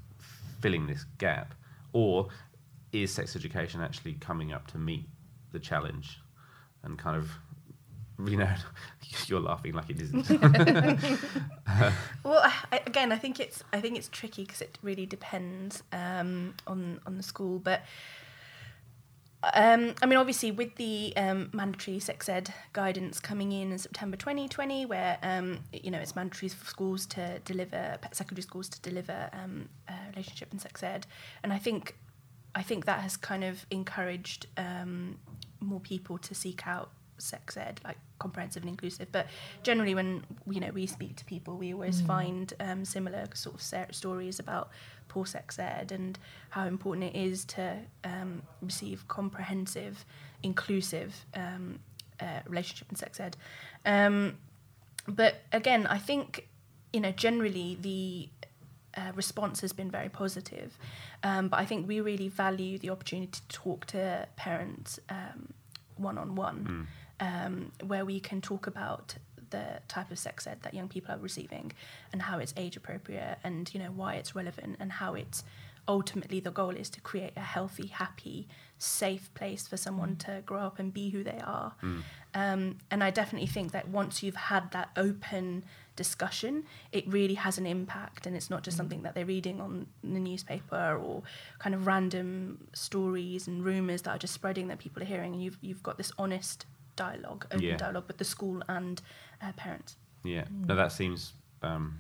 filling 0.62 0.88
this 0.88 1.04
gap, 1.20 1.54
or 1.94 2.28
is 2.92 3.14
sex 3.14 3.36
education 3.36 3.82
actually 3.82 4.14
coming 4.16 4.52
up 4.52 4.66
to 4.68 4.78
meet 4.78 5.06
the 5.52 5.60
challenge 5.60 6.20
and 6.84 6.98
kind 6.98 7.16
of 7.18 7.26
you 8.26 8.38
know 8.38 8.50
you're 9.28 9.40
laughing 9.40 9.74
like 9.74 9.90
it 9.90 10.02
isn't 10.02 10.30
Uh, 10.32 11.12
Well, 12.24 12.42
I, 12.44 12.54
I- 12.72 12.82
again, 12.88 13.12
I 13.12 13.18
think 13.18 13.40
it's 13.40 13.64
I 13.72 13.80
think 13.82 13.98
it's 13.98 14.10
tricky 14.10 14.44
because 14.46 14.62
it 14.62 14.78
really 14.82 15.06
depends 15.06 15.84
um, 15.92 16.54
on 16.66 17.00
on 17.06 17.18
the 17.18 17.24
school. 17.24 17.60
But 17.60 17.82
Um, 19.54 19.94
I 20.02 20.08
mean, 20.08 20.18
obviously, 20.18 20.50
with 20.52 20.76
the 20.76 21.14
um, 21.16 21.50
mandatory 21.54 22.00
sex 22.00 22.28
ed 22.28 22.52
guidance 22.74 23.20
coming 23.20 23.52
in 23.52 23.72
in 23.72 23.78
September 23.78 24.18
2020, 24.18 24.88
where 24.88 25.20
um, 25.22 25.60
you 25.72 25.92
know 25.92 26.00
it's 26.00 26.16
mandatory 26.16 26.50
for 26.50 26.66
schools 26.66 27.06
to 27.08 27.40
deliver 27.46 27.98
secondary 28.12 28.42
schools 28.42 28.68
to 28.70 28.82
deliver 28.82 29.30
um, 29.34 29.70
uh, 29.88 29.94
relationship 30.10 30.50
and 30.52 30.60
sex 30.60 30.82
ed, 30.82 31.06
and 31.44 31.54
I 31.54 31.60
think 31.60 31.96
I 32.56 32.64
think 32.64 32.86
that 32.86 33.02
has 33.02 33.16
kind 33.16 33.44
of 33.44 33.66
encouraged 33.70 34.48
um, 34.58 35.20
more 35.60 35.80
people 35.80 36.18
to 36.18 36.34
seek 36.34 36.66
out 36.66 36.90
sex 37.18 37.58
ed, 37.58 37.80
like 37.84 37.98
comprehensive 38.20 38.64
and 38.64 38.70
inclusive. 38.70 39.08
But 39.12 39.28
generally, 39.64 39.96
when 39.96 40.24
you 40.50 40.60
know 40.60 40.72
we 40.72 40.86
speak 40.88 41.16
to 41.18 41.26
people, 41.26 41.56
we 41.58 41.74
always 41.74 42.02
Mm. 42.02 42.08
find 42.08 42.54
um, 42.60 42.86
similar 42.86 43.28
sort 43.34 43.56
of 43.56 43.96
stories 43.96 44.40
about 44.40 44.70
poor 45.08 45.26
sex 45.26 45.58
ed 45.60 45.92
and 45.92 46.20
how 46.50 46.66
important 46.68 47.06
it 47.06 47.16
is 47.16 47.46
to 47.46 47.78
um, 48.04 48.42
receive 48.62 49.08
comprehensive, 49.08 50.06
inclusive 50.44 51.26
um, 51.34 51.80
uh, 52.20 52.42
relationship 52.48 52.90
and 52.90 52.98
sex 52.98 53.20
ed. 53.20 53.38
Um, 53.86 54.38
but 55.08 55.42
again, 55.52 55.88
I 55.88 55.98
think 55.98 56.48
you 56.94 57.00
know 57.00 57.12
generally 57.12 57.78
the 57.82 58.30
uh, 58.98 59.12
response 59.16 59.62
has 59.62 59.74
been 59.74 59.92
very 59.92 60.10
positive. 60.10 60.78
Um, 61.24 61.50
but 61.50 61.60
I 61.60 61.66
think 61.66 61.88
we 61.88 62.02
really 62.02 62.30
value 62.30 62.78
the 62.80 62.90
opportunity 62.90 63.32
to 63.32 63.42
talk 63.50 63.86
to 63.88 64.28
parents 64.36 65.00
one 65.98 66.18
on 66.18 66.36
one, 66.36 66.88
Um, 67.20 67.72
where 67.84 68.06
we 68.06 68.20
can 68.20 68.42
talk 68.42 68.68
about 68.68 69.16
the 69.50 69.80
type 69.88 70.12
of 70.12 70.20
sex 70.20 70.46
ed 70.46 70.60
that 70.62 70.74
young 70.74 70.88
people 70.88 71.16
are 71.16 71.18
receiving 71.18 71.72
and 72.12 72.22
how 72.22 72.38
it's 72.38 72.54
age 72.58 72.76
appropriate 72.76 73.38
and 73.44 73.74
you 73.74 73.80
know 73.80 73.92
why 73.96 74.16
it's 74.16 74.36
relevant 74.36 74.76
and 74.80 74.92
how 74.92 75.16
it's 75.16 75.44
ultimately 75.88 76.40
the 76.40 76.52
goal 76.52 76.72
is 76.72 76.90
to 76.90 77.02
create 77.02 77.32
a 77.36 77.42
healthy, 77.42 77.88
happy, 77.88 78.48
safe 78.78 79.34
place 79.34 79.68
for 79.68 79.78
someone 79.78 80.16
mm. 80.16 80.20
to 80.20 80.42
grow 80.46 80.60
up 80.60 80.80
and 80.80 80.94
be 80.94 81.10
who 81.10 81.24
they 81.24 81.40
are. 81.44 81.74
Mm. 81.82 82.02
Um, 82.34 82.78
and 82.92 83.04
I 83.04 83.10
definitely 83.10 83.48
think 83.48 83.72
that 83.72 83.88
once 83.88 84.22
you've 84.22 84.36
had 84.36 84.72
that 84.72 84.90
open 84.98 85.64
discussion, 85.96 86.66
it 86.92 87.08
really 87.08 87.34
has 87.36 87.58
an 87.58 87.66
impact, 87.66 88.28
and 88.28 88.36
it's 88.36 88.50
not 88.50 88.64
just 88.64 88.76
mm. 88.76 88.80
something 88.80 89.04
that 89.04 89.16
they're 89.16 89.26
reading 89.26 89.62
on 89.62 89.88
the 90.04 90.20
newspaper 90.20 91.00
or 91.02 91.24
kind 91.60 91.74
of 91.74 91.88
random 91.88 92.68
stories 92.74 93.48
and 93.48 93.64
rumors 93.64 94.02
that 94.04 94.12
are 94.12 94.20
just 94.20 94.34
spreading 94.34 94.68
that 94.68 94.80
people 94.80 95.02
are 95.02 95.08
hearing. 95.08 95.34
And 95.34 95.42
you've 95.42 95.58
you've 95.62 95.84
got 95.84 95.98
this 95.98 96.12
honest 96.18 96.66
dialogue, 96.98 97.46
open 97.52 97.62
Yeah. 97.62 97.78
dialogue 97.78 98.08
with 98.08 98.18
the 98.18 98.26
school 98.26 98.62
and 98.68 99.02
uh, 99.42 99.54
parents. 99.54 99.96
Yeah, 100.26 100.46
no, 100.52 100.76
that 100.76 100.92
seems 100.92 101.32
um, 101.62 102.00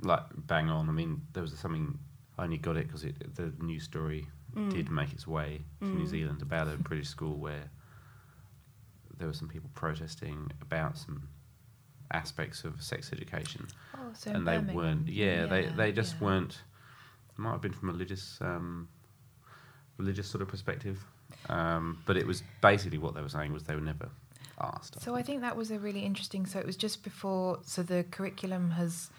like 0.00 0.22
bang 0.46 0.70
on. 0.70 0.88
I 0.88 0.92
mean, 0.92 1.20
there 1.34 1.42
was 1.42 1.52
something 1.58 1.98
I 2.38 2.44
only 2.44 2.56
got 2.58 2.76
it 2.78 2.86
because 2.86 3.04
it, 3.04 3.34
the 3.36 3.52
news 3.62 3.82
story 3.84 4.26
Mm. 4.54 4.70
did 4.72 4.88
make 4.88 5.12
its 5.12 5.26
way 5.26 5.62
to 5.80 5.86
New 5.88 6.04
Mm. 6.04 6.08
Zealand 6.08 6.40
about 6.42 6.68
a 6.68 6.76
British 6.76 7.08
school 7.08 7.36
where 7.36 7.70
there 9.18 9.26
were 9.26 9.34
some 9.34 9.48
people 9.48 9.68
protesting 9.74 10.50
about 10.62 10.96
some 10.96 11.28
aspects 12.12 12.62
of 12.64 12.80
sex 12.80 13.12
education, 13.12 13.66
Oh, 13.96 14.12
so 14.12 14.30
and 14.30 14.46
they 14.46 14.52
Birmingham. 14.58 14.76
weren't. 14.76 15.08
Yeah, 15.08 15.46
they 15.46 15.64
Yeah, 15.64 15.74
they 15.74 15.90
just 15.92 16.14
yeah. 16.14 16.24
weren't. 16.24 16.62
It 17.32 17.38
might 17.38 17.50
have 17.50 17.60
been 17.62 17.72
from 17.72 17.88
a 17.88 17.92
religious 17.92 18.40
um, 18.40 18.88
religious 19.98 20.28
sort 20.28 20.42
of 20.42 20.46
perspective, 20.48 21.04
um, 21.48 22.02
but 22.06 22.16
it 22.16 22.26
was 22.26 22.42
basically 22.60 22.98
what 22.98 23.14
they 23.14 23.20
were 23.22 23.28
saying 23.28 23.52
was 23.52 23.64
they 23.64 23.74
were 23.74 23.80
never 23.80 24.08
asked. 24.60 25.00
So 25.02 25.14
I 25.14 25.22
think 25.22 25.40
that 25.42 25.56
was 25.56 25.70
a 25.70 25.78
really 25.78 26.00
interesting. 26.04 26.46
So 26.46 26.58
it 26.58 26.66
was 26.66 26.76
just 26.76 27.02
before. 27.02 27.58
So 27.64 27.82
the 27.82 28.04
curriculum 28.10 28.70
has, 28.72 29.10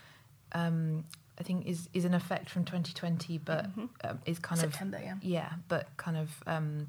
um, 0.54 1.04
I 1.40 1.44
think, 1.44 1.66
is 1.68 1.90
is 1.94 2.06
in 2.06 2.14
effect 2.14 2.50
from 2.50 2.64
2020, 2.66 3.38
but 3.40 3.66
Mhm. 3.78 3.90
um, 4.04 4.20
is 4.26 4.40
kind 4.40 4.60
September, 4.62 4.98
of 4.98 5.04
yeah. 5.04 5.16
yeah, 5.22 5.54
but 5.68 5.90
kind 5.98 6.18
of 6.18 6.42
um, 6.48 6.88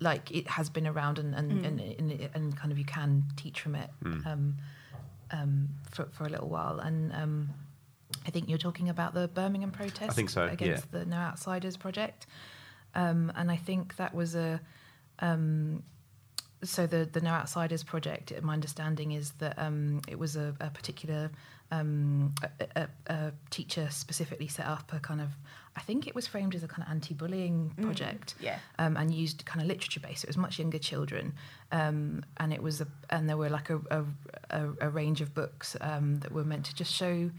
like 0.00 0.30
it 0.30 0.48
has 0.48 0.68
been 0.68 0.86
around 0.86 1.18
and 1.18 1.34
and, 1.34 1.52
Mm. 1.52 1.64
and, 1.66 1.80
and 1.80 2.30
and 2.34 2.56
kind 2.56 2.72
of 2.72 2.78
you 2.78 2.84
can 2.84 3.24
teach 3.36 3.60
from 3.60 3.74
it 3.74 3.90
Mm. 4.04 4.26
um, 4.26 4.56
um, 5.30 5.68
for 5.90 6.06
for 6.06 6.24
a 6.24 6.28
little 6.28 6.48
while. 6.48 6.80
And 6.80 7.12
um, 7.12 7.50
I 8.26 8.30
think 8.30 8.48
you're 8.48 8.58
talking 8.58 8.88
about 8.88 9.14
the 9.14 9.28
Birmingham 9.28 9.70
protest. 9.70 10.16
think 10.16 10.28
so, 10.30 10.44
yeah. 10.46 10.52
Against 10.52 10.90
the 10.90 11.04
No 11.06 11.16
Outsiders 11.16 11.76
project, 11.76 12.26
um, 12.94 13.32
and 13.36 13.50
I 13.50 13.56
think 13.56 13.96
that 13.96 14.14
was 14.14 14.34
a. 14.34 14.60
Um, 15.20 15.82
so 16.62 16.86
the 16.86 17.08
the 17.10 17.20
No 17.22 17.30
Outsiders 17.30 17.82
project, 17.82 18.32
my 18.42 18.52
understanding 18.52 19.12
is 19.12 19.32
that 19.38 19.58
um, 19.58 20.02
it 20.08 20.18
was 20.18 20.36
a, 20.36 20.54
a 20.60 20.68
particular 20.70 21.30
um, 21.70 22.34
a, 22.42 22.82
a, 22.82 22.88
a 23.12 23.32
teacher 23.50 23.88
specifically 23.90 24.48
set 24.48 24.66
up 24.66 24.92
a 24.92 24.98
kind 24.98 25.20
of, 25.20 25.28
I 25.76 25.80
think 25.80 26.06
it 26.08 26.14
was 26.14 26.26
framed 26.26 26.54
as 26.54 26.64
a 26.64 26.68
kind 26.68 26.82
of 26.82 26.90
anti-bullying 26.90 27.72
Mm, 27.78 27.84
project, 27.84 28.34
yeah. 28.40 28.58
um, 28.78 28.96
and 28.96 29.14
used 29.14 29.44
kind 29.46 29.60
of 29.62 29.68
literature 29.68 30.00
based. 30.00 30.24
It 30.24 30.28
was 30.28 30.36
much 30.36 30.58
younger 30.58 30.78
children, 30.78 31.32
um, 31.72 32.24
and 32.38 32.52
it 32.52 32.62
was 32.62 32.80
a, 32.80 32.86
and 33.10 33.28
there 33.28 33.36
were 33.36 33.48
like 33.48 33.70
a 33.70 33.80
a, 33.90 34.04
a, 34.50 34.68
a 34.80 34.90
range 34.90 35.20
of 35.20 35.32
books 35.32 35.76
um, 35.80 36.16
that 36.20 36.32
were 36.32 36.44
meant 36.44 36.66
to 36.66 36.74
just 36.74 36.92
show 36.92 37.30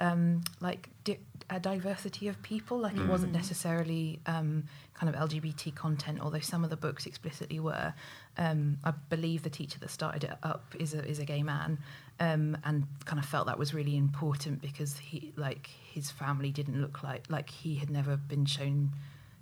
um, 0.00 0.42
like 0.60 0.88
di- 1.04 1.18
a 1.50 1.58
diversity 1.58 2.28
of 2.28 2.40
people. 2.42 2.78
Like 2.78 2.96
it 2.96 3.06
wasn't 3.06 3.32
Mm. 3.32 3.36
necessarily 3.36 4.20
um, 4.26 4.64
kind 4.94 5.12
of 5.14 5.28
LGBT 5.28 5.74
content, 5.74 6.20
although 6.20 6.40
some 6.40 6.62
of 6.64 6.70
the 6.70 6.76
books 6.76 7.06
explicitly 7.06 7.58
were. 7.60 7.94
Um, 8.36 8.78
I 8.84 8.92
believe 9.08 9.42
the 9.42 9.50
teacher 9.50 9.78
that 9.80 9.90
started 9.90 10.24
it 10.24 10.36
up 10.42 10.74
is 10.78 10.94
a 10.94 11.04
is 11.08 11.18
a 11.18 11.24
gay 11.24 11.42
man, 11.42 11.78
um, 12.20 12.56
and 12.64 12.86
kind 13.04 13.18
of 13.18 13.24
felt 13.26 13.46
that 13.46 13.58
was 13.58 13.72
really 13.74 13.96
important 13.96 14.60
because 14.62 14.98
he 14.98 15.32
like 15.36 15.68
his 15.92 16.10
family 16.10 16.50
didn't 16.52 16.80
look 16.80 17.02
like 17.02 17.24
like 17.28 17.50
he 17.50 17.76
had 17.76 17.90
never 17.90 18.16
been 18.16 18.44
shown 18.44 18.92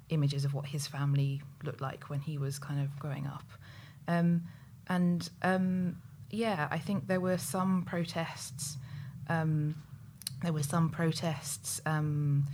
images 0.08 0.44
of 0.44 0.54
what 0.54 0.66
his 0.66 0.86
family 0.86 1.42
looked 1.64 1.80
like 1.80 2.08
when 2.08 2.20
he 2.20 2.38
was 2.38 2.58
kind 2.60 2.80
of 2.80 2.96
growing 3.00 3.26
up. 3.26 3.44
Um, 4.08 4.42
and 4.88 5.28
um, 5.42 5.96
yeah, 6.30 6.68
I 6.70 6.78
think 6.78 7.08
there 7.08 7.20
were 7.20 7.38
some 7.38 7.82
protests. 7.84 8.78
Um, 9.28 9.74
there 10.42 10.52
were 10.52 10.62
some 10.62 10.90
protests 10.90 11.80
um, 11.86 12.46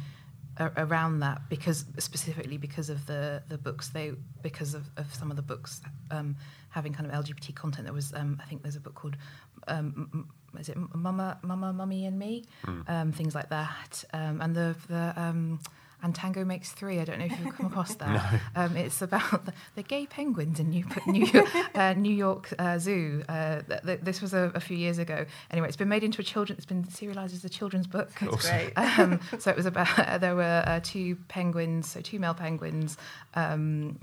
a- 0.58 0.70
around 0.76 1.20
that 1.20 1.48
because 1.48 1.84
specifically 1.98 2.56
because 2.58 2.88
of 2.90 3.06
the 3.06 3.42
the 3.48 3.58
books 3.58 3.88
they 3.88 4.12
because 4.42 4.74
of, 4.74 4.84
of 4.96 5.12
some 5.14 5.30
of 5.30 5.36
the 5.36 5.42
books 5.42 5.80
um, 6.10 6.36
having 6.70 6.92
kind 6.92 7.10
of 7.10 7.24
LGBT 7.24 7.54
content. 7.54 7.84
There 7.84 7.94
was 7.94 8.12
um, 8.14 8.40
I 8.42 8.46
think 8.46 8.62
there's 8.62 8.76
a 8.76 8.80
book 8.80 8.94
called 8.94 9.16
um, 9.68 10.08
M- 10.12 10.28
is 10.60 10.68
it 10.68 10.76
Mama 10.94 11.38
Mama 11.42 11.72
Mummy 11.72 12.06
and 12.06 12.18
Me 12.18 12.44
Mm. 12.66 12.88
um, 12.88 13.12
things 13.12 13.34
like 13.34 13.48
that 13.50 14.04
um, 14.12 14.40
and 14.40 14.54
the 14.54 14.74
the 14.88 15.12
um, 15.16 15.60
and 16.02 16.14
Tango 16.14 16.44
Makes 16.44 16.72
Three. 16.72 16.98
I 16.98 17.04
don't 17.04 17.18
know 17.18 17.26
if 17.26 17.38
you've 17.40 17.54
come 17.56 17.66
across 17.66 17.94
that. 17.96 18.40
Um, 18.56 18.76
it's 18.76 19.00
about 19.02 19.46
the, 19.46 19.52
the 19.74 19.82
gay 19.82 20.06
penguins 20.06 20.58
in 20.60 20.70
New 20.70 20.84
New, 21.06 21.26
uh, 21.74 21.94
New 21.94 22.14
York 22.14 22.52
uh, 22.58 22.78
Zoo. 22.78 23.22
Uh, 23.28 23.62
th- 23.62 23.82
th- 23.82 24.00
this 24.02 24.20
was 24.20 24.34
a, 24.34 24.50
a 24.54 24.60
few 24.60 24.76
years 24.76 24.98
ago. 24.98 25.24
Anyway, 25.50 25.68
it's 25.68 25.76
been 25.76 25.88
made 25.88 26.04
into 26.04 26.20
a 26.20 26.24
children. 26.24 26.56
It's 26.56 26.66
been 26.66 26.88
serialized 26.88 27.34
as 27.34 27.44
a 27.44 27.48
children's 27.48 27.86
book. 27.86 28.10
That's 28.20 28.48
great. 28.48 28.72
Um, 28.76 29.20
so 29.38 29.50
it 29.50 29.56
was 29.56 29.66
about 29.66 30.20
there 30.20 30.34
were 30.34 30.62
uh, 30.66 30.80
two 30.82 31.16
penguins, 31.28 31.88
so 31.88 32.00
two 32.00 32.18
male 32.18 32.34
penguins. 32.34 32.96
Um, 33.34 33.98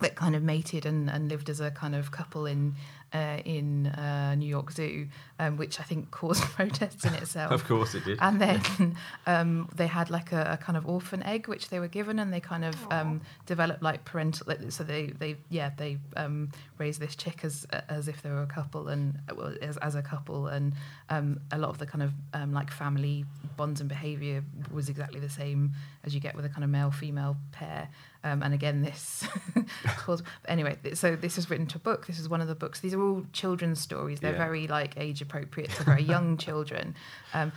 that 0.00 0.16
kind 0.16 0.34
of 0.34 0.42
mated 0.42 0.84
and, 0.84 1.08
and 1.08 1.28
lived 1.28 1.48
as 1.48 1.60
a 1.60 1.70
kind 1.70 1.94
of 1.94 2.10
couple 2.10 2.44
in 2.44 2.74
uh, 3.12 3.38
in 3.44 3.86
uh, 3.86 4.34
New 4.34 4.46
York 4.46 4.72
Zoo, 4.72 5.08
um, 5.38 5.56
which 5.56 5.80
I 5.80 5.82
think 5.82 6.10
caused 6.10 6.42
protests 6.56 7.04
in 7.04 7.14
itself. 7.14 7.52
Of 7.52 7.64
course 7.66 7.94
it 7.94 8.04
did. 8.04 8.18
And 8.20 8.40
then 8.40 8.96
um, 9.26 9.68
they 9.74 9.86
had 9.86 10.10
like 10.10 10.32
a, 10.32 10.52
a 10.52 10.56
kind 10.56 10.76
of 10.76 10.86
orphan 10.86 11.22
egg, 11.22 11.48
which 11.48 11.68
they 11.68 11.78
were 11.78 11.88
given, 11.88 12.18
and 12.18 12.32
they 12.32 12.40
kind 12.40 12.64
of 12.64 12.76
um, 12.90 13.20
developed 13.46 13.82
like 13.82 14.04
parental. 14.04 14.46
like, 14.48 14.70
So 14.70 14.84
they, 14.84 15.06
they 15.06 15.36
yeah 15.50 15.70
they 15.76 15.98
um, 16.16 16.50
raised 16.78 17.00
this 17.00 17.16
chick 17.16 17.44
as 17.44 17.66
as 17.88 18.08
if 18.08 18.22
they 18.22 18.30
were 18.30 18.42
a 18.42 18.46
couple 18.46 18.88
and 18.88 19.18
well, 19.36 19.54
as, 19.60 19.76
as 19.78 19.94
a 19.94 20.02
couple, 20.02 20.46
and 20.46 20.74
um, 21.10 21.40
a 21.50 21.58
lot 21.58 21.70
of 21.70 21.78
the 21.78 21.86
kind 21.86 22.02
of 22.02 22.12
um, 22.32 22.52
like 22.52 22.70
family 22.70 23.24
bonds 23.56 23.80
and 23.80 23.88
behaviour 23.88 24.44
was 24.72 24.88
exactly 24.88 25.20
the 25.20 25.28
same 25.28 25.72
as 26.04 26.14
you 26.14 26.20
get 26.20 26.34
with 26.34 26.44
a 26.44 26.48
kind 26.48 26.64
of 26.64 26.70
male 26.70 26.90
female 26.90 27.36
pair. 27.52 27.88
Um, 28.24 28.42
and 28.42 28.54
again, 28.54 28.82
this 28.82 29.26
caused. 29.96 30.24
Anyway, 30.46 30.78
th- 30.82 30.96
so 30.96 31.16
this 31.16 31.36
was 31.36 31.50
written 31.50 31.66
to 31.68 31.76
a 31.76 31.80
book. 31.80 32.06
This 32.06 32.18
is 32.20 32.28
one 32.28 32.40
of 32.40 32.48
the 32.48 32.54
books. 32.54 32.80
These 32.80 32.94
are 32.94 33.02
all 33.02 33.24
children's 33.32 33.80
stories. 33.80 34.20
They're 34.20 34.32
Yeah. 34.32 34.38
very 34.38 34.66
like 34.68 34.94
age 34.96 35.20
appropriate 35.20 35.70
to 35.72 35.82
very 35.84 36.02
young 36.02 36.36
children. 36.46 36.94
Um, 37.34 37.50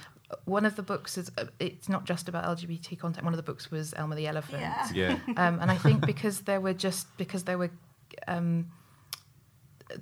one 0.46 0.66
of 0.66 0.76
the 0.76 0.82
books 0.82 1.20
is 1.20 1.32
uh, 1.38 1.46
it's 1.60 1.88
not 1.88 2.04
just 2.06 2.28
about 2.28 2.46
LGBT 2.58 2.98
content. 2.98 3.24
One 3.24 3.34
of 3.34 3.38
the 3.38 3.44
books 3.44 3.70
was 3.70 3.94
Elmer 3.96 4.16
the 4.16 4.26
Elephant. 4.28 4.62
Yeah. 4.62 4.90
Yeah. 4.94 5.20
Um, 5.38 5.60
and 5.62 5.70
I 5.70 5.78
think 5.78 6.04
because 6.06 6.42
there 6.42 6.60
were 6.60 6.74
just 6.74 7.16
because 7.18 7.44
there 7.44 7.60
were 7.60 7.70
um, 8.28 8.72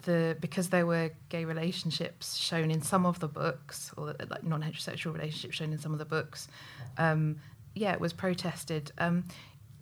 the 0.05 0.37
because 0.39 0.69
there 0.69 0.85
were 0.85 1.11
gay 1.29 1.43
relationships 1.43 2.37
shown 2.37 2.71
in 2.71 2.81
some 2.81 3.05
of 3.05 3.19
the 3.19 3.27
books 3.27 3.91
or 3.97 4.11
uh, 4.11 4.25
like 4.29 4.43
non-heterosexual 4.43 5.13
relationships 5.13 5.55
shown 5.57 5.73
in 5.73 5.77
some 5.77 5.91
of 5.91 5.99
the 5.99 6.05
books 6.05 6.47
um, 6.97 7.35
yeah 7.75 7.91
it 7.91 7.99
was 7.99 8.13
protested 8.13 8.91
um, 8.99 9.25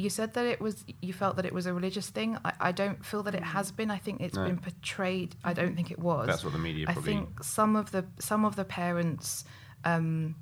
you 0.01 0.09
said 0.09 0.33
that 0.33 0.45
it 0.45 0.59
was 0.65 0.83
you 1.01 1.13
felt 1.13 1.35
that 1.37 1.45
it 1.45 1.53
was 1.53 1.65
a 1.65 1.73
religious 1.73 2.09
thing. 2.09 2.37
I, 2.43 2.53
I 2.69 2.71
don't 2.71 3.05
feel 3.05 3.23
that 3.23 3.35
it 3.35 3.43
has 3.43 3.71
been. 3.71 3.89
I 3.91 3.97
think 4.05 4.21
it's 4.21 4.35
No. 4.35 4.45
been 4.45 4.57
portrayed 4.57 5.35
I 5.43 5.53
don't 5.53 5.75
think 5.75 5.91
it 5.91 5.99
was. 5.99 6.27
That's 6.27 6.43
what 6.43 6.53
the 6.53 6.59
media 6.59 6.85
I 6.89 6.93
probably- 6.93 7.13
think 7.13 7.43
some 7.43 7.75
of 7.75 7.91
the 7.91 8.03
some 8.19 8.43
of 8.45 8.55
the 8.55 8.65
parents 8.65 9.45
um, 9.83 10.35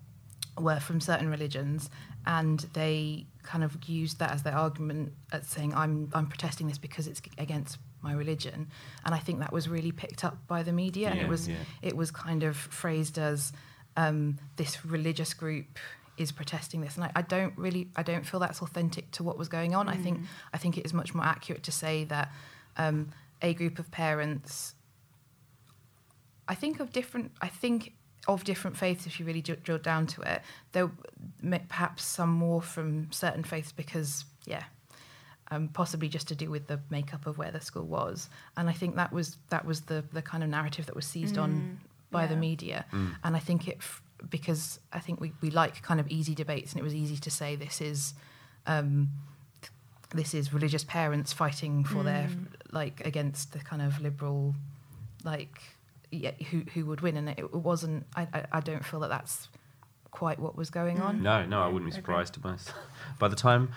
were 0.57 0.79
from 0.79 0.99
certain 0.99 1.29
religions 1.29 1.89
and 2.25 2.59
they 2.73 3.25
kind 3.43 3.63
of 3.63 3.77
used 3.87 4.19
that 4.19 4.31
as 4.31 4.43
their 4.43 4.55
argument 4.55 5.13
at 5.31 5.45
saying 5.45 5.73
I'm 5.73 6.09
I'm 6.13 6.27
protesting 6.27 6.67
this 6.67 6.77
because 6.77 7.07
it's 7.07 7.21
against 7.37 7.77
my 8.01 8.13
religion, 8.13 8.67
and 9.03 9.13
I 9.13 9.17
think 9.17 9.39
that 9.39 9.51
was 9.51 9.67
really 9.67 9.91
picked 9.91 10.23
up 10.23 10.37
by 10.47 10.63
the 10.63 10.71
media, 10.71 11.09
and 11.09 11.19
it 11.19 11.27
was 11.27 11.47
yeah. 11.49 11.55
it 11.81 11.95
was 11.97 12.11
kind 12.11 12.43
of 12.43 12.55
phrased 12.55 13.17
as 13.17 13.51
um, 13.97 14.37
this 14.55 14.85
religious 14.85 15.33
group 15.33 15.79
is 16.19 16.31
protesting 16.31 16.81
this, 16.81 16.95
and 16.95 17.03
I, 17.05 17.11
I 17.15 17.21
don't 17.21 17.53
really 17.57 17.89
I 17.95 18.03
don't 18.03 18.25
feel 18.25 18.39
that's 18.39 18.61
authentic 18.61 19.09
to 19.11 19.23
what 19.23 19.37
was 19.37 19.47
going 19.47 19.73
on. 19.75 19.87
I 19.89 19.95
think 19.95 20.19
Mm. 20.19 20.25
I 20.53 20.57
think 20.57 20.77
it 20.77 20.85
is 20.85 20.93
much 20.93 21.13
more 21.15 21.25
accurate 21.25 21.63
to 21.63 21.71
say 21.71 22.03
that 22.05 22.27
um, 22.77 23.09
a 23.41 23.53
group 23.53 23.79
of 23.79 23.89
parents 23.91 24.75
I 26.47 26.55
think 26.55 26.79
of 26.79 26.91
different. 26.91 27.31
I 27.41 27.47
think 27.47 27.93
of 28.27 28.43
different 28.43 28.75
faiths. 28.77 29.05
If 29.05 29.19
you 29.19 29.25
really 29.25 29.41
dr- 29.41 29.63
drill 29.63 29.77
down 29.77 30.07
to 30.07 30.21
it, 30.21 30.41
there 30.71 30.89
may, 31.41 31.59
perhaps 31.69 32.03
some 32.03 32.29
more 32.31 32.61
from 32.61 33.11
certain 33.11 33.43
faiths 33.43 33.71
because 33.71 34.25
yeah, 34.45 34.63
um, 35.51 35.67
possibly 35.69 36.09
just 36.09 36.27
to 36.29 36.35
do 36.35 36.49
with 36.49 36.67
the 36.67 36.79
makeup 36.89 37.27
of 37.27 37.37
where 37.37 37.51
the 37.51 37.61
school 37.61 37.85
was. 37.85 38.29
And 38.57 38.67
I 38.69 38.73
think 38.73 38.95
that 38.95 39.13
was 39.13 39.37
that 39.49 39.63
was 39.65 39.81
the 39.81 40.03
the 40.11 40.21
kind 40.23 40.43
of 40.43 40.49
narrative 40.49 40.85
that 40.87 40.95
was 40.95 41.05
seized 41.05 41.35
Mm, 41.35 41.43
on 41.43 41.79
by 42.11 42.25
the 42.25 42.35
media. 42.35 42.85
Mm. 42.91 43.15
And 43.23 43.35
I 43.35 43.39
think 43.39 43.67
it 43.67 43.77
f- 43.79 44.01
because 44.29 44.79
I 44.91 44.99
think 44.99 45.19
we 45.21 45.33
we 45.41 45.49
like 45.51 45.81
kind 45.83 45.99
of 45.99 46.07
easy 46.07 46.33
debates, 46.35 46.71
and 46.73 46.79
it 46.79 46.83
was 46.83 46.95
easy 46.95 47.17
to 47.17 47.29
say 47.31 47.55
this 47.55 47.81
is. 47.81 48.13
Um, 48.65 49.09
this 50.15 50.33
is 50.33 50.51
religious 50.51 50.83
parents 50.83 51.33
fighting 51.33 51.83
for 51.83 52.01
their 52.03 52.29
Mm. 52.29 52.47
like 52.71 53.05
against 53.05 53.53
the 53.53 53.59
kind 53.59 53.79
of 53.79 54.01
liberal 54.01 54.55
like 55.23 55.61
yeah, 56.09 56.31
who 56.49 56.63
who 56.73 56.83
would 56.87 57.01
win 57.01 57.15
and 57.15 57.29
it, 57.29 57.37
it 57.37 57.53
wasn't 57.53 58.07
I, 58.15 58.27
I 58.33 58.45
i 58.53 58.59
don't 58.59 58.83
feel 58.83 59.01
that 59.01 59.09
that's 59.09 59.49
quite 60.09 60.39
what 60.39 60.55
was 60.55 60.71
going 60.71 60.99
on 60.99 61.21
No, 61.21 61.45
no, 61.45 61.61
I 61.61 61.67
wouldn't 61.67 61.85
be 61.85 61.91
Okay. 61.91 62.01
surprised 62.01 62.33
to. 62.33 62.39
By 63.19 63.27
the 63.27 63.35
time 63.35 63.69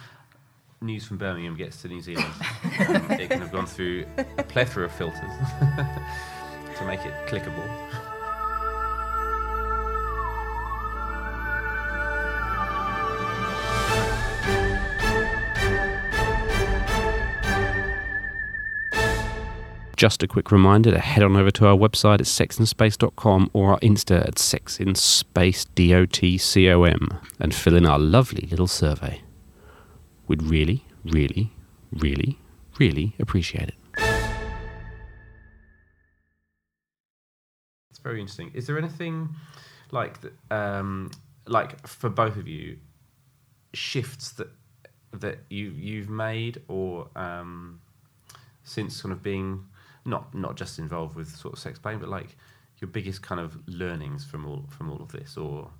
news 0.80 1.05
from 1.05 1.18
Birmingham 1.18 1.55
gets 1.55 1.82
to 1.82 1.88
New 1.88 2.01
Zealand, 2.01 2.32
um, 2.88 3.11
it 3.11 3.28
can 3.28 3.40
have 3.40 3.53
gone 3.53 3.66
through 3.66 4.07
a 4.38 4.43
plethora 4.43 4.86
of 4.86 4.93
filters 4.93 5.20
to 6.78 6.84
make 6.86 7.01
it 7.05 7.12
clickable. 7.26 7.68
Just 20.03 20.22
a 20.24 20.26
quick 20.26 20.50
reminder 20.50 20.90
to 20.90 20.98
head 20.98 21.22
on 21.22 21.36
over 21.36 21.53
to 21.53 21.68
our 21.68 21.76
website 21.76 22.14
at 22.14 22.26
sexinspace.com 22.26 23.50
or 23.53 23.70
our 23.70 23.78
Insta 23.78 24.26
at 24.26 24.34
sexinspace.dotcom 24.34 27.24
and 27.38 27.55
fill 27.55 27.76
in 27.76 27.86
our 27.86 28.00
lovely 28.00 28.48
little 28.50 28.66
survey. 28.66 29.22
We'd 30.26 30.42
really, 30.42 30.84
really, 31.05 31.53
really, 31.92 32.40
really 32.80 33.14
appreciate 33.20 33.68
it. 33.68 33.76
It's 37.90 38.00
very 38.03 38.18
interesting. 38.18 38.50
Is 38.55 38.66
there 38.66 38.78
anything 38.78 39.28
like 39.92 40.16
um, 40.50 41.12
like 41.46 41.86
for 41.86 42.11
both 42.11 42.36
of 42.36 42.48
you 42.48 42.78
shifts 43.72 44.32
that 44.32 44.48
that 45.12 45.38
you 45.48 45.70
you've 45.76 46.11
made 46.11 46.61
or 46.66 47.07
um, 47.14 47.80
since 48.64 49.00
kind 49.00 49.12
of 49.12 49.22
being 49.22 49.66
not 50.05 50.34
not 50.34 50.57
just 50.57 50.78
involved 50.78 51.14
with 51.14 51.34
sort 51.36 51.55
of 51.55 51.59
sex 51.61 51.78
play, 51.78 51.96
but 51.96 52.09
like 52.09 52.36
your 52.82 52.88
biggest 52.88 53.22
kind 53.22 53.40
of 53.40 53.57
learnings 53.68 54.24
from 54.24 54.46
all 54.46 54.64
from 54.68 54.90
all 54.90 55.00
of 55.00 55.12
this 55.12 55.36
or? 55.36 55.70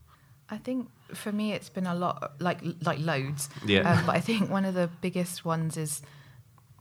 I 0.49 0.59
think 0.59 0.89
for 1.14 1.33
me 1.33 1.53
it's 1.53 1.68
been 1.68 1.87
a 1.87 1.95
lot 1.95 2.35
like 2.41 2.61
like 2.85 2.99
loads. 3.01 3.49
Yeah. 3.66 3.91
um, 3.91 4.07
but 4.07 4.14
i 4.14 4.20
think 4.20 4.51
one 4.51 4.64
of 4.64 4.75
the 4.75 4.89
biggest 5.01 5.45
ones 5.45 5.77
is 5.77 6.03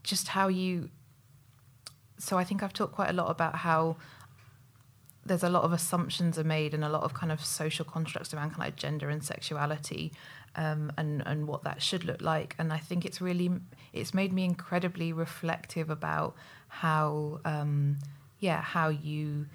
just 0.04 0.30
how 0.30 0.48
you 0.48 0.90
so 2.18 2.38
i 2.38 2.44
think 2.44 2.64
i've 2.64 2.74
talked 2.74 2.94
quite 2.94 3.10
a 3.10 3.14
lot 3.14 3.30
about 3.30 3.56
how 3.58 3.96
there's 5.26 5.44
a 5.44 5.50
lot 5.50 5.64
of 5.64 5.72
assumptions 5.72 6.40
are 6.40 6.44
made 6.44 6.74
and 6.74 6.84
a 6.84 6.90
lot 6.90 7.04
of 7.04 7.14
kind 7.14 7.32
of 7.32 7.44
social 7.46 7.86
constructs 7.86 8.34
around 8.34 8.52
kind 8.56 8.68
of 8.68 8.76
gender 8.76 9.10
and 9.10 9.24
sexuality 9.24 10.12
um, 10.56 10.92
and 10.98 11.24
and 11.26 11.48
what 11.48 11.64
that 11.64 11.82
should 11.82 12.04
look 12.04 12.22
like 12.22 12.56
and 12.60 12.72
I 12.74 12.78
think 12.78 13.06
it's 13.06 13.22
really 13.22 13.50
it's 13.94 14.14
made 14.14 14.34
me 14.34 14.44
incredibly 14.46 15.14
reflective 15.14 15.90
about 15.90 16.36
how 16.68 17.40
um, 17.46 18.00
yeah 18.40 18.62
how 18.62 18.90
you 18.90 19.48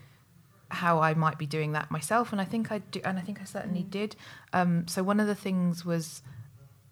how 0.71 1.01
I 1.01 1.15
might 1.15 1.39
be 1.39 1.47
doing 1.47 1.73
that 1.73 1.91
myself 1.91 2.33
and 2.33 2.41
I 2.41 2.45
think 2.45 2.73
I 2.73 2.79
do 2.79 3.01
and 3.05 3.19
I 3.19 3.23
think 3.23 3.41
I 3.41 3.45
certainly 3.45 3.83
did 3.83 4.17
um, 4.53 4.89
so 4.89 5.03
one 5.03 5.21
of 5.21 5.27
the 5.27 5.35
things 5.35 5.85
was 5.85 6.23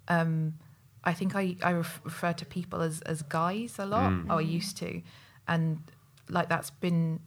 um, 0.08 0.54
I 1.02 1.12
think 1.12 1.34
I, 1.34 1.56
I 1.62 1.70
refer 1.70 2.32
to 2.34 2.46
people 2.46 2.80
as, 2.82 3.00
as 3.02 3.20
guys 3.22 3.78
a 3.78 3.84
lot, 3.86 4.10
Mm. 4.10 4.30
or 4.30 4.38
I 4.38 4.40
used 4.40 4.76
to. 4.78 5.02
And 5.46 5.82
like 6.30 6.48
that's 6.48 6.70
been 6.70 7.20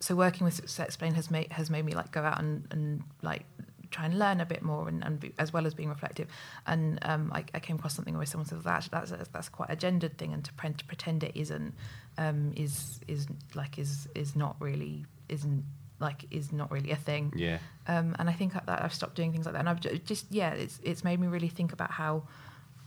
so 0.00 0.14
working 0.16 0.44
with 0.44 0.64
Sexplain 0.66 1.14
has 1.14 1.30
made 1.30 1.52
has 1.52 1.70
made 1.70 1.84
me 1.84 1.92
like 1.94 2.10
go 2.10 2.22
out 2.22 2.40
and, 2.40 2.66
and 2.70 3.02
like 3.22 3.44
try 3.90 4.04
and 4.06 4.18
learn 4.18 4.40
a 4.40 4.46
bit 4.46 4.62
more 4.62 4.88
and, 4.88 5.02
and 5.04 5.18
be, 5.20 5.32
as 5.38 5.52
well 5.52 5.66
as 5.66 5.74
being 5.74 5.88
reflective. 5.88 6.28
And 6.66 6.98
um, 7.02 7.32
I, 7.34 7.44
I 7.54 7.58
came 7.60 7.76
across 7.76 7.94
something 7.94 8.16
where 8.16 8.26
someone 8.26 8.46
said 8.46 8.62
that 8.62 8.88
that's 8.90 9.10
that's 9.32 9.48
quite 9.48 9.70
a 9.70 9.76
gendered 9.76 10.16
thing, 10.18 10.32
and 10.32 10.44
to, 10.44 10.52
pre- 10.54 10.72
to 10.72 10.84
pretend 10.84 11.24
it 11.24 11.32
isn't 11.34 11.74
um, 12.18 12.52
is 12.56 13.00
is 13.08 13.26
like 13.54 13.78
is 13.78 14.08
is 14.14 14.36
not 14.36 14.56
really 14.60 15.04
isn't 15.28 15.64
like 15.98 16.24
is 16.30 16.52
not 16.52 16.70
really 16.70 16.90
a 16.92 16.96
thing. 16.96 17.32
Yeah. 17.36 17.58
Um, 17.86 18.14
and 18.18 18.30
I 18.30 18.32
think 18.32 18.52
that 18.54 18.82
I've 18.84 18.94
stopped 18.94 19.16
doing 19.16 19.32
things 19.32 19.44
like 19.46 19.54
that, 19.54 19.60
and 19.60 19.68
I've 19.68 19.80
just 20.04 20.26
yeah, 20.30 20.50
it's 20.52 20.78
it's 20.82 21.02
made 21.04 21.18
me 21.20 21.26
really 21.26 21.48
think 21.48 21.72
about 21.72 21.90
how 21.90 22.22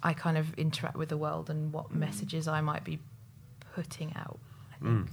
I 0.01 0.13
kind 0.13 0.37
of 0.37 0.53
interact 0.55 0.97
with 0.97 1.09
the 1.09 1.17
world 1.17 1.49
and 1.49 1.71
what 1.73 1.89
Mm. 1.91 1.95
messages 1.97 2.47
I 2.47 2.61
might 2.61 2.83
be 2.83 2.99
putting 3.75 4.13
out. 4.15 4.39
I 4.71 4.83
Mm. 4.83 5.05
think. 5.05 5.09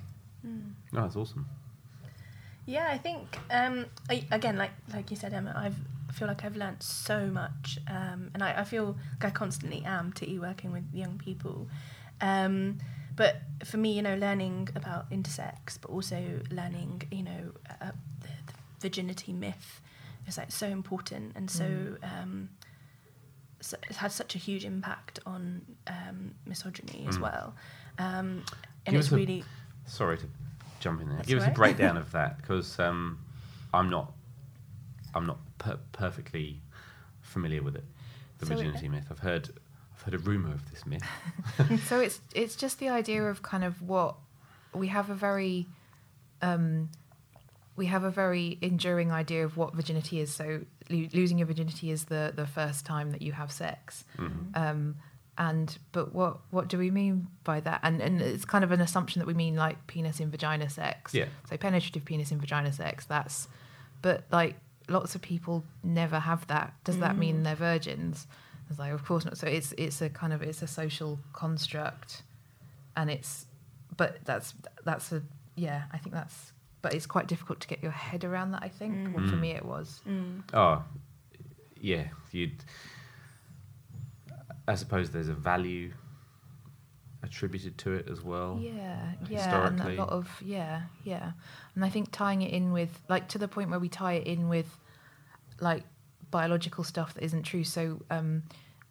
Mm. 0.47 0.73
No, 0.93 1.03
that's 1.03 1.17
awesome. 1.17 1.47
Yeah, 2.71 2.89
I 2.89 2.99
think 2.99 3.37
um, 3.51 3.87
I, 4.09 4.25
again, 4.31 4.57
like 4.57 4.71
like 4.95 5.11
you 5.11 5.17
said, 5.17 5.33
Emma, 5.35 5.53
I've 5.57 5.75
I 6.09 6.13
feel 6.13 6.29
like 6.29 6.45
I've 6.45 6.57
learnt 6.57 6.85
so 6.85 7.27
much, 7.27 7.79
um, 7.89 8.31
and 8.33 8.45
I, 8.45 8.61
I 8.61 8.65
feel 8.65 8.97
like 9.15 9.25
I 9.25 9.31
constantly 9.31 9.83
am 9.85 10.13
to 10.15 10.39
working 10.39 10.71
with 10.71 10.85
young 10.95 11.19
people. 11.19 11.67
Um, 12.21 12.79
but 13.17 13.43
for 13.65 13.77
me, 13.77 13.93
you 13.93 14.03
know, 14.03 14.15
learning 14.17 14.69
about 14.77 15.11
intersex, 15.11 15.79
but 15.81 15.91
also 15.91 16.41
learning, 16.51 17.03
you 17.11 17.25
know, 17.25 17.53
uh, 17.81 17.91
the, 18.21 18.29
the 18.47 18.53
virginity 18.81 19.33
myth 19.33 19.81
is 20.29 20.39
like 20.39 20.53
so 20.53 20.67
important, 20.69 21.33
and 21.35 21.51
so. 21.51 21.65
Mm. 21.65 21.97
Um, 22.23 22.49
so 23.63 23.77
it 23.91 23.97
had 23.97 24.11
such 24.11 24.35
a 24.35 24.39
huge 24.39 24.65
impact 24.65 25.19
on 25.27 25.61
um, 25.87 26.31
misogyny 26.47 27.05
as 27.09 27.19
Mm. 27.19 27.21
well, 27.21 27.55
um, 27.99 28.43
and 28.87 28.95
Give 28.95 29.01
it's 29.01 29.13
really 29.13 29.45
Sorry 29.85 30.17
to 30.17 30.27
jump 30.81 31.01
in 31.01 31.09
there. 31.09 31.17
That's 31.19 31.29
Give 31.29 31.39
us 31.39 31.47
a 31.49 31.51
breakdown 31.53 31.97
of 32.05 32.11
that 32.13 32.39
because 32.39 32.79
um, 32.81 33.19
I'm 33.73 33.89
not 33.91 34.13
I'm 35.15 35.27
not 35.27 35.39
per- 35.59 35.79
perfectly 35.93 36.61
familiar 37.23 37.63
with 37.63 37.77
it. 37.77 37.85
The 38.39 38.47
So 38.47 38.53
it- 38.55 38.57
virginity 38.57 38.89
myth. 38.89 39.07
I've 39.11 39.19
heard 39.21 39.51
I've 39.95 40.03
heard 40.03 40.15
a 40.15 40.19
rumor 40.19 40.53
of 40.53 40.71
this 40.71 40.85
myth. 40.87 41.03
so 41.87 42.01
it's 42.07 42.21
it's 42.35 42.57
just 42.57 42.79
the 42.79 42.89
idea 42.89 43.23
of 43.25 43.43
kind 43.43 43.65
of 43.65 43.81
what 43.83 44.17
we 44.75 44.89
have 44.89 45.11
a 45.11 45.15
very 45.15 45.67
um, 46.43 46.89
we 47.77 47.87
have 47.87 48.05
a 48.05 48.11
very 48.11 48.59
enduring 48.61 49.11
idea 49.13 49.45
of 49.45 49.57
what 49.57 49.75
virginity 49.75 50.21
is. 50.21 50.33
So 50.33 50.61
lo- 50.89 51.09
losing 51.13 51.39
your 51.39 51.47
virginity 51.47 51.91
is 51.91 52.05
the 52.07 52.33
the 52.35 52.47
first 52.47 52.85
time 52.87 53.11
that 53.13 53.23
you 53.23 53.33
have 53.33 53.51
sex. 53.53 54.05
Mhm. 54.19 54.57
Um, 54.57 54.97
and 55.49 55.77
but 55.93 56.15
what 56.15 56.39
what 56.51 56.69
do 56.69 56.77
we 56.79 56.91
mean 56.91 57.27
by 57.45 57.59
that? 57.61 57.81
And 57.83 58.01
and 58.03 58.21
it's 58.21 58.45
kind 58.45 58.63
of 58.63 58.71
an 58.73 58.81
assumption 58.81 59.19
that 59.21 59.27
we 59.27 59.35
mean 59.35 59.57
like 59.57 59.79
penis 59.87 60.21
in 60.21 60.31
vagina 60.31 60.69
sex. 60.69 61.15
Yeah. 61.15 61.27
So 61.49 61.57
penetrative 61.57 62.05
penis 62.05 62.31
in 62.31 62.39
vagina 62.41 62.73
sex. 62.73 63.07
That's 63.07 63.49
but 64.03 64.25
like 64.31 64.55
lots 64.89 65.15
of 65.15 65.23
people 65.23 65.65
never 65.83 66.19
have 66.21 66.47
that. 66.49 66.75
Does 66.85 66.99
that 66.99 67.17
mean 67.17 67.37
Mm. 67.39 67.45
they're 67.45 67.55
virgins? 67.73 68.27
It's 68.69 68.79
like 68.79 68.93
of 68.93 69.03
course 69.05 69.25
not. 69.25 69.37
So 69.39 69.47
it's 69.47 69.73
it's 69.79 70.01
a 70.03 70.09
kind 70.11 70.33
of 70.35 70.43
it's 70.43 70.63
a 70.63 70.67
social 70.67 71.19
construct, 71.33 72.23
and 72.97 73.11
it's 73.11 73.47
but 73.97 74.19
that's 74.25 74.53
that's 74.85 75.11
a 75.13 75.23
yeah. 75.57 75.83
I 75.93 75.99
think 75.99 76.15
that's 76.15 76.53
but 76.83 76.95
it's 76.95 77.07
quite 77.07 77.27
difficult 77.29 77.61
to 77.61 77.69
get 77.69 77.83
your 77.83 77.93
head 77.93 78.25
around 78.25 78.51
that. 78.53 78.63
I 78.63 78.69
think 78.69 79.17
well, 79.17 79.27
for 79.27 79.37
Mm. 79.37 79.41
me 79.41 79.51
it 79.53 79.65
was. 79.65 80.01
Oh, 80.53 80.85
yeah. 81.81 82.05
You'd. 82.31 82.63
I 84.71 84.77
suppose 84.77 85.11
there's 85.11 85.29
a 85.29 85.35
value 85.35 85.91
attributed 87.25 87.77
to 87.79 87.93
it 87.93 88.09
as 88.09 88.23
well. 88.23 88.57
Yeah, 88.63 89.01
yeah, 89.29 89.67
and 89.67 89.81
a 89.81 89.89
lot 89.95 90.11
of 90.11 90.31
yeah, 90.45 90.83
yeah, 91.03 91.33
and 91.75 91.85
I 91.85 91.91
think 91.91 92.13
tying 92.13 92.43
it 92.43 92.53
in 92.53 92.71
with 92.71 93.03
like 93.09 93.27
to 93.31 93.39
the 93.39 93.49
point 93.49 93.71
where 93.71 93.81
we 93.81 93.89
tie 93.89 94.13
it 94.13 94.29
in 94.29 94.49
with 94.49 94.79
like 95.61 95.83
biological 96.31 96.85
stuff 96.85 97.15
that 97.15 97.25
isn't 97.25 97.43
true. 97.43 97.65
So 97.65 98.01
um, 98.11 98.45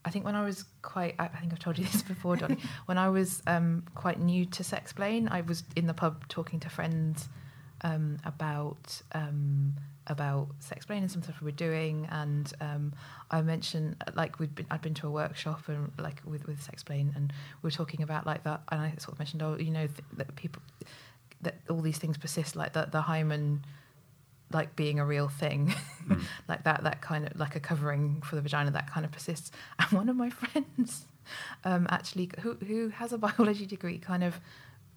I 0.03 0.09
think 0.09 0.25
when 0.25 0.35
I 0.35 0.43
was 0.43 0.65
quite, 0.81 1.15
I 1.17 1.25
I 1.25 1.39
think 1.39 1.53
I've 1.53 1.59
told 1.59 1.77
you 1.77 1.85
this 1.91 2.01
before, 2.01 2.35
Donny. 2.35 2.57
when 2.85 2.97
I 2.97 3.07
was 3.07 3.41
um, 3.47 3.85
quite 3.95 4.19
new 4.19 4.45
to 4.47 4.63
Sexplain, 4.63 5.31
I 5.31 5.41
was 5.41 5.63
in 5.77 5.87
the 5.87 5.93
pub 5.93 6.27
talking 6.27 6.59
to 6.59 6.69
friends 6.69 7.29
um, 7.85 8.17
about 8.25 9.01
um, 9.13 9.75
about 10.09 10.49
sex 10.59 10.85
and 10.89 11.09
some 11.09 11.23
stuff 11.23 11.39
we 11.41 11.45
were 11.45 11.51
doing, 11.51 12.07
and 12.11 12.51
um, 12.59 12.93
I 13.31 13.41
mentioned 13.41 14.03
like 14.15 14.39
we'd 14.39 14.55
been 14.55 14.65
I'd 14.71 14.81
been 14.81 14.95
to 14.95 15.07
a 15.07 15.11
workshop 15.11 15.61
and 15.67 15.91
like 15.97 16.21
with 16.25 16.47
with 16.47 16.59
Sexplain, 16.59 17.15
and 17.15 17.31
we 17.61 17.67
were 17.67 17.71
talking 17.71 18.01
about 18.01 18.25
like 18.25 18.43
that, 18.43 18.61
and 18.71 18.81
I 18.81 18.89
sort 18.97 19.13
of 19.13 19.19
mentioned 19.19 19.41
oh 19.43 19.55
you 19.57 19.71
know 19.71 19.87
th- 19.87 19.99
that 20.17 20.35
people 20.35 20.61
that 21.41 21.55
all 21.69 21.81
these 21.81 21.97
things 21.97 22.17
persist 22.17 22.55
like 22.55 22.73
the 22.73 22.87
the 22.91 23.01
hymen 23.01 23.63
like 24.51 24.75
being 24.75 24.99
a 24.99 25.05
real 25.05 25.29
thing. 25.29 25.73
Mm. 26.09 26.23
like 26.47 26.63
that 26.63 26.83
that 26.85 27.01
kind 27.01 27.27
of 27.27 27.39
like 27.39 27.55
a 27.55 27.59
covering 27.59 28.23
for 28.23 28.35
the 28.35 28.41
vagina 28.41 28.71
that 28.71 28.89
kind 28.89 29.05
of 29.05 29.11
persists. 29.11 29.51
And 29.77 29.91
one 29.91 30.09
of 30.09 30.15
my 30.15 30.29
friends 30.41 31.05
um 31.63 31.85
actually 31.91 32.31
who 32.39 32.53
who 32.55 32.89
has 32.89 33.13
a 33.13 33.17
biology 33.19 33.67
degree 33.67 33.99
kind 33.99 34.23
of 34.23 34.39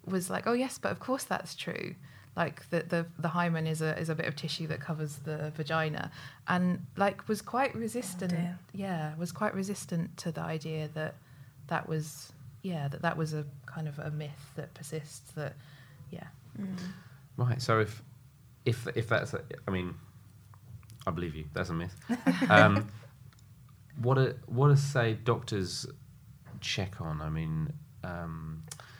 was 0.07 0.31
like 0.31 0.47
oh 0.47 0.53
yes 0.53 0.79
but 0.79 0.91
of 0.91 1.01
course 1.01 1.25
that's 1.25 1.55
true 1.55 1.95
like 2.37 2.69
the 2.71 2.81
the, 2.89 3.07
the 3.19 3.29
hymen 3.29 3.67
is 3.67 3.83
a 3.83 3.99
is 3.99 4.09
a 4.09 4.15
bit 4.15 4.27
of 4.27 4.35
tissue 4.35 4.67
that 4.67 4.81
covers 4.81 5.17
the 5.25 5.53
vagina 5.57 6.11
and 6.49 6.85
like 6.97 7.29
was 7.29 7.43
quite 7.43 7.75
resistant 7.75 8.31
dear. 8.31 8.59
yeah 8.73 9.15
was 9.17 9.33
quite 9.33 9.55
resistant 9.55 10.17
to 10.17 10.33
the 10.33 10.41
idea 10.41 10.89
that 10.95 11.15
that 11.67 11.89
was 11.89 12.33
yeah 12.63 12.89
that 12.89 13.03
that 13.03 13.17
was 13.17 13.35
a 13.35 13.45
kind 13.67 13.87
of 13.87 13.99
a 13.99 14.11
myth 14.11 14.53
that 14.57 14.73
persists 14.75 15.33
that 15.33 15.55
yeah 16.11 16.27
Right. 17.37 17.61
So 17.61 17.81
if 17.81 18.03
if 18.65 18.87
if 18.95 19.09
that's 19.09 19.35
a, 19.35 19.43
I 19.67 19.71
mean, 19.71 19.95
I 21.07 21.11
believe 21.11 21.35
you. 21.35 21.45
That's 21.53 21.71
a 21.71 21.75
myth. 21.75 21.95
Um, 22.51 22.89
what 24.01 24.19
a 24.19 24.37
what 24.47 24.69
do 24.69 24.77
say 24.77 25.15
doctors 25.15 25.87
check 26.61 27.01
on? 27.01 27.21
I 27.21 27.29
mean, 27.29 27.73
um, 28.05 28.65
I'm 28.69 28.92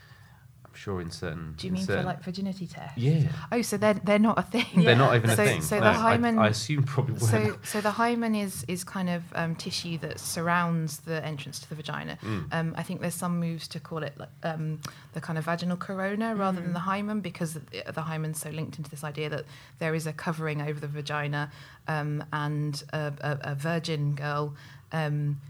sure 0.83 1.01
in 1.01 1.11
certain. 1.11 1.55
do 1.57 1.67
you 1.67 1.71
in 1.73 1.75
mean 1.75 1.87
for 1.87 2.03
like 2.03 2.21
virginity 2.25 2.67
tests 2.67 2.99
Yeah. 2.99 3.29
oh 3.53 3.63
so 3.63 3.77
they're 3.77 4.01
they're 4.09 4.19
not 4.31 4.39
a 4.39 4.43
thing 4.55 4.67
They're 4.85 4.97
not 5.07 5.15
even 5.19 5.31
a 5.31 5.37
thing. 5.37 5.63
so 5.63 5.79
No, 5.79 5.85
the 5.85 5.93
hymen 6.09 6.39
I, 6.39 6.49
assume 6.49 6.83
probably 6.95 7.19
so 7.21 7.39
weren't. 7.39 7.67
so 7.73 7.81
the 7.81 7.93
hymen 8.03 8.35
is 8.35 8.65
is 8.69 8.83
kind 8.97 9.09
of 9.17 9.23
um, 9.41 9.55
tissue 9.57 9.97
that 10.05 10.19
surrounds 10.19 10.99
the 11.09 11.19
entrance 11.25 11.59
to 11.61 11.69
the 11.69 11.75
vagina. 11.83 12.15
Mm. 12.23 12.53
Um, 12.57 12.75
I 12.77 12.83
think 12.83 13.01
there's 13.01 13.15
some 13.27 13.39
moves 13.41 13.69
to 13.69 13.79
call 13.89 14.03
it 14.03 14.15
like, 14.19 14.29
um, 14.43 14.81
the 15.13 15.21
kind 15.21 15.39
of 15.39 15.45
vaginal 15.45 15.77
corona 15.77 16.35
rather 16.35 16.61
than 16.61 16.71
Mm. 16.71 16.75
the 16.81 16.87
hymen 16.93 17.21
because 17.21 17.51
the, 17.55 17.63
the 17.99 18.03
hymen's 18.03 18.41
so 18.41 18.51
linked 18.51 18.77
into 18.79 18.91
this 18.91 19.05
idea 19.05 19.29
that 19.31 19.45
there 19.79 19.95
is 19.95 20.07
a 20.07 20.13
covering 20.13 20.61
over 20.69 20.79
the 20.81 20.89
vagina 20.89 21.51
um, 21.89 22.25
and 22.33 22.83
a, 22.93 23.13
a, 23.21 23.39
a 23.53 23.55
virgin 23.55 24.15
girl. 24.15 24.55
Um, 24.93 25.41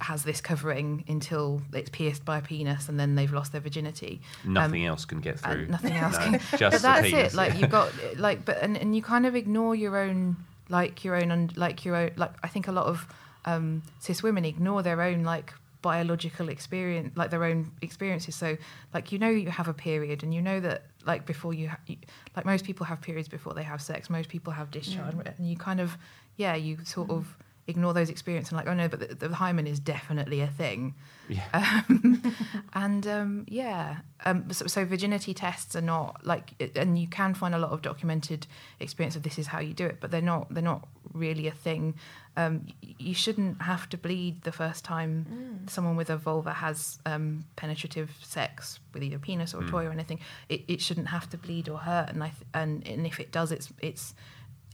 has 0.00 0.24
this 0.24 0.40
covering 0.40 1.04
until 1.08 1.62
it's 1.72 1.88
pierced 1.90 2.24
by 2.24 2.38
a 2.38 2.42
penis 2.42 2.88
and 2.88 2.98
then 2.98 3.14
they've 3.14 3.32
lost 3.32 3.52
their 3.52 3.60
virginity. 3.60 4.20
Um, 4.44 4.52
Nothing 4.54 4.84
else 4.86 5.04
can 5.04 5.20
get 5.20 5.40
and 5.44 5.54
through. 5.54 5.66
nothing 5.68 5.92
else 6.04 6.14
No, 6.18 6.20
can. 6.24 6.32
just 6.40 6.60
but 6.60 6.72
the 6.72 6.78
that's 6.78 7.06
penis. 7.08 7.32
it. 7.32 7.36
Like 7.36 7.58
you've 7.58 7.70
got 7.70 7.92
like, 8.18 8.44
but 8.44 8.60
and, 8.62 8.76
and 8.76 8.94
you 8.96 9.02
kind 9.02 9.24
of 9.26 9.34
ignore 9.36 9.74
your 9.74 9.96
own 9.96 10.36
like 10.68 11.04
your 11.04 11.14
own 11.16 11.30
un- 11.30 11.50
like 11.56 11.84
your 11.84 11.94
own 11.96 12.10
like 12.16 12.32
I 12.42 12.48
think 12.48 12.68
a 12.68 12.72
lot 12.72 12.86
of 12.86 13.06
um, 13.44 13.82
cis 14.00 14.22
women 14.22 14.44
ignore 14.44 14.82
their 14.82 15.00
own 15.02 15.22
like 15.22 15.52
biological 15.82 16.48
experience 16.48 17.14
like 17.14 17.28
their 17.30 17.44
own 17.44 17.70
experiences 17.82 18.34
so 18.34 18.56
like 18.94 19.12
you 19.12 19.18
know 19.18 19.28
you 19.28 19.50
have 19.50 19.68
a 19.68 19.74
period 19.74 20.22
and 20.22 20.32
you 20.32 20.40
know 20.40 20.58
that 20.58 20.84
like 21.04 21.26
before 21.26 21.52
you, 21.52 21.68
ha- 21.68 21.78
you 21.86 21.96
like 22.34 22.46
most 22.46 22.64
people 22.64 22.86
have 22.86 23.02
periods 23.02 23.28
before 23.28 23.52
they 23.52 23.62
have 23.62 23.82
sex 23.82 24.08
most 24.08 24.30
people 24.30 24.50
have 24.52 24.70
discharge 24.70 25.14
Mm. 25.14 25.36
and 25.36 25.46
you 25.46 25.56
kind 25.58 25.80
of 25.82 25.98
yeah 26.38 26.54
you 26.54 26.78
sort 26.84 27.10
of 27.10 27.36
ignore 27.66 27.94
those 27.94 28.10
experiences 28.10 28.52
and 28.52 28.58
like 28.58 28.66
oh 28.68 28.74
no 28.74 28.88
but 28.88 29.00
the, 29.20 29.28
the 29.28 29.34
hymen 29.34 29.66
is 29.66 29.78
definitely 29.80 30.40
a 30.40 30.46
thing 30.46 30.94
Yeah. 31.28 31.42
um, 31.54 32.22
and 32.74 33.06
um, 33.06 33.44
yeah, 33.48 33.98
um, 34.26 34.50
so, 34.52 34.66
so 34.66 34.84
virginity 34.84 35.32
tests 35.32 35.74
are 35.74 35.80
not 35.80 36.26
like, 36.26 36.52
it- 36.58 36.76
and 36.76 36.98
you 36.98 37.06
can 37.08 37.32
find 37.34 37.54
a 37.54 37.58
lot 37.58 37.70
of 37.70 37.80
documented 37.82 38.46
experience 38.80 39.16
of 39.16 39.22
this 39.22 39.38
is 39.38 39.46
how 39.46 39.60
you 39.60 39.72
do 39.72 39.86
it, 39.86 39.98
but 40.00 40.10
they're 40.10 40.20
not. 40.20 40.52
They're 40.52 40.62
not 40.62 40.86
really 41.14 41.46
a 41.46 41.52
thing. 41.52 41.94
Um, 42.36 42.66
you 42.82 43.14
shouldn't 43.14 43.62
have 43.62 43.88
to 43.90 43.96
bleed 43.96 44.42
the 44.42 44.52
first 44.52 44.84
time 44.84 45.26
Mm. 45.30 45.70
someone 45.70 45.96
with 45.96 46.10
a 46.10 46.16
vulva 46.18 46.52
has 46.52 46.98
um, 47.06 47.44
penetrative 47.56 48.10
sex 48.22 48.80
with 48.92 49.02
either 49.02 49.18
penis 49.18 49.54
or 49.54 49.60
a 49.60 49.64
Mm. 49.64 49.70
toy 49.70 49.86
or 49.86 49.92
anything. 49.92 50.20
It, 50.50 50.64
it 50.68 50.80
shouldn't 50.82 51.08
have 51.08 51.28
to 51.30 51.38
bleed 51.38 51.68
or 51.70 51.78
hurt, 51.78 52.10
and 52.10 52.22
I 52.22 52.28
th- 52.28 52.42
and 52.52 52.86
and 52.86 53.06
if 53.06 53.18
it 53.20 53.32
does, 53.32 53.50
it's 53.52 53.72
it's 53.80 54.14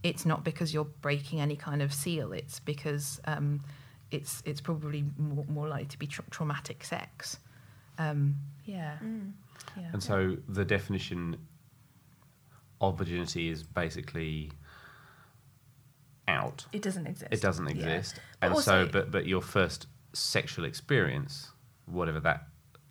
it's 0.02 0.24
not 0.24 0.44
because 0.44 0.72
you're 0.74 0.84
breaking 1.02 1.40
any 1.40 1.56
kind 1.56 1.82
of 1.82 1.92
seal. 1.92 2.32
It's 2.32 2.60
because 2.60 3.20
um, 3.26 3.60
it's 4.10 4.42
it's 4.46 4.60
probably 4.60 5.04
more, 5.18 5.44
more 5.48 5.68
likely 5.68 5.86
to 5.86 5.98
be 5.98 6.06
tra- 6.06 6.24
traumatic 6.30 6.84
sex. 6.84 7.38
Um, 7.98 8.36
yeah. 8.64 8.96
yeah. 9.76 9.90
And 9.92 10.02
so 10.02 10.36
the 10.48 10.64
definition 10.64 11.36
of 12.80 12.96
virginity 12.96 13.50
is 13.50 13.62
basically 13.62 14.50
out. 16.28 16.64
It 16.72 16.82
doesn't 16.82 17.06
exist. 17.06 17.32
It 17.32 17.42
doesn't 17.42 17.66
Yeah. 17.66 17.72
exist. 17.86 18.20
But 18.40 18.46
And 18.46 18.54
also- 18.54 18.86
so, 18.86 18.90
but 18.92 19.10
but 19.10 19.26
your 19.26 19.42
first 19.42 19.86
sexual 20.12 20.64
experience, 20.64 21.52
whatever 21.86 22.20
that 22.20 22.46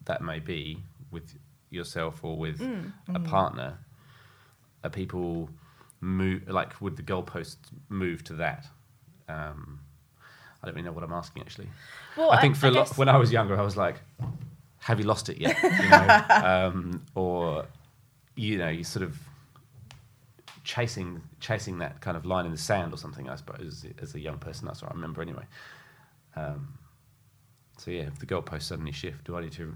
that 0.05 0.22
may 0.22 0.39
be, 0.39 0.84
with 1.12 1.38
yourself 1.70 2.24
or 2.24 2.38
with 2.38 2.60
Mm. 2.60 2.93
a 3.10 3.20
Mm. 3.20 3.26
partner, 3.28 3.78
are 4.84 4.89
people 4.89 5.49
move 6.02 6.47
like 6.50 6.80
would 6.82 6.95
the 6.97 7.04
goalposts 7.04 7.58
move 7.89 8.24
to 8.26 8.34
that? 8.34 8.66
Um, 9.28 9.80
I 10.62 10.66
don't 10.68 10.76
really 10.76 10.86
know 10.86 10.91
what 10.91 11.04
I'm 11.04 11.14
asking 11.14 11.43
actually. 11.43 11.70
Well, 12.18 12.32
I 12.32 12.41
think 12.41 12.56
I- 12.56 12.60
for 12.60 12.66
I 12.68 12.70
a 12.70 12.74
lot, 12.74 12.97
when 12.97 13.10
I 13.10 13.18
was 13.18 13.32
younger, 13.32 13.58
I 13.58 13.62
was 13.62 13.78
like, 13.78 14.02
"Have 14.80 15.00
you 15.00 15.06
lost 15.06 15.30
it 15.30 15.38
yet?" 15.38 15.58
You 15.62 15.89
know, 15.89 16.26
um, 16.74 17.06
or 17.16 17.66
you 18.36 18.58
know, 18.58 18.70
you 18.70 18.84
sort 18.84 19.04
of 19.04 19.18
chasing 20.64 21.22
chasing 21.39 21.78
that 21.80 22.02
kind 22.02 22.16
of 22.18 22.26
line 22.26 22.45
in 22.45 22.52
the 22.52 22.58
sand 22.58 22.93
or 22.93 22.97
something. 22.97 23.30
I 23.30 23.36
suppose 23.36 23.86
as 24.02 24.16
a 24.16 24.20
young 24.20 24.38
person, 24.38 24.66
that's 24.68 24.82
what 24.82 24.91
I 24.91 24.95
remember 24.95 25.22
anyway. 25.22 25.43
Um, 26.36 26.74
so 27.78 27.91
yeah, 27.91 28.04
if 28.04 28.20
the 28.20 28.26
goalposts 28.26 28.64
suddenly 28.64 28.91
shift, 28.91 29.24
do 29.26 29.38
I 29.38 29.41
need 29.41 29.54
to 29.54 29.74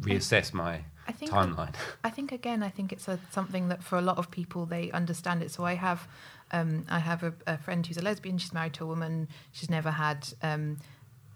reassess 0.00 0.52
my 0.52 0.80
I 1.10 1.12
think 1.12 1.32
timeline? 1.32 1.74
I 2.04 2.10
think 2.10 2.30
again, 2.30 2.62
I 2.62 2.68
think 2.68 2.92
it's 2.92 3.08
a, 3.08 3.18
something 3.32 3.68
that 3.68 3.82
for 3.82 3.98
a 3.98 4.00
lot 4.00 4.16
of 4.16 4.30
people 4.30 4.64
they 4.64 4.92
understand 4.92 5.42
it. 5.42 5.50
So 5.50 5.64
I 5.64 5.74
have, 5.74 6.06
um, 6.52 6.84
I 6.88 7.00
have 7.00 7.24
a, 7.24 7.32
a 7.48 7.58
friend 7.58 7.84
who's 7.84 7.96
a 7.96 8.02
lesbian. 8.02 8.38
She's 8.38 8.52
married 8.52 8.74
to 8.74 8.84
a 8.84 8.86
woman. 8.86 9.28
She's 9.50 9.68
never 9.68 9.90
had 9.90 10.28
um, 10.40 10.78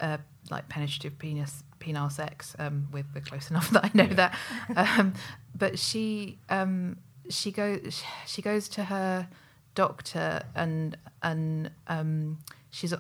uh, 0.01 0.19
like 0.49 0.69
penetrative 0.69 1.19
penis 1.19 1.65
penile 1.81 2.13
sex. 2.13 2.55
Um, 2.61 2.87
we're, 2.93 3.05
we're 3.13 3.21
close 3.21 3.51
enough 3.53 3.71
that 3.71 3.85
I 3.87 3.91
know 3.95 4.07
that. 4.15 4.39
Um, 4.77 5.15
but 5.57 5.77
she 5.77 6.39
um, 6.49 6.99
she 7.29 7.51
goes 7.51 8.05
she 8.27 8.43
goes 8.43 8.69
to 8.71 8.85
her 8.85 9.29
doctor 9.75 10.43
and 10.55 10.97
and 11.21 11.73
um, 11.89 12.39
she's 12.71 12.95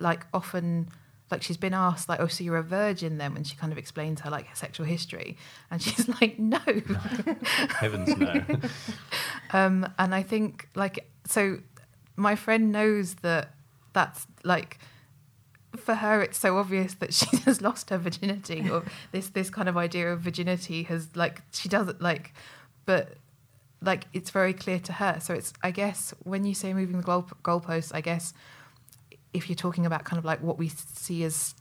like 0.00 0.26
often 0.34 0.88
like 1.30 1.42
she's 1.42 1.56
been 1.56 1.74
asked 1.74 2.08
like 2.08 2.20
oh 2.20 2.26
so 2.26 2.44
you're 2.44 2.56
a 2.56 2.62
virgin 2.62 3.18
then? 3.18 3.34
When 3.34 3.44
she 3.44 3.56
kind 3.56 3.72
of 3.72 3.78
explains 3.78 4.20
her 4.20 4.30
like 4.30 4.54
sexual 4.54 4.86
history. 4.86 5.36
And 5.70 5.82
she's 5.82 6.08
like 6.20 6.38
no. 6.38 6.58
Heavens 7.78 8.16
no. 8.16 8.44
um 9.52 9.90
and 9.98 10.14
i 10.14 10.22
think 10.22 10.68
like 10.74 11.08
so 11.26 11.58
my 12.16 12.34
friend 12.34 12.72
knows 12.72 13.14
that 13.16 13.54
that's 13.92 14.26
like 14.44 14.78
for 15.76 15.94
her 15.94 16.22
it's 16.22 16.38
so 16.38 16.56
obvious 16.56 16.94
that 16.94 17.12
she 17.12 17.36
has 17.38 17.60
lost 17.60 17.90
her 17.90 17.98
virginity 17.98 18.68
or 18.70 18.82
this 19.12 19.28
this 19.30 19.50
kind 19.50 19.68
of 19.68 19.76
idea 19.76 20.10
of 20.12 20.20
virginity 20.20 20.84
has 20.84 21.08
like 21.14 21.42
she 21.52 21.68
doesn't 21.68 22.00
like 22.00 22.32
but 22.86 23.14
like 23.82 24.06
it's 24.12 24.30
very 24.30 24.52
clear 24.52 24.78
to 24.78 24.92
her. 24.94 25.18
So 25.20 25.34
it's 25.34 25.52
i 25.62 25.70
guess 25.70 26.14
when 26.24 26.44
you 26.44 26.54
say 26.54 26.72
moving 26.72 26.96
the 26.96 27.02
goal 27.02 27.26
goalposts 27.42 27.92
i 27.94 28.00
guess 28.00 28.32
if 29.36 29.42
you're 29.48 29.56
talking 29.66 29.84
about 29.86 30.02
kind 30.04 30.18
of 30.18 30.24
like 30.24 30.40
what 30.48 30.56
we 30.58 30.68
see 30.68 31.22
as 31.24 31.54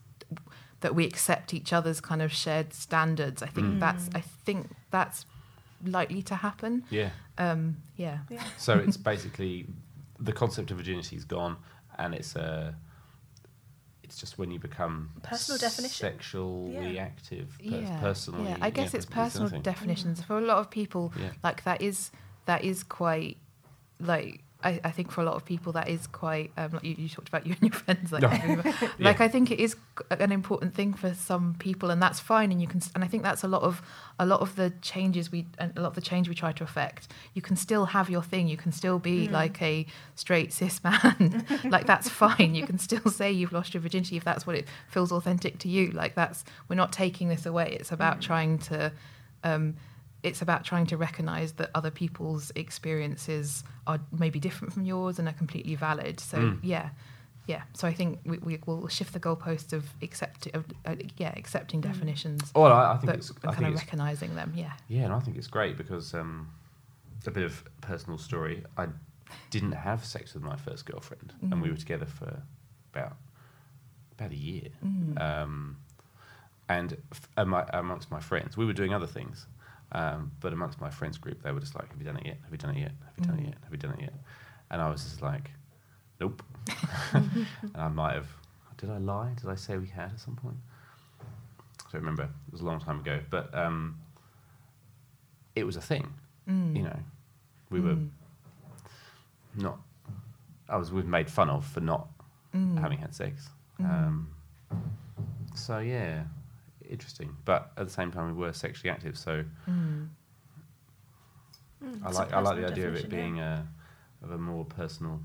that 0.81 0.93
we 0.95 1.03
accept 1.11 1.53
each 1.53 1.71
other's 1.77 1.99
kind 2.09 2.21
of 2.21 2.31
shared 2.31 2.73
standards 2.73 3.39
i 3.41 3.47
think 3.55 3.67
Mm. 3.67 3.79
that's 3.79 4.05
i 4.19 4.21
think 4.45 4.61
that's 4.95 5.25
likely 5.97 6.21
to 6.31 6.35
happen 6.35 6.83
Yeah. 6.89 7.09
um 7.37 7.61
yeah 8.03 8.17
So 8.57 8.71
it's 8.85 8.97
basically 8.97 9.55
the 10.29 10.31
concept 10.41 10.71
of 10.71 10.77
virginity 10.77 11.15
is 11.21 11.25
gone, 11.25 11.55
and 12.01 12.13
it's 12.15 12.35
a. 12.37 12.73
It's 14.03 14.17
just 14.23 14.37
when 14.39 14.49
you 14.51 14.59
become 14.59 15.09
Personal 15.23 15.57
definition. 15.59 15.97
sexually 16.07 16.95
Yeah. 16.95 17.03
active, 17.03 17.47
per- 17.57 17.81
yeah, 17.81 17.99
personally. 17.99 18.49
yeah. 18.49 18.57
I 18.61 18.69
guess 18.69 18.93
it's 18.93 19.05
personal 19.05 19.49
something. 19.49 19.61
definitions 19.73 20.21
for 20.23 20.37
a 20.37 20.41
lot 20.51 20.59
of 20.59 20.69
people. 20.69 21.11
Yeah. 21.19 21.31
Like 21.43 21.63
that 21.63 21.81
is 21.81 22.11
that 22.45 22.63
is 22.63 22.83
quite 22.83 23.37
like 23.99 24.43
I, 24.65 24.79
I 24.83 24.91
think 24.91 25.11
for 25.11 25.21
a 25.21 25.23
lot 25.23 25.35
of 25.35 25.45
people 25.45 25.71
that 25.73 25.87
is 25.87 26.07
quite 26.07 26.51
um, 26.57 26.71
like 26.73 26.83
you, 26.83 26.95
you 26.97 27.07
talked 27.07 27.27
about 27.29 27.45
you 27.45 27.53
and 27.61 27.61
your 27.71 27.79
friends 27.85 28.11
like 28.11 28.23
No. 28.23 28.29
everyone- 28.29 28.65
Yeah. 28.81 28.89
like 28.99 29.21
I 29.21 29.27
think 29.27 29.51
it 29.51 29.59
is 29.59 29.75
an 30.09 30.31
important 30.31 30.73
thing 30.73 30.93
for 30.93 31.13
some 31.13 31.55
people 31.59 31.91
and 31.91 32.01
that's 32.01 32.19
fine 32.19 32.51
and 32.51 32.59
you 32.61 32.67
can 32.67 32.81
and 32.95 33.03
I 33.03 33.07
think 33.07 33.23
that's 33.23 33.43
a 33.43 33.47
lot 33.47 33.61
of 33.61 33.81
a 34.19 34.25
lot 34.25 34.41
of 34.41 34.55
the 34.55 34.71
changes 34.81 35.31
we 35.31 35.45
and 35.59 35.71
a 35.77 35.81
lot 35.81 35.89
of 35.89 35.95
the 35.95 36.01
change 36.01 36.27
we 36.27 36.35
try 36.35 36.51
to 36.53 36.63
affect 36.63 37.07
you 37.33 37.41
can 37.41 37.55
still 37.55 37.85
have 37.85 38.09
your 38.09 38.23
thing 38.23 38.47
you 38.47 38.57
can 38.57 38.71
still 38.71 38.99
be 38.99 39.27
Mm. 39.27 39.31
like 39.31 39.61
a 39.61 39.85
straight 40.15 40.51
cis 40.51 40.83
man 40.83 41.45
like 41.65 41.85
that's 41.85 42.09
fine 42.09 42.55
you 42.55 42.65
can 42.65 42.77
still 42.79 43.05
say 43.11 43.31
you've 43.31 43.53
lost 43.53 43.73
your 43.73 43.81
virginity 43.81 44.17
if 44.17 44.23
that's 44.23 44.45
what 44.47 44.55
it 44.55 44.67
feels 44.89 45.11
authentic 45.11 45.57
to 45.59 45.67
you 45.69 45.91
like 45.91 46.15
that's 46.15 46.43
we're 46.69 46.75
not 46.75 46.91
taking 46.91 47.27
this 47.29 47.45
away 47.45 47.75
it's 47.79 47.91
about 47.91 48.17
Mm. 48.17 48.21
trying 48.21 48.57
to 48.59 48.91
um 49.43 49.75
it's 50.27 50.41
about 50.41 50.61
trying 50.71 50.87
to 50.87 50.97
recognize 50.97 51.51
that 51.59 51.69
other 51.79 51.91
people's 51.91 52.51
experiences 52.55 53.63
are 53.87 53.99
maybe 54.23 54.39
different 54.39 54.73
from 54.73 54.85
yours 54.85 55.19
and 55.19 55.27
are 55.27 55.33
completely 55.43 55.75
valid. 55.75 56.19
So 56.19 56.37
Mm. 56.37 56.59
yeah, 56.63 56.89
yeah. 57.47 57.63
So 57.73 57.87
I 57.87 57.93
think 57.93 58.19
we, 58.25 58.37
we 58.39 58.59
will 58.65 58.87
shift 58.87 59.13
the 59.13 59.19
goalposts 59.19 59.71
of 59.73 59.83
accept 60.01 60.47
of 60.57 60.65
uh, 60.85 60.95
yeah 61.17 61.33
accepting 61.41 61.79
definitions. 61.81 62.41
Well, 62.55 62.73
I- 62.73 62.93
I 62.93 62.97
think 62.97 63.05
but 63.11 63.15
it's- 63.19 63.31
I 63.31 63.39
kind 63.39 63.55
think 63.57 63.67
of 63.67 63.73
it's- 63.73 63.83
recognizing 63.85 64.35
them. 64.35 64.49
Yeah. 64.55 64.73
Yeah, 64.87 65.03
and 65.07 65.13
I 65.13 65.19
think 65.23 65.37
it's 65.37 65.47
great 65.57 65.77
because 65.77 66.13
um, 66.21 66.49
a 67.27 67.31
bit 67.31 67.43
of 67.43 67.63
personal 67.81 68.17
story. 68.17 68.63
I 68.77 68.87
didn't 69.49 69.73
have 69.73 69.99
sex 70.05 70.33
with 70.35 70.43
my 70.43 70.55
first 70.55 70.85
girlfriend, 70.85 71.33
and 71.41 71.61
we 71.61 71.67
Mm. 71.67 71.71
were 71.73 71.77
together 71.85 72.05
for 72.19 72.31
about 72.93 73.15
about 74.17 74.31
a 74.31 74.41
year. 74.49 74.69
Mm. 74.83 75.21
Um, 75.21 75.77
and 76.67 76.89
f- 77.11 77.27
amo- 77.37 77.69
amongst 77.73 78.09
my 78.09 78.19
friends, 78.29 78.57
we 78.57 78.65
were 78.65 78.73
doing 78.81 78.93
other 78.93 79.07
things. 79.19 79.45
Um, 79.91 80.31
but 80.41 80.51
amongst 80.53 80.81
my 80.81 80.89
friends 80.89 81.17
group, 81.17 81.41
they 81.43 81.51
were 81.51 81.59
just 81.59 81.75
like, 81.75 81.89
"Have 81.89 81.99
you 81.99 82.05
done 82.05 82.17
it 82.17 82.25
yet? 82.25 82.37
Have 82.43 82.51
you 82.51 82.57
done 82.57 82.75
it 82.75 82.79
yet? 82.79 82.91
Have 83.05 83.13
you 83.19 83.25
done 83.25 83.39
it 83.39 83.41
Mm. 83.43 83.45
yet? 83.47 83.57
Have 83.63 83.71
you 83.71 83.77
done 83.77 83.91
it 83.93 84.01
yet?" 84.01 84.13
And 84.71 84.81
I 84.81 84.89
was 84.89 85.03
just 85.03 85.21
like, 85.21 85.51
"Nope." 86.19 86.43
and 87.13 87.47
I 87.75 87.87
might 87.87 88.13
have. 88.15 88.27
Did 88.77 88.89
I 88.89 88.97
lie? 88.97 89.33
Did 89.39 89.49
I 89.49 89.55
say 89.55 89.77
we 89.77 89.87
had 89.87 90.11
at 90.11 90.19
some 90.19 90.35
point? 90.35 90.57
I 91.21 91.91
don't 91.91 92.01
remember. 92.01 92.23
It 92.23 92.51
was 92.51 92.61
a 92.61 92.65
long 92.65 92.79
time 92.81 92.99
ago, 92.99 93.19
but 93.29 93.53
um, 93.55 93.99
it 95.55 95.63
was 95.65 95.75
a 95.77 95.81
thing. 95.81 96.13
Mm. 96.49 96.75
You 96.75 96.83
know, 96.83 96.99
we 97.69 97.79
were 97.79 97.95
Mm. 97.95 98.09
not. 99.55 99.79
I 100.67 100.77
was. 100.77 100.91
We 100.91 101.01
were 101.01 101.07
made 101.07 101.29
fun 101.29 101.49
of 101.49 101.65
for 101.65 101.79
not 101.79 102.07
Mm. 102.53 102.79
having 102.79 102.97
had 102.97 103.13
sex. 103.13 103.49
Mm. 103.79 103.85
Um, 103.89 104.29
so 105.53 105.79
yeah, 105.79 106.23
interesting. 106.89 107.35
But 107.45 107.71
at 107.77 107.85
the 107.85 107.91
same 107.93 108.11
time, 108.11 108.27
we 108.27 108.33
were 108.33 108.53
sexually 108.53 108.89
active. 108.89 109.17
So 109.17 109.43
Mm. 109.69 110.09
I 112.03 112.07
it's 112.09 112.17
like. 112.17 112.33
I 112.33 112.39
like 112.39 112.57
the 112.59 112.67
idea 112.67 112.87
of 112.87 112.95
it 112.95 113.09
being 113.09 113.37
yeah. 113.37 113.63
a 114.21 114.25
of 114.25 114.31
a 114.31 114.37
more 114.37 114.65
personal 114.65 115.19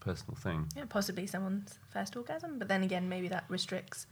personal 0.00 0.36
thing. 0.36 0.66
Yeah, 0.76 0.84
possibly 0.88 1.26
someone's 1.26 1.78
first 1.90 2.16
orgasm, 2.16 2.58
but 2.58 2.68
then 2.68 2.82
again, 2.82 3.08
maybe 3.08 3.28
that 3.28 3.44
restricts 3.48 4.06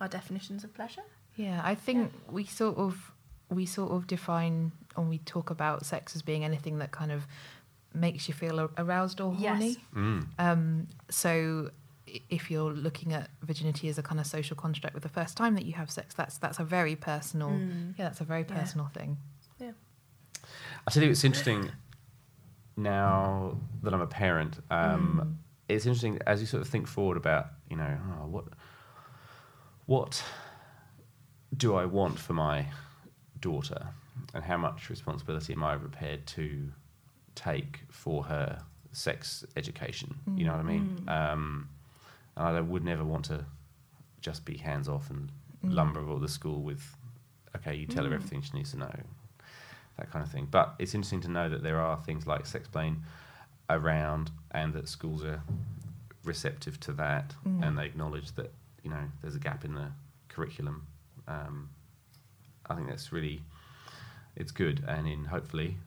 our 0.00 0.08
definitions 0.08 0.64
of 0.64 0.74
pleasure. 0.74 1.02
Yeah, 1.36 1.60
I 1.62 1.74
think 1.74 2.12
we 2.30 2.44
sort 2.44 2.76
of 2.78 3.12
we 3.50 3.66
sort 3.66 3.92
of 3.92 4.06
define 4.06 4.72
and 4.96 5.08
we 5.08 5.18
talk 5.18 5.50
about 5.50 5.86
sex 5.86 6.16
as 6.16 6.22
being 6.22 6.44
anything 6.44 6.78
that 6.78 6.90
kind 6.90 7.12
of 7.12 7.26
makes 7.94 8.26
you 8.28 8.34
feel 8.34 8.70
aroused 8.76 9.20
or 9.20 9.34
Yes. 9.38 9.46
horny. 9.58 9.76
Mm. 9.94 10.26
Um, 10.38 10.86
so 11.10 11.70
i- 11.70 11.72
if 12.06 12.50
you're 12.50 12.72
looking 12.72 13.12
at 13.12 13.30
virginity 13.42 13.88
as 13.88 13.98
a 13.98 14.02
kind 14.02 14.20
of 14.20 14.26
social 14.26 14.56
construct 14.56 14.94
with 14.94 15.02
the 15.02 15.08
first 15.08 15.36
time 15.36 15.54
that 15.54 15.64
you 15.66 15.72
have 15.74 15.90
sex, 15.90 16.14
that's 16.14 16.38
that's 16.38 16.58
a 16.58 16.64
very 16.64 16.96
personal. 16.96 17.50
Mm. 17.50 17.94
Yeah, 17.98 18.04
that's 18.06 18.20
a 18.20 18.24
very 18.24 18.44
Yeah. 18.48 18.56
personal 18.58 18.86
thing. 18.86 19.18
Yeah. 19.58 19.72
I 20.86 20.90
tell 20.90 21.02
you, 21.02 21.10
it's 21.10 21.24
interesting. 21.24 21.70
Now 22.76 23.56
that 23.82 23.94
I'm 23.94 24.00
a 24.02 24.06
parent, 24.06 24.58
um, 24.70 25.20
Mm. 25.22 25.36
it's 25.68 25.86
interesting 25.86 26.18
as 26.26 26.40
you 26.40 26.46
sort 26.46 26.60
of 26.62 26.68
think 26.68 26.86
forward 26.86 27.16
about, 27.16 27.46
you 27.70 27.76
know, 27.76 27.98
oh, 28.20 28.26
what 28.26 28.44
what 29.86 30.22
do 31.56 31.74
I 31.76 31.84
want 31.86 32.18
for 32.18 32.32
my 32.32 32.66
daughter, 33.40 33.88
and 34.34 34.42
how 34.44 34.56
much 34.56 34.90
responsibility 34.90 35.52
am 35.52 35.62
I 35.62 35.76
prepared 35.76 36.26
to 36.28 36.72
take 37.34 37.84
for 37.90 38.24
her 38.24 38.58
sex 38.92 39.44
education? 39.56 40.16
You 40.34 40.44
know 40.46 40.52
what 40.52 40.60
I 40.60 40.64
mean? 40.64 41.02
Mm. 41.06 41.08
Um, 41.32 41.68
and 42.36 42.56
I 42.56 42.60
would 42.60 42.84
never 42.84 43.04
want 43.04 43.24
to 43.26 43.44
just 44.20 44.44
be 44.44 44.56
hands 44.58 44.88
off 44.88 45.10
and 45.10 45.30
Mm. 45.64 45.72
lumber 45.74 46.06
all 46.08 46.18
the 46.18 46.28
school 46.28 46.62
with, 46.62 46.96
okay, 47.56 47.74
you 47.74 47.86
tell 47.86 48.04
her 48.04 48.10
Mm. 48.10 48.14
everything 48.14 48.42
she 48.42 48.52
needs 48.56 48.72
to 48.72 48.76
know, 48.78 48.94
that 49.96 50.10
kind 50.10 50.22
of 50.24 50.30
thing. 50.30 50.46
But 50.50 50.74
it's 50.78 50.94
interesting 50.94 51.22
to 51.22 51.28
know 51.28 51.48
that 51.48 51.62
there 51.62 51.80
are 51.80 51.96
things 51.98 52.26
like 52.26 52.44
Sexplain 52.44 53.00
around, 53.70 54.30
and 54.50 54.72
that 54.74 54.86
schools 54.88 55.24
are 55.24 55.42
receptive 56.24 56.78
to 56.80 56.92
that, 56.92 57.34
Mm. 57.44 57.62
and 57.66 57.78
they 57.78 57.86
acknowledge 57.86 58.32
that 58.32 58.52
you 58.82 58.90
know 58.90 59.10
there's 59.22 59.34
a 59.34 59.40
gap 59.40 59.64
in 59.64 59.74
the 59.74 59.90
curriculum. 60.28 60.86
Um, 61.26 61.70
I 62.68 62.74
think 62.76 62.88
that's 62.88 63.10
really 63.12 63.42
it's 64.36 64.52
good, 64.52 64.84
and 64.86 65.08
in 65.08 65.24
hopefully. 65.24 65.78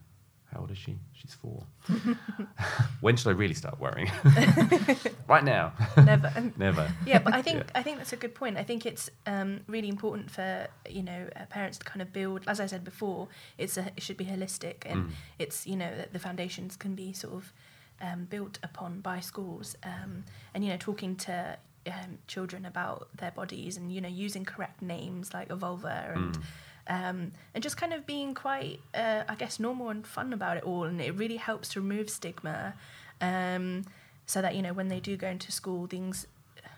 How 0.54 0.62
old 0.62 0.72
is 0.72 0.78
she? 0.78 0.98
She's 1.14 1.34
four. 1.34 1.64
when 3.02 3.16
should 3.16 3.28
I 3.30 3.34
really 3.34 3.54
start 3.54 3.80
worrying? 3.80 4.12
right 5.28 5.44
now. 5.44 5.74
Never. 5.96 6.52
Never. 6.58 6.92
Yeah, 7.06 7.20
but 7.20 7.34
I 7.34 7.42
think 7.42 7.58
Yeah. 7.58 7.64
I 7.76 7.84
think 7.84 7.98
that's 7.98 8.14
a 8.14 8.18
good 8.18 8.34
point. 8.34 8.58
I 8.58 8.64
think 8.64 8.86
it's 8.86 9.10
um, 9.28 9.60
really 9.68 9.90
important 9.90 10.32
for 10.32 10.68
you 10.90 11.04
know 11.04 11.28
uh, 11.36 11.46
parents 11.50 11.78
to 11.80 11.86
kind 11.86 12.02
of 12.02 12.12
build, 12.12 12.42
as 12.48 12.60
I 12.60 12.66
said 12.66 12.84
before, 12.84 13.28
it's 13.58 13.78
a, 13.78 13.92
it 13.96 14.02
should 14.04 14.18
be 14.18 14.26
holistic, 14.26 14.78
and 14.86 15.00
Mm. 15.00 15.12
it's 15.38 15.68
you 15.68 15.76
know 15.76 15.96
that 15.96 16.14
the 16.14 16.20
foundations 16.20 16.76
can 16.76 16.96
be 16.96 17.14
sort 17.14 17.34
of 17.36 17.54
um, 18.02 18.26
built 18.26 18.58
upon 18.64 19.02
by 19.02 19.20
schools, 19.20 19.76
um, 19.84 20.24
and 20.54 20.64
you 20.64 20.72
know 20.72 20.78
talking 20.78 21.16
to 21.18 21.58
um, 21.88 22.18
children 22.28 22.66
about 22.66 23.08
their 23.16 23.32
bodies 23.32 23.78
and 23.78 23.92
you 23.94 24.02
know 24.02 24.10
using 24.10 24.46
correct 24.46 24.82
names 24.82 25.34
like 25.34 25.50
a 25.52 25.56
vulva 25.56 26.12
and. 26.16 26.34
Mm. 26.38 26.42
Um, 26.90 27.32
and 27.54 27.62
just 27.64 27.78
kind 27.78 27.94
of 27.94 28.06
being 28.08 28.34
quite, 28.34 28.80
uh, 28.96 29.24
I 29.30 29.36
guess, 29.36 29.60
normal 29.60 29.90
and 29.90 30.06
fun 30.06 30.34
about 30.34 30.58
it 30.58 30.64
all, 30.64 30.86
and 30.86 31.00
it 31.00 31.14
really 31.16 31.38
helps 31.38 31.70
to 31.70 31.82
remove 31.82 32.10
stigma, 32.10 32.74
um, 33.22 33.86
so 34.26 34.42
that 34.42 34.56
you 34.56 34.62
know 34.64 34.74
when 34.74 34.88
they 34.88 35.00
do 35.00 35.16
go 35.16 35.28
into 35.28 35.52
school, 35.52 35.86
things, 35.88 36.26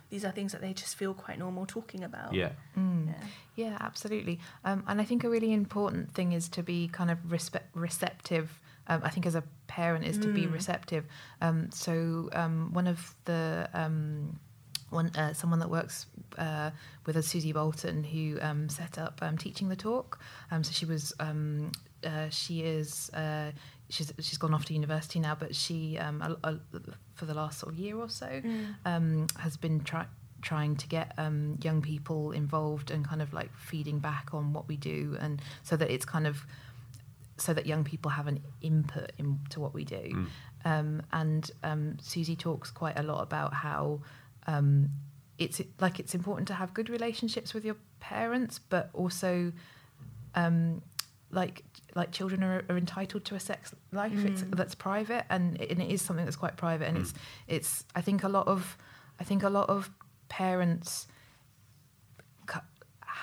these 0.09 0.25
are 0.25 0.31
things 0.31 0.51
that 0.51 0.59
they 0.61 0.73
just 0.73 0.95
feel 0.97 1.13
quite 1.13 1.39
normal 1.39 1.65
talking 1.65 2.03
about. 2.03 2.33
Yeah. 2.33 2.49
Mm. 2.77 3.07
Yeah. 3.07 3.13
Yeah, 3.55 3.77
absolutely. 3.79 4.39
Um, 4.65 4.83
and 4.87 4.99
I 4.99 5.05
think 5.05 5.23
a 5.23 5.29
really 5.29 5.53
important 5.53 6.13
thing 6.13 6.33
is 6.33 6.49
to 6.49 6.61
be 6.63 6.89
kind 6.89 7.09
of 7.09 7.17
respe- 7.29 7.61
receptive. 7.73 8.59
Um, 8.87 9.01
I 9.03 9.09
think 9.09 9.25
as 9.25 9.35
a 9.35 9.43
parent 9.67 10.05
is 10.05 10.17
to 10.17 10.27
be 10.33 10.45
Mm. 10.45 10.53
receptive. 10.53 11.05
Um, 11.41 11.69
so 11.71 12.29
um, 12.33 12.73
one 12.73 12.87
of 12.87 13.15
the 13.25 13.69
um, 13.73 14.39
one 14.91 15.07
uh, 15.15 15.33
someone 15.33 15.59
that 15.59 15.69
works 15.69 16.05
uh, 16.37 16.69
with 17.05 17.15
us, 17.17 17.27
Susie 17.27 17.53
Bolton, 17.53 18.03
who 18.03 18.37
um, 18.41 18.69
set 18.69 18.97
up 18.97 19.19
um, 19.21 19.37
teaching 19.37 19.69
the 19.69 19.75
talk. 19.75 20.19
Um, 20.51 20.63
so 20.63 20.71
she 20.71 20.85
was 20.85 21.13
um, 21.19 21.71
uh, 22.05 22.29
she 22.29 22.61
is. 22.61 23.09
Uh, 23.13 23.51
She's, 23.93 24.13
she's 24.19 24.37
gone 24.37 24.53
off 24.53 24.63
to 24.67 24.73
university 24.73 25.19
now, 25.19 25.35
but 25.35 25.53
she, 25.53 25.97
um, 25.97 26.21
a, 26.21 26.49
a, 26.49 26.55
for 27.13 27.25
the 27.25 27.33
last 27.33 27.59
sort 27.59 27.73
of 27.73 27.77
year 27.77 27.97
or 27.97 28.07
so, 28.07 28.25
Mm. 28.25 28.75
um, 28.85 29.27
has 29.37 29.57
been 29.57 29.81
try, 29.83 30.05
trying 30.41 30.77
to 30.77 30.87
get 30.87 31.11
um, 31.17 31.57
young 31.61 31.81
people 31.81 32.31
involved 32.31 32.89
and 32.89 33.05
kind 33.05 33.21
of 33.21 33.33
like 33.33 33.51
feeding 33.57 33.99
back 33.99 34.33
on 34.33 34.53
what 34.53 34.65
we 34.69 34.77
do, 34.77 35.17
and 35.19 35.41
so 35.63 35.75
that 35.75 35.91
it's 35.91 36.05
kind 36.05 36.25
of 36.25 36.45
so 37.35 37.53
that 37.53 37.65
young 37.65 37.83
people 37.83 38.11
have 38.11 38.27
an 38.27 38.39
input 38.61 39.11
into 39.17 39.59
what 39.59 39.73
we 39.73 39.83
do. 39.83 40.05
Mm. 40.13 40.27
Um, 40.63 41.01
and 41.11 41.51
um, 41.61 41.97
Susie 42.01 42.37
talks 42.37 42.71
quite 42.71 42.97
a 42.97 43.03
lot 43.03 43.21
about 43.21 43.53
how 43.53 43.99
um, 44.47 44.89
it's 45.37 45.61
like 45.79 45.99
it's 45.99 46.13
important 46.15 46.47
to 46.49 46.53
have 46.53 46.73
good 46.73 46.89
relationships 46.89 47.53
with 47.53 47.65
your 47.65 47.75
parents, 47.99 48.59
but 48.59 48.89
also 48.93 49.51
um, 50.35 50.81
like 51.31 51.63
like 51.95 52.11
children 52.11 52.43
are, 52.43 52.63
are 52.69 52.77
entitled 52.77 53.25
to 53.25 53.35
a 53.35 53.39
sex 53.39 53.73
life 53.91 54.13
it's, 54.25 54.41
Mm. 54.43 54.55
that's 54.55 54.75
private, 54.75 55.25
and 55.29 55.59
it, 55.61 55.71
and 55.71 55.81
it 55.81 55.89
is 55.91 56.01
something 56.01 56.25
that's 56.25 56.37
quite 56.37 56.57
private. 56.57 56.87
And 56.87 56.97
Mm. 56.97 57.01
it's 57.01 57.13
it's 57.47 57.85
I 57.95 58.01
think 58.01 58.23
a 58.23 58.29
lot 58.29 58.47
of 58.47 58.77
I 59.19 59.23
think 59.23 59.43
a 59.43 59.49
lot 59.49 59.69
of 59.69 59.89
parents 60.29 61.07
cu- 61.07 61.11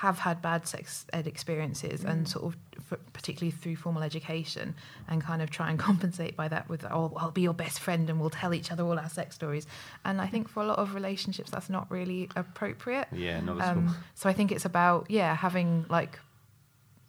have 0.03 0.19
had 0.21 0.41
bad 0.41 0.63
sex 0.67 1.07
ed 1.13 1.27
experiences 1.27 2.05
and 2.05 2.19
Mm. 2.25 2.29
sort 2.35 2.45
of 2.49 2.57
f- 2.93 2.99
particularly 3.13 3.51
through 3.61 3.77
formal 3.85 4.03
education 4.03 4.75
and 5.09 5.17
kind 5.31 5.41
of 5.43 5.49
try 5.51 5.69
and 5.71 5.79
compensate 5.89 6.35
by 6.37 6.47
that 6.49 6.69
with 6.69 6.85
oh 6.97 7.13
I'll 7.17 7.33
be 7.33 7.43
your 7.49 7.55
best 7.65 7.81
friend 7.81 8.09
and 8.11 8.21
we'll 8.21 8.31
tell 8.43 8.53
each 8.55 8.71
other 8.73 8.85
all 8.85 8.99
our 8.99 9.09
sex 9.09 9.35
stories 9.35 9.67
and 10.05 10.21
I 10.21 10.29
think 10.33 10.49
for 10.49 10.63
a 10.63 10.67
lot 10.67 10.79
of 10.79 10.95
relationships 10.95 11.51
that's 11.51 11.69
not 11.69 11.91
really 11.91 12.29
appropriate 12.37 13.09
Yeah, 13.13 13.41
not 13.41 13.61
at 13.61 13.77
all. 13.77 13.79
um, 13.83 13.97
so 14.15 14.29
I 14.29 14.33
think 14.35 14.53
it's 14.53 14.65
about 14.65 15.01
yeah 15.11 15.35
having 15.35 15.85
like 15.89 16.19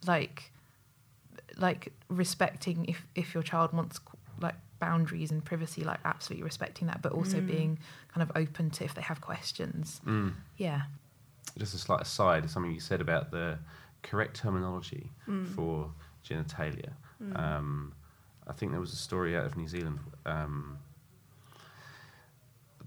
like 0.06 0.50
like 1.58 1.92
respecting 2.08 2.86
if 2.86 3.06
if 3.14 3.34
your 3.34 3.42
child 3.42 3.72
wants 3.72 4.00
like 4.40 4.54
boundaries 4.78 5.30
and 5.30 5.44
privacy 5.44 5.84
like 5.84 6.00
absolutely 6.04 6.42
respecting 6.44 6.86
that 6.88 7.02
but 7.02 7.12
also 7.12 7.38
Mm. 7.40 7.46
being 7.46 7.78
kind 8.12 8.22
of 8.28 8.30
open 8.34 8.70
to 8.70 8.84
if 8.84 8.94
they 8.94 9.02
have 9.02 9.20
questions 9.20 10.00
Mm. 10.06 10.32
yeah 10.56 10.82
Just 11.58 11.74
a 11.74 11.78
slight 11.78 12.00
aside, 12.02 12.48
something 12.50 12.72
you 12.72 12.80
said 12.80 13.00
about 13.00 13.30
the 13.30 13.58
correct 14.02 14.36
terminology 14.36 15.10
Mm. 15.28 15.46
for 15.54 15.90
genitalia. 16.24 16.92
Mm. 17.22 17.38
Um, 17.38 17.92
I 18.46 18.52
think 18.52 18.72
there 18.72 18.80
was 18.80 18.92
a 18.92 18.96
story 18.96 19.36
out 19.36 19.44
of 19.46 19.56
New 19.56 19.68
Zealand 19.68 19.98
um, 20.26 20.78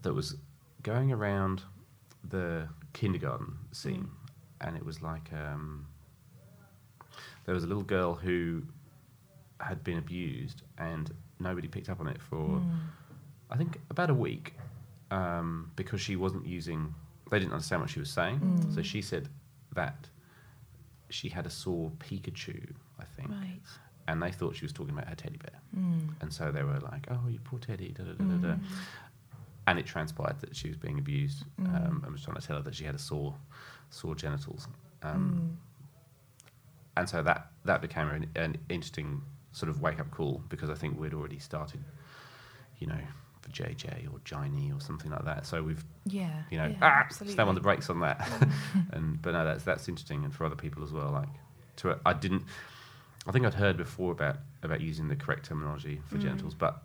that 0.01 0.14
was 0.14 0.36
going 0.82 1.11
around 1.11 1.61
the 2.30 2.68
kindergarten 2.93 3.53
scene, 3.72 4.09
and 4.61 4.76
it 4.76 4.86
was 4.86 5.01
like 5.01 5.32
um, 5.34 5.86
there 7.45 7.53
was 7.55 7.64
a 7.64 7.68
little 7.68 7.84
girl 7.84 8.16
who 8.16 8.64
had 9.59 9.84
been 9.84 9.97
abused, 9.97 10.64
and 10.78 11.14
nobody 11.39 11.68
picked 11.68 11.89
up 11.89 11.99
on 11.99 12.07
it 12.07 12.22
for 12.22 12.38
Mm. 12.59 12.72
I 13.49 13.55
think 13.57 13.80
about 13.91 14.09
a 14.09 14.14
week 14.16 14.55
um, 15.11 15.70
because 15.76 16.01
she 16.01 16.16
wasn't 16.16 16.45
using. 16.47 16.95
They 17.34 17.40
didn't 17.40 17.54
understand 17.54 17.82
what 17.82 17.90
she 17.90 18.00
was 18.00 18.12
saying, 18.12 18.40
Mm. 18.42 18.76
so 18.76 18.84
she 18.84 19.02
said 19.02 19.28
that 19.74 20.08
she 21.10 21.30
had 21.30 21.48
a 21.48 21.50
sore 21.50 21.90
Pikachu, 21.98 22.76
I 23.00 23.06
think, 23.06 23.32
right 23.32 23.60
and 24.08 24.22
they 24.22 24.32
thought 24.32 24.56
she 24.56 24.66
was 24.66 24.74
talking 24.74 24.94
about 24.94 25.08
her 25.08 25.16
teddy 25.16 25.38
bear, 25.38 25.60
Mm. 25.76 26.14
and 26.22 26.32
so 26.32 26.52
they 26.52 26.62
were 26.62 26.80
like, 26.82 27.08
"Oh, 27.10 27.28
you 27.28 27.40
poor 27.40 27.58
teddy," 27.58 27.90
da, 27.92 28.04
da, 28.04 28.12
da. 28.14 28.54
Mm. 28.56 28.60
and 29.66 29.80
it 29.80 29.86
transpired 29.88 30.40
that 30.42 30.56
she 30.56 30.68
was 30.68 30.78
being 30.78 31.00
abused. 31.00 31.46
Mm. 31.60 31.74
Um, 31.88 32.02
and 32.04 32.12
was 32.12 32.22
trying 32.24 32.36
to 32.36 32.46
tell 32.46 32.58
her 32.58 32.62
that 32.64 32.76
she 32.76 32.84
had 32.84 32.94
a 32.96 33.00
sore, 33.00 33.34
sore 33.90 34.14
genitals. 34.14 34.68
Um, 35.02 35.58
and 36.98 37.10
so 37.10 37.24
that 37.24 37.52
that 37.66 37.82
became 37.82 38.10
an, 38.10 38.30
an 38.36 38.58
interesting 38.70 39.24
sort 39.54 39.70
of 39.72 39.82
wake 39.82 40.00
up 40.00 40.12
call 40.12 40.44
because 40.50 40.70
I 40.70 40.76
think 40.76 41.00
we'd 41.00 41.14
already 41.16 41.40
started, 41.40 41.84
you 42.78 42.86
know, 42.88 43.02
for 43.44 43.50
JJ 43.50 44.08
or 44.12 44.20
Jiny 44.26 44.72
or 44.76 44.80
something 44.80 45.12
like 45.12 45.26
that. 45.26 45.46
So 45.46 45.62
we've, 45.62 45.84
Yeah, 46.06 46.44
you 46.50 46.58
know, 46.58 46.68
yeah, 46.68 47.04
ah, 47.10 47.14
slam 47.14 47.50
on 47.50 47.56
the 47.56 47.62
brakes 47.62 47.89
on 47.89 48.00
that. 48.00 48.26
and 48.91 49.22
but 49.22 49.34
no, 49.34 49.44
that's 49.46 49.64
that's 49.64 49.88
interesting, 49.88 50.24
and 50.24 50.34
for 50.34 50.46
other 50.46 50.56
people 50.56 50.82
as 50.84 50.91
well. 50.91 51.12
Like, 51.12 51.30
to 51.78 52.00
I 52.06 52.14
didn't, 52.14 52.44
I 53.28 53.32
think 53.32 53.46
I'd 53.46 53.54
heard 53.54 53.78
before 53.78 54.12
about 54.14 54.38
about 54.64 54.80
using 54.82 55.08
the 55.10 55.16
correct 55.16 55.46
terminology 55.46 56.02
for 56.08 56.18
Mm. 56.18 56.22
genitals, 56.22 56.56
but 56.56 56.82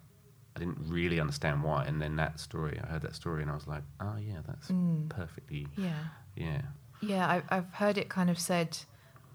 I 0.56 0.59
didn't 0.59 0.78
really 0.80 1.20
understand 1.20 1.62
why. 1.62 1.84
And 1.84 2.02
then 2.02 2.16
that 2.16 2.40
story, 2.40 2.80
I 2.82 2.86
heard 2.88 3.02
that 3.02 3.14
story, 3.14 3.42
and 3.42 3.50
I 3.50 3.54
was 3.54 3.68
like, 3.68 3.84
oh 4.00 4.16
yeah, 4.18 4.40
that's 4.46 4.68
Mm. 4.68 5.09
perfectly, 5.09 5.68
Yeah. 5.76 6.04
yeah. 6.34 6.62
Yeah, 7.00 7.26
I, 7.28 7.42
I've 7.56 7.72
heard 7.74 7.96
it 7.96 8.09
kind 8.09 8.28
of 8.28 8.38
said 8.40 8.76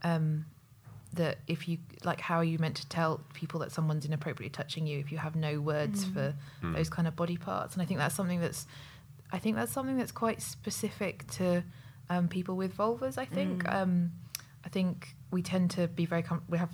um, 0.04 0.46
that 1.14 1.38
if 1.48 1.68
you 1.68 1.78
like 2.04 2.20
how 2.20 2.38
are 2.38 2.44
you 2.44 2.58
meant 2.60 2.76
to 2.78 2.88
tell 2.90 3.22
people 3.34 3.60
that 3.60 3.72
someone's 3.72 4.06
inappropriately 4.06 4.50
touching 4.50 4.88
you 4.88 5.00
if 5.00 5.12
you 5.12 5.18
have 5.20 5.36
no 5.36 5.60
words 5.62 6.06
Mm. 6.06 6.14
for. 6.14 6.36
Mm. 6.64 6.76
those 6.76 6.90
kind 6.90 7.08
of 7.08 7.16
body 7.16 7.38
parts, 7.38 7.74
and 7.74 7.82
I 7.82 7.86
think 7.86 8.00
that's 8.00 8.16
something 8.16 8.40
that's 8.42 8.66
I 9.32 9.40
think 9.40 9.56
that's 9.56 9.72
something 9.72 9.98
that's 9.98 10.12
quite 10.12 10.42
specific 10.42 11.26
to 11.32 11.64
um, 12.10 12.28
people 12.28 12.56
with 12.56 12.76
vulvas. 12.78 13.18
I 13.18 13.26
think 13.26 13.64
Mm. 13.64 13.74
um, 13.74 14.12
I 14.66 14.70
think 14.70 15.16
we 15.32 15.42
tend 15.42 15.72
to 15.72 15.88
be 15.88 16.06
very 16.06 16.22
com- 16.24 16.44
we 16.50 16.58
have 16.58 16.70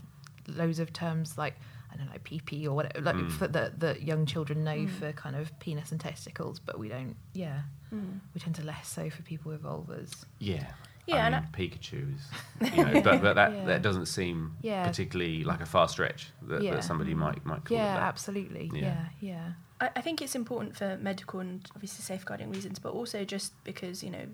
loads 0.47 0.79
of 0.79 0.91
terms 0.93 1.37
like 1.37 1.55
I 1.91 1.95
don't 1.97 2.05
know 2.05 2.11
like 2.11 2.23
PP 2.23 2.65
or 2.65 2.73
whatever 2.73 3.01
like 3.01 3.15
Mm. 3.15 3.31
for 3.31 3.47
that 3.47 3.79
that 3.79 4.03
young 4.03 4.25
children 4.25 4.63
know 4.63 4.77
Mm. 4.77 4.89
for 4.89 5.11
kind 5.13 5.35
of 5.35 5.57
penis 5.59 5.91
and 5.91 5.99
testicles, 5.99 6.59
but 6.59 6.77
we 6.79 6.87
don't. 6.89 7.15
Yeah, 7.33 7.63
Mm. 7.93 8.19
we 8.33 8.39
tend 8.39 8.55
to 8.55 8.63
less 8.63 8.87
so 8.87 9.09
for 9.09 9.21
people 9.23 9.51
with 9.51 9.63
vulvas. 9.63 10.25
Yeah. 10.39 10.67
Yeah, 11.09 11.23
I 11.23 11.27
and 11.27 11.35
mean, 11.35 11.69
Pikachu 11.71 12.15
is, 12.15 12.71
you 12.77 12.83
know, 12.85 13.01
but, 13.01 13.21
but 13.21 13.33
that, 13.35 13.51
Yeah. 13.53 13.65
that 13.65 13.81
doesn't 13.81 14.05
seem 14.07 14.53
Yeah. 14.61 14.87
particularly 14.87 15.43
like 15.43 15.61
a 15.61 15.65
far 15.65 15.87
stretch 15.87 16.31
that, 16.43 16.61
Yeah. 16.61 16.75
that 16.75 16.83
somebody 16.83 17.13
might 17.13 17.45
might 17.45 17.65
call 17.65 17.77
Yeah, 17.77 17.93
it 17.93 17.97
that. 17.97 18.03
absolutely. 18.03 18.71
Yeah, 18.73 19.05
yeah. 19.19 19.53
I, 19.81 19.89
I 19.95 20.01
think 20.01 20.21
it's 20.21 20.35
important 20.35 20.75
for 20.75 20.97
medical 21.01 21.39
and 21.39 21.65
obviously 21.75 22.03
safeguarding 22.03 22.49
reasons, 22.51 22.79
but 22.79 22.93
also 22.93 23.23
just 23.25 23.53
because 23.63 24.03
you 24.03 24.11
know 24.11 24.27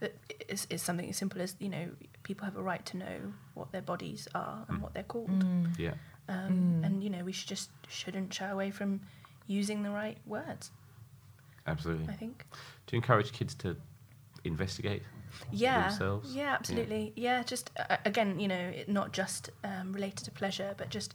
that 0.00 0.14
it's, 0.48 0.66
it's 0.70 0.82
something 0.82 1.08
as 1.08 1.16
simple 1.16 1.40
as 1.40 1.54
you 1.58 1.68
know 1.68 1.88
people 2.24 2.44
have 2.44 2.56
a 2.56 2.62
right 2.62 2.84
to 2.86 2.96
know 2.96 3.32
what 3.54 3.70
their 3.72 3.82
bodies 3.82 4.26
are 4.34 4.64
and 4.68 4.78
Mm. 4.78 4.82
what 4.82 4.94
they're 4.94 5.02
called. 5.14 5.30
Mm. 5.30 5.78
Yeah. 5.78 5.94
Um, 6.28 6.80
Mm. 6.80 6.86
And 6.86 7.02
you 7.04 7.10
know 7.10 7.22
we 7.24 7.32
should 7.32 7.48
just 7.48 7.70
shouldn't 7.88 8.32
shy 8.34 8.48
away 8.48 8.70
from 8.70 9.00
using 9.46 9.82
the 9.82 9.90
right 9.90 10.18
words. 10.26 10.70
Absolutely. 11.66 12.08
I 12.08 12.16
think. 12.16 12.44
Do 12.86 12.96
you 12.96 12.98
encourage 12.98 13.32
kids 13.32 13.54
to 13.56 13.76
investigate 14.44 15.02
Yeah. 15.50 15.88
themselves? 15.88 16.34
Yeah, 16.34 16.52
absolutely. 16.54 17.12
Yeah, 17.16 17.42
just 17.42 17.70
uh, 17.78 17.96
again, 18.04 18.38
you 18.40 18.48
know, 18.48 18.72
not 18.88 19.12
just 19.12 19.50
um, 19.62 19.92
related 19.92 20.24
to 20.24 20.30
pleasure, 20.30 20.74
but 20.76 20.88
just 20.90 21.14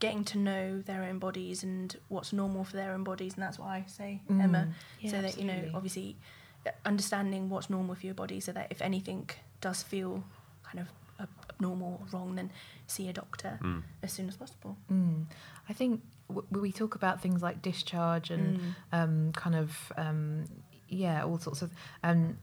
getting 0.00 0.24
to 0.24 0.38
know 0.38 0.80
their 0.82 1.02
own 1.02 1.18
bodies 1.18 1.62
and 1.64 1.96
what's 2.08 2.32
normal 2.32 2.64
for 2.64 2.76
their 2.76 2.92
own 2.92 3.02
bodies, 3.04 3.34
and 3.34 3.42
that's 3.42 3.58
what 3.58 3.68
I 3.68 3.84
say, 3.88 4.20
Mm. 4.30 4.42
Emma. 4.42 4.68
Yeah, 5.00 5.10
so 5.10 5.22
that 5.22 5.38
you 5.38 5.44
know, 5.44 5.70
obviously, 5.74 6.16
uh, 6.66 6.70
understanding 6.84 7.48
what's 7.48 7.68
normal 7.68 7.94
for 7.96 8.06
your 8.06 8.14
body, 8.14 8.40
so 8.40 8.52
that 8.52 8.68
if 8.70 8.80
anything 8.80 9.28
does 9.60 9.82
feel 9.82 10.22
kind 10.62 10.78
of 10.78 10.88
abnormal 11.50 12.00
or 12.00 12.06
wrong, 12.18 12.36
then 12.36 12.48
see 12.86 13.08
a 13.08 13.12
doctor 13.12 13.58
Mm. 13.60 13.82
as 14.04 14.12
soon 14.12 14.28
as 14.28 14.36
possible. 14.36 14.76
Mm. 14.88 15.26
I 15.68 15.72
think 15.72 16.00
w- 16.28 16.46
we 16.52 16.70
talk 16.70 16.94
about 16.94 17.20
things 17.20 17.42
like 17.42 17.60
discharge 17.60 18.30
and 18.30 18.58
Mm. 18.60 18.74
um, 18.92 19.32
kind 19.32 19.56
of 19.56 19.92
um, 19.96 20.44
yeah, 20.88 21.24
all 21.24 21.38
sorts 21.40 21.60
of 21.62 21.72
um, 22.04 22.38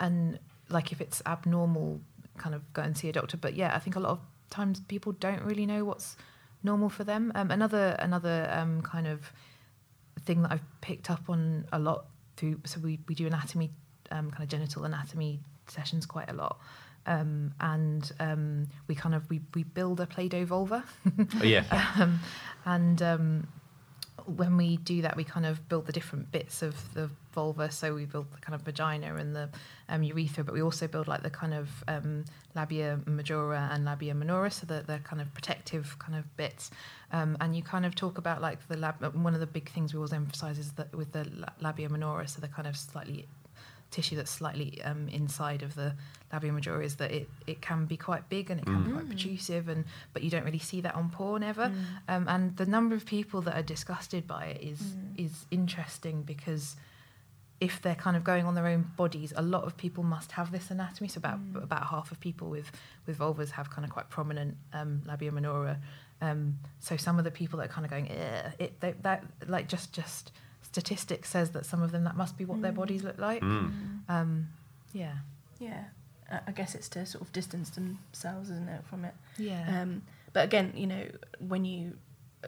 and 0.00 0.38
like 0.68 0.92
if 0.92 1.00
it's 1.00 1.22
abnormal, 1.26 2.00
kind 2.36 2.54
of 2.54 2.72
go 2.72 2.82
and 2.82 2.96
see 2.96 3.08
a 3.08 3.12
doctor. 3.12 3.36
But 3.36 3.54
yeah, 3.54 3.74
I 3.74 3.78
think 3.78 3.96
a 3.96 4.00
lot 4.00 4.10
of 4.10 4.20
times 4.50 4.80
people 4.80 5.12
don't 5.12 5.42
really 5.42 5.66
know 5.66 5.84
what's 5.84 6.16
normal 6.62 6.88
for 6.88 7.04
them. 7.04 7.32
Um, 7.34 7.50
another 7.50 7.96
another 7.98 8.48
um, 8.52 8.82
kind 8.82 9.06
of 9.06 9.32
thing 10.24 10.42
that 10.42 10.52
I've 10.52 10.80
picked 10.80 11.10
up 11.10 11.28
on 11.28 11.66
a 11.72 11.78
lot 11.78 12.06
through. 12.36 12.60
So 12.64 12.80
we 12.80 13.00
we 13.08 13.14
do 13.14 13.26
anatomy, 13.26 13.70
um, 14.10 14.30
kind 14.30 14.42
of 14.42 14.48
genital 14.48 14.84
anatomy 14.84 15.40
sessions 15.66 16.06
quite 16.06 16.30
a 16.30 16.34
lot. 16.34 16.58
Um, 17.06 17.54
and 17.60 18.10
um, 18.20 18.68
we 18.86 18.94
kind 18.94 19.14
of 19.14 19.28
we, 19.30 19.40
we 19.54 19.62
build 19.62 20.00
a 20.00 20.06
play-doh 20.06 20.44
vulva. 20.44 20.84
Oh, 21.40 21.42
yeah. 21.42 21.64
um, 21.98 22.20
and 22.66 23.00
um, 23.00 23.48
when 24.36 24.56
we 24.56 24.76
do 24.78 25.02
that, 25.02 25.16
we 25.16 25.24
kind 25.24 25.46
of 25.46 25.68
build 25.68 25.86
the 25.86 25.92
different 25.92 26.30
bits 26.30 26.62
of 26.62 26.74
the 26.94 27.10
vulva. 27.32 27.70
So 27.70 27.94
we 27.94 28.04
build 28.04 28.26
the 28.32 28.40
kind 28.40 28.54
of 28.54 28.62
vagina 28.62 29.14
and 29.16 29.34
the 29.34 29.48
um, 29.88 30.02
urethra, 30.02 30.44
but 30.44 30.54
we 30.54 30.62
also 30.62 30.86
build 30.86 31.08
like 31.08 31.22
the 31.22 31.30
kind 31.30 31.54
of 31.54 31.68
um, 31.88 32.24
labia 32.54 33.00
majora 33.06 33.70
and 33.72 33.84
labia 33.84 34.14
minora, 34.14 34.50
so 34.50 34.66
that 34.66 34.86
they're 34.86 34.98
kind 34.98 35.22
of 35.22 35.32
protective 35.34 35.98
kind 35.98 36.18
of 36.18 36.36
bits. 36.36 36.70
Um, 37.12 37.36
and 37.40 37.56
you 37.56 37.62
kind 37.62 37.86
of 37.86 37.94
talk 37.94 38.18
about 38.18 38.42
like 38.42 38.66
the 38.68 38.76
lab. 38.76 39.02
One 39.14 39.34
of 39.34 39.40
the 39.40 39.46
big 39.46 39.70
things 39.70 39.94
we 39.94 39.98
always 39.98 40.12
emphasize 40.12 40.58
is 40.58 40.72
that 40.72 40.94
with 40.94 41.12
the 41.12 41.26
labia 41.60 41.88
minora, 41.88 42.28
so 42.28 42.40
the 42.40 42.48
kind 42.48 42.68
of 42.68 42.76
slightly 42.76 43.26
tissue 43.90 44.16
that's 44.16 44.30
slightly 44.30 44.82
um, 44.82 45.08
inside 45.08 45.62
of 45.62 45.74
the 45.74 45.94
labia 46.32 46.52
majora 46.52 46.84
is 46.84 46.96
that 46.96 47.10
it, 47.10 47.28
it 47.46 47.62
can 47.62 47.86
be 47.86 47.96
quite 47.96 48.28
big 48.28 48.50
and 48.50 48.60
it 48.60 48.66
can 48.66 48.82
be 48.84 48.90
Mm. 48.90 48.94
quite 48.94 49.08
protrusive 49.08 49.68
and 49.68 49.84
but 50.12 50.22
you 50.22 50.28
don't 50.30 50.44
really 50.44 50.58
see 50.58 50.80
that 50.82 50.94
on 50.94 51.08
porn 51.10 51.42
ever 51.42 51.68
Mm. 51.70 51.84
um, 52.08 52.28
and 52.28 52.56
the 52.58 52.66
number 52.66 52.94
of 52.94 53.06
people 53.06 53.40
that 53.42 53.54
are 53.56 53.62
disgusted 53.62 54.26
by 54.26 54.44
it 54.46 54.62
is 54.62 54.80
Mm. 54.80 55.24
is 55.24 55.46
interesting 55.50 56.22
because 56.22 56.76
if 57.60 57.82
they're 57.82 57.96
kind 57.96 58.16
of 58.16 58.22
going 58.22 58.44
on 58.44 58.54
their 58.54 58.66
own 58.66 58.82
bodies 58.96 59.32
a 59.36 59.42
lot 59.42 59.64
of 59.64 59.76
people 59.76 60.04
must 60.04 60.32
have 60.32 60.52
this 60.52 60.70
anatomy 60.70 61.08
so 61.08 61.18
about 61.18 61.38
Mm. 61.40 61.62
about 61.62 61.86
half 61.88 62.12
of 62.12 62.20
people 62.20 62.48
with 62.50 62.70
with 63.06 63.18
vulvas 63.18 63.50
have 63.52 63.68
kind 63.70 63.84
of 63.84 63.90
quite 63.90 64.08
prominent 64.10 64.56
um, 64.72 65.02
labia 65.06 65.32
minora 65.32 65.78
um, 66.20 66.58
so 66.78 66.96
some 66.96 67.18
of 67.18 67.24
the 67.24 67.30
people 67.30 67.58
that 67.58 67.70
are 67.70 67.72
kind 67.72 67.84
of 67.84 67.90
going 67.90 68.06
it 68.06 68.78
they, 68.80 68.92
that 69.02 69.24
like 69.46 69.66
just 69.68 69.92
just 69.92 70.30
statistics 70.72 71.28
says 71.30 71.50
that 71.50 71.64
some 71.66 71.82
of 71.82 71.90
them 71.92 72.04
that 72.04 72.16
must 72.16 72.36
be 72.36 72.44
what 72.44 72.60
their 72.62 72.72
Mm. 72.72 72.80
bodies 72.82 73.02
look 73.02 73.18
like 73.18 73.42
Mm. 73.42 74.00
um, 74.08 74.48
yeah 74.92 75.16
Yeah, 75.60 75.84
I- 76.30 76.42
I 76.48 76.52
guess 76.52 76.74
it's 76.76 76.88
to 76.90 77.04
sort 77.06 77.22
of 77.24 77.32
distance 77.32 77.70
themselves, 77.70 78.48
isn't 78.50 78.68
it, 78.68 78.84
from 78.90 79.04
it? 79.04 79.14
Yeah. 79.38 79.64
Um, 79.82 80.02
but 80.34 80.44
again, 80.44 80.72
you 80.76 80.86
know, 80.86 81.04
when 81.40 81.64
you, 81.64 81.98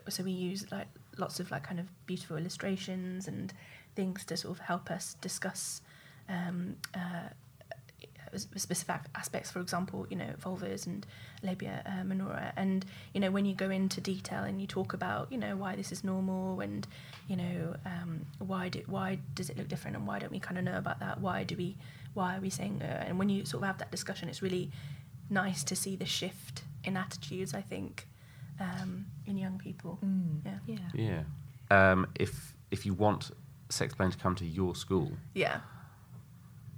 so 0.08 0.22
we 0.22 0.30
use 0.30 0.70
like 0.70 0.86
lots 1.16 1.40
of 1.40 1.50
like 1.50 1.64
kind 1.64 1.80
of 1.80 1.86
beautiful 2.06 2.36
illustrations 2.36 3.26
and 3.26 3.52
things 3.96 4.24
to 4.26 4.36
sort 4.36 4.52
of 4.56 4.60
help 4.66 4.90
us 4.92 5.14
discuss 5.20 5.82
um, 6.28 6.76
uh, 6.94 7.28
s- 7.30 7.34
specific 8.36 9.02
aspects. 9.14 9.50
For 9.50 9.60
example, 9.60 10.06
you 10.10 10.16
know, 10.16 10.32
vulvas 10.38 10.86
and 10.86 11.06
labia 11.42 11.82
uh, 11.86 12.04
minora, 12.04 12.52
and 12.56 12.84
you 13.14 13.20
know, 13.20 13.30
when 13.30 13.44
you 13.44 13.54
go 13.54 13.70
into 13.70 14.00
detail 14.00 14.44
and 14.44 14.60
you 14.60 14.66
talk 14.66 14.92
about, 14.92 15.30
you 15.32 15.38
know, 15.38 15.56
why 15.56 15.76
this 15.76 15.92
is 15.92 16.04
normal 16.04 16.60
and 16.60 16.86
you 17.28 17.36
know, 17.36 17.74
um, 17.86 18.26
why 18.38 18.68
do 18.68 18.82
why 18.86 19.18
does 19.34 19.50
it 19.50 19.56
look 19.56 19.68
different 19.68 19.96
and 19.96 20.06
why 20.06 20.18
don't 20.18 20.32
we 20.32 20.40
kind 20.40 20.58
of 20.58 20.64
know 20.64 20.78
about 20.78 21.00
that? 21.00 21.20
Why 21.20 21.44
do 21.44 21.56
we 21.56 21.76
why 22.14 22.36
are 22.36 22.40
we 22.40 22.50
saying 22.50 22.82
uh, 22.82 23.04
and 23.06 23.18
when 23.18 23.28
you 23.28 23.44
sort 23.44 23.62
of 23.62 23.66
have 23.68 23.78
that 23.78 23.90
discussion 23.92 24.28
it's 24.28 24.42
really 24.42 24.68
nice 25.28 25.62
to 25.62 25.76
see 25.76 25.94
the 25.94 26.04
shift 26.04 26.64
in 26.82 26.96
attitudes 26.96 27.54
i 27.54 27.60
think 27.60 28.08
um, 28.58 29.06
in 29.26 29.38
young 29.38 29.58
people 29.58 29.96
Mm. 30.04 30.40
yeah 30.44 30.58
yeah 30.66 31.22
Yeah. 31.70 31.92
Um, 31.92 32.08
if 32.18 32.56
if 32.72 32.84
you 32.84 32.94
want 32.94 33.30
Sexplain 33.68 34.10
to 34.10 34.18
come 34.18 34.34
to 34.34 34.44
your 34.44 34.74
school, 34.74 35.12
yeah 35.34 35.60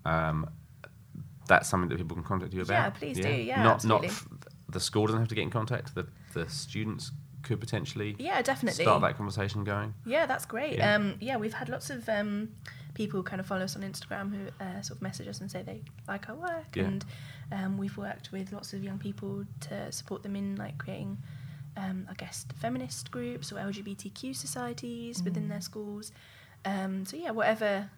um, 0.05 0.50
that's 1.48 1.69
something 1.69 1.89
that 1.89 1.98
people 1.98 2.14
can 2.16 2.24
contact 2.24 2.52
you 2.55 2.62
about. 2.62 2.73
Yeah, 2.74 2.90
please 2.90 3.19
do. 3.19 3.28
Yeah, 3.28 3.62
not 3.62 3.74
absolutely. 3.74 4.09
not 4.09 4.14
f- 4.14 4.28
the 4.69 4.81
school 4.81 5.06
doesn't 5.06 5.20
have 5.20 5.28
to 5.28 5.35
get 5.35 5.43
in 5.43 5.51
contact. 5.51 5.94
The 5.94 6.06
the 6.35 6.48
students 6.48 7.12
could 7.43 7.59
potentially 7.60 8.14
Yeah, 8.20 8.40
definitely. 8.40 8.85
start 8.85 9.02
that 9.02 9.16
conversation 9.16 9.64
going. 9.64 9.94
yeah 10.06 10.27
that's 10.27 10.47
great 10.47 10.77
Yeah. 10.78 10.94
um, 10.94 11.16
yeah 11.20 11.36
we've 11.36 11.52
had 11.55 11.69
lots 11.69 11.90
of 11.90 12.09
um, 12.09 12.51
people 12.94 13.19
who 13.19 13.24
kind 13.24 13.40
of 13.40 13.47
follow 13.47 13.62
us 13.64 13.74
on 13.74 13.82
instagram 13.82 14.31
who 14.32 14.43
uh, 14.64 14.81
sort 14.81 14.98
of 14.98 15.02
message 15.02 15.27
us 15.27 15.40
and 15.40 15.51
say 15.51 15.60
they 15.62 15.82
like 16.06 16.28
our 16.28 16.36
work 16.36 16.77
Yeah. 16.77 16.85
and 16.85 17.05
um, 17.51 17.78
we've 17.78 17.97
worked 17.97 18.31
with 18.31 18.52
lots 18.52 18.73
of 18.74 18.85
young 18.85 18.98
people 18.98 19.44
to 19.62 19.90
support 19.90 20.23
them 20.23 20.36
in 20.36 20.55
like 20.55 20.78
creating 20.78 21.19
um, 21.77 22.06
i 22.09 22.14
guess 22.14 22.47
feminist 22.60 23.10
groups 23.10 23.51
or 23.51 23.56
lgbtq 23.56 24.36
societies 24.36 25.20
within 25.24 25.47
Mm. 25.47 25.48
their 25.48 25.60
schools 25.62 26.12
um, 26.64 27.05
so 27.05 27.16
yeah 27.16 27.32
whatever 27.32 27.90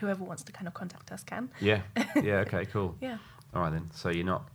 whoever 0.00 0.24
wants 0.24 0.42
to 0.44 0.52
kind 0.52 0.66
of 0.66 0.74
contact 0.74 1.12
us 1.12 1.22
can 1.22 1.50
Yeah. 1.60 1.82
Yeah. 2.16 2.44
Okay. 2.46 2.66
Cool. 2.66 2.96
Yeah. 3.00 3.18
All 3.54 3.62
right 3.62 3.72
then. 3.72 3.90
So 3.92 4.08
you're 4.10 4.24
not. 4.26 4.48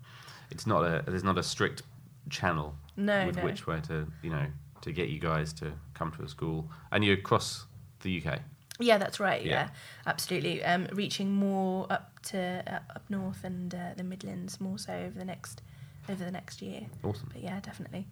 It's 0.52 0.68
not 0.68 0.84
a. 0.84 1.04
There's 1.08 1.24
not 1.24 1.38
a 1.38 1.44
strict 1.44 1.82
channel 2.30 2.76
No, 2.96 3.26
with 3.28 3.38
no. 3.38 3.44
which 3.44 3.68
way 3.68 3.82
to 3.88 4.08
you 4.22 4.30
know 4.30 4.46
to 4.82 4.92
get 4.92 5.10
you 5.10 5.20
guys 5.20 5.54
to 5.54 5.72
come 5.94 6.12
to 6.12 6.24
a 6.24 6.28
school, 6.28 6.70
and 6.92 7.04
you're 7.04 7.16
across 7.18 7.66
the 8.02 8.22
UK. 8.26 8.40
Yeah, 8.80 8.98
that's 8.98 9.20
right. 9.20 9.44
Yeah. 9.46 9.52
Yeah, 9.52 9.70
absolutely. 10.08 10.64
Um, 10.64 10.88
reaching 10.94 11.32
more 11.32 11.86
up 11.92 12.20
to 12.24 12.64
uh, 12.68 12.80
up 12.96 13.04
north 13.10 13.44
and 13.44 13.74
uh, 13.74 13.94
the 13.96 14.04
Midlands 14.04 14.60
more 14.60 14.78
so 14.78 14.92
over 14.94 15.18
the 15.18 15.26
next 15.26 15.62
over 16.10 16.24
the 16.24 16.32
next 16.32 16.62
year. 16.62 16.82
Awesome. 17.04 17.30
But 17.32 17.42
yeah, 17.44 17.60
definitely. 17.62 18.08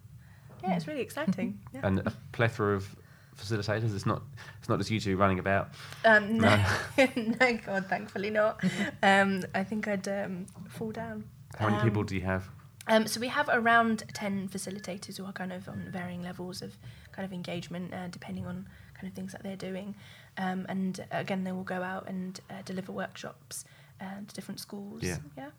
Yeah, 0.63 0.75
it's 0.75 0.87
really 0.87 1.01
exciting. 1.01 1.59
Yeah. 1.73 1.81
And 1.83 1.99
a 1.99 2.13
plethora 2.31 2.75
of 2.75 2.95
facilitators. 3.37 3.95
It's 3.95 4.05
not. 4.05 4.21
It's 4.59 4.69
not 4.69 4.77
just 4.79 4.91
you 4.91 4.99
two 4.99 5.17
running 5.17 5.39
about. 5.39 5.69
Um, 6.05 6.37
no, 6.37 6.63
no, 7.15 7.59
God, 7.65 7.87
thankfully 7.87 8.29
not. 8.29 8.63
Um, 9.03 9.43
I 9.55 9.63
think 9.63 9.87
I'd 9.87 10.07
um, 10.07 10.45
fall 10.69 10.91
down. 10.91 11.25
How 11.57 11.65
many 11.67 11.77
Um, 11.79 11.83
people 11.83 12.03
do 12.03 12.15
you 12.15 12.21
have? 12.21 12.47
Um, 12.87 13.05
so 13.07 13.19
we 13.19 13.27
have 13.27 13.47
around 13.53 14.03
10 14.13 14.49
facilitators 14.49 15.17
who 15.17 15.25
are 15.25 15.31
kind 15.33 15.53
of 15.53 15.69
on 15.69 15.87
varying 15.91 16.23
levels 16.23 16.61
of 16.63 16.75
kind 17.11 17.25
of 17.25 17.31
engagement, 17.31 17.93
uh, 17.93 18.07
depending 18.07 18.45
on 18.47 18.67
kind 18.95 19.07
of 19.07 19.13
things 19.13 19.31
that 19.33 19.43
they're 19.43 19.55
doing. 19.55 19.95
Um, 20.37 20.65
and 20.67 21.05
again, 21.11 21.43
they 21.43 21.51
will 21.51 21.63
go 21.63 21.83
out 21.83 22.07
and 22.07 22.39
uh, 22.49 22.63
deliver 22.65 22.91
workshops 22.91 23.65
uh, 24.01 24.05
to 24.27 24.33
different 24.33 24.59
schools. 24.59 25.03
Yeah. 25.03 25.17
Yeah. 25.37 25.49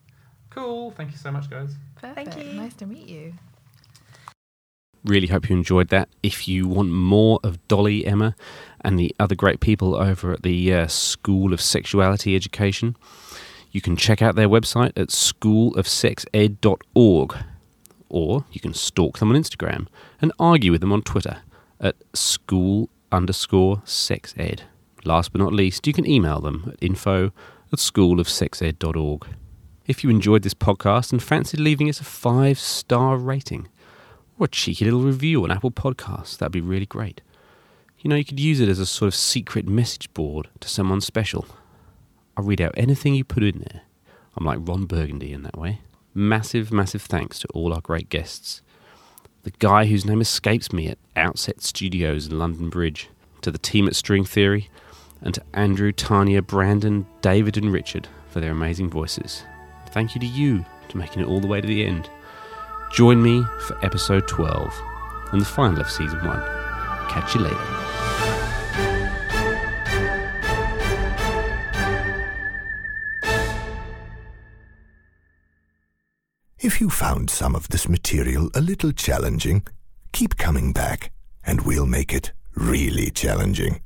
Cool. 0.51 0.91
Thank 0.91 1.13
you 1.13 1.17
so 1.17 1.31
much, 1.31 1.49
guys. 1.49 1.75
Perfect. 1.95 2.37
you. 2.37 2.53
Nice 2.55 2.75
to 2.75 2.87
meet 2.87 3.09
you. 3.09 3.35
Really 5.05 5.27
hope 5.27 5.51
you 5.51 5.57
enjoyed 5.57 5.89
that. 5.89 6.09
If 6.23 6.47
you 6.47 6.69
want 6.69 6.91
more 6.91 7.41
of 7.43 7.67
Dolly, 7.67 8.07
Emma, 8.07 8.37
and 8.83 8.97
the 8.99 9.15
other 9.19 9.35
great 9.35 9.61
people 9.61 9.97
over 9.97 10.33
at 10.33 10.43
the 10.43 10.73
uh, 10.73 10.87
School 10.87 11.53
of 11.53 11.61
Sexuality 11.61 12.37
Education, 12.37 12.97
you 13.73 13.81
can 13.81 13.97
check 13.97 14.23
out 14.23 14.37
their 14.37 14.49
website 14.49 14.93
at 14.97 15.09
schoolofsexed.org, 15.09 17.37
or 18.09 18.45
you 18.53 18.61
can 18.61 18.75
stalk 18.75 19.19
them 19.19 19.31
on 19.31 19.37
Instagram 19.37 19.89
and 20.21 20.31
argue 20.39 20.71
with 20.71 20.83
them 20.83 20.93
on 20.93 21.03
Twitter 21.03 21.39
at 21.81 21.97
school 22.15 22.89
underscore 23.11 23.83
sexed. 23.85 24.37
Last 25.05 25.33
but 25.33 25.41
not 25.41 25.53
least, 25.53 25.85
you 25.87 25.93
can 25.93 26.09
email 26.09 26.41
them 26.41 26.71
at 26.73 26.79
info 26.81 27.33
at 27.73 27.79
schoolofsexed.org. 27.79 29.27
If 29.87 30.05
you 30.05 30.11
enjoyed 30.11 30.43
this 30.43 30.55
podcast 30.55 31.11
and 31.11 31.21
fancied 31.21 31.59
leaving 31.59 31.89
us 31.89 32.01
a 32.01 32.05
five 32.05 32.59
star 32.59 33.17
rating, 33.17 33.67
or 34.43 34.47
a 34.47 34.49
cheeky 34.49 34.85
little 34.85 35.03
review 35.03 35.45
on 35.45 35.53
Apple 35.53 35.71
Podcasts. 35.71 36.37
That'd 36.37 36.53
be 36.53 36.61
really 36.61 36.87
great. 36.87 37.21
You 38.01 38.11
know, 38.11 38.17
you 38.17 38.25
could 38.25 38.41
use 38.41 38.59
it 38.59 38.69
as 38.69 38.81
a 38.81 38.87
sort 38.87 39.07
of 39.07 39.15
secret 39.15 39.69
message 39.69 40.13
board 40.15 40.49
to 40.59 40.69
someone 40.69 41.01
special. 41.01 41.47
I'll 42.37 42.45
read 42.45 42.61
out 42.61 42.75
anything 42.77 43.15
you 43.15 43.23
put 43.23 43.45
in 43.45 43.61
there. 43.61 43.83
I'm 44.37 44.45
like 44.45 44.59
Ron 44.61 44.87
Burgundy 44.87 45.33
in 45.33 45.43
that 45.45 45.57
way. 45.57 45.81
Massive, 46.13 46.73
massive 46.73 47.03
thanks 47.03 47.39
to 47.39 47.49
all 47.55 47.73
our 47.73 47.81
great 47.81 48.09
guests. 48.09 48.63
The 49.45 49.53
guy 49.61 49.87
whose 49.87 50.05
name 50.05 50.21
escapes 50.21 50.73
me 50.73 50.89
at 50.89 50.99
Outset 51.15 51.63
Studios 51.63 52.27
in 52.27 52.37
London 52.37 52.69
Bridge, 52.69 53.09
to 53.43 53.53
the 53.53 53.59
team 53.59 53.87
at 53.87 53.95
String 53.95 54.25
Theory, 54.25 54.71
and 55.21 55.35
to 55.35 55.43
Andrew, 55.55 55.93
Tanya, 55.93 56.43
Brandon, 56.43 57.07
David, 57.21 57.57
and 57.57 57.73
Richard 57.73 58.09
for 58.29 58.41
their 58.41 58.51
amazing 58.51 58.91
voices. 58.91 59.45
Thank 59.91 60.17
you 60.17 60.21
to 60.21 60.27
you 60.27 60.65
for 60.89 60.99
making 60.99 61.23
it 61.23 61.29
all 61.29 61.41
the 61.41 61.47
way 61.47 61.61
to 61.61 61.67
the 61.69 61.87
end. 61.87 62.11
Join 62.93 63.23
me 63.23 63.43
for 63.61 63.83
episode 63.83 64.29
12 64.29 64.83
and 65.33 65.41
the 65.41 65.47
final 65.47 65.81
of 65.81 65.91
season 65.91 66.23
1. 66.27 66.41
Catch 67.09 67.35
you 67.35 67.41
later. 67.41 67.57
If 76.59 76.83
you 76.83 76.91
found 76.91 77.31
some 77.31 77.57
of 77.57 77.67
this 77.69 77.89
material 77.89 78.51
a 78.55 78.61
little 78.61 78.93
challenging, 78.93 79.67
keep 80.13 80.37
coming 80.37 80.75
back 80.75 81.13
and 81.47 81.63
we'll 81.63 81.87
make 81.87 82.13
it 82.13 82.33
really 82.55 83.11
challenging. 83.11 83.81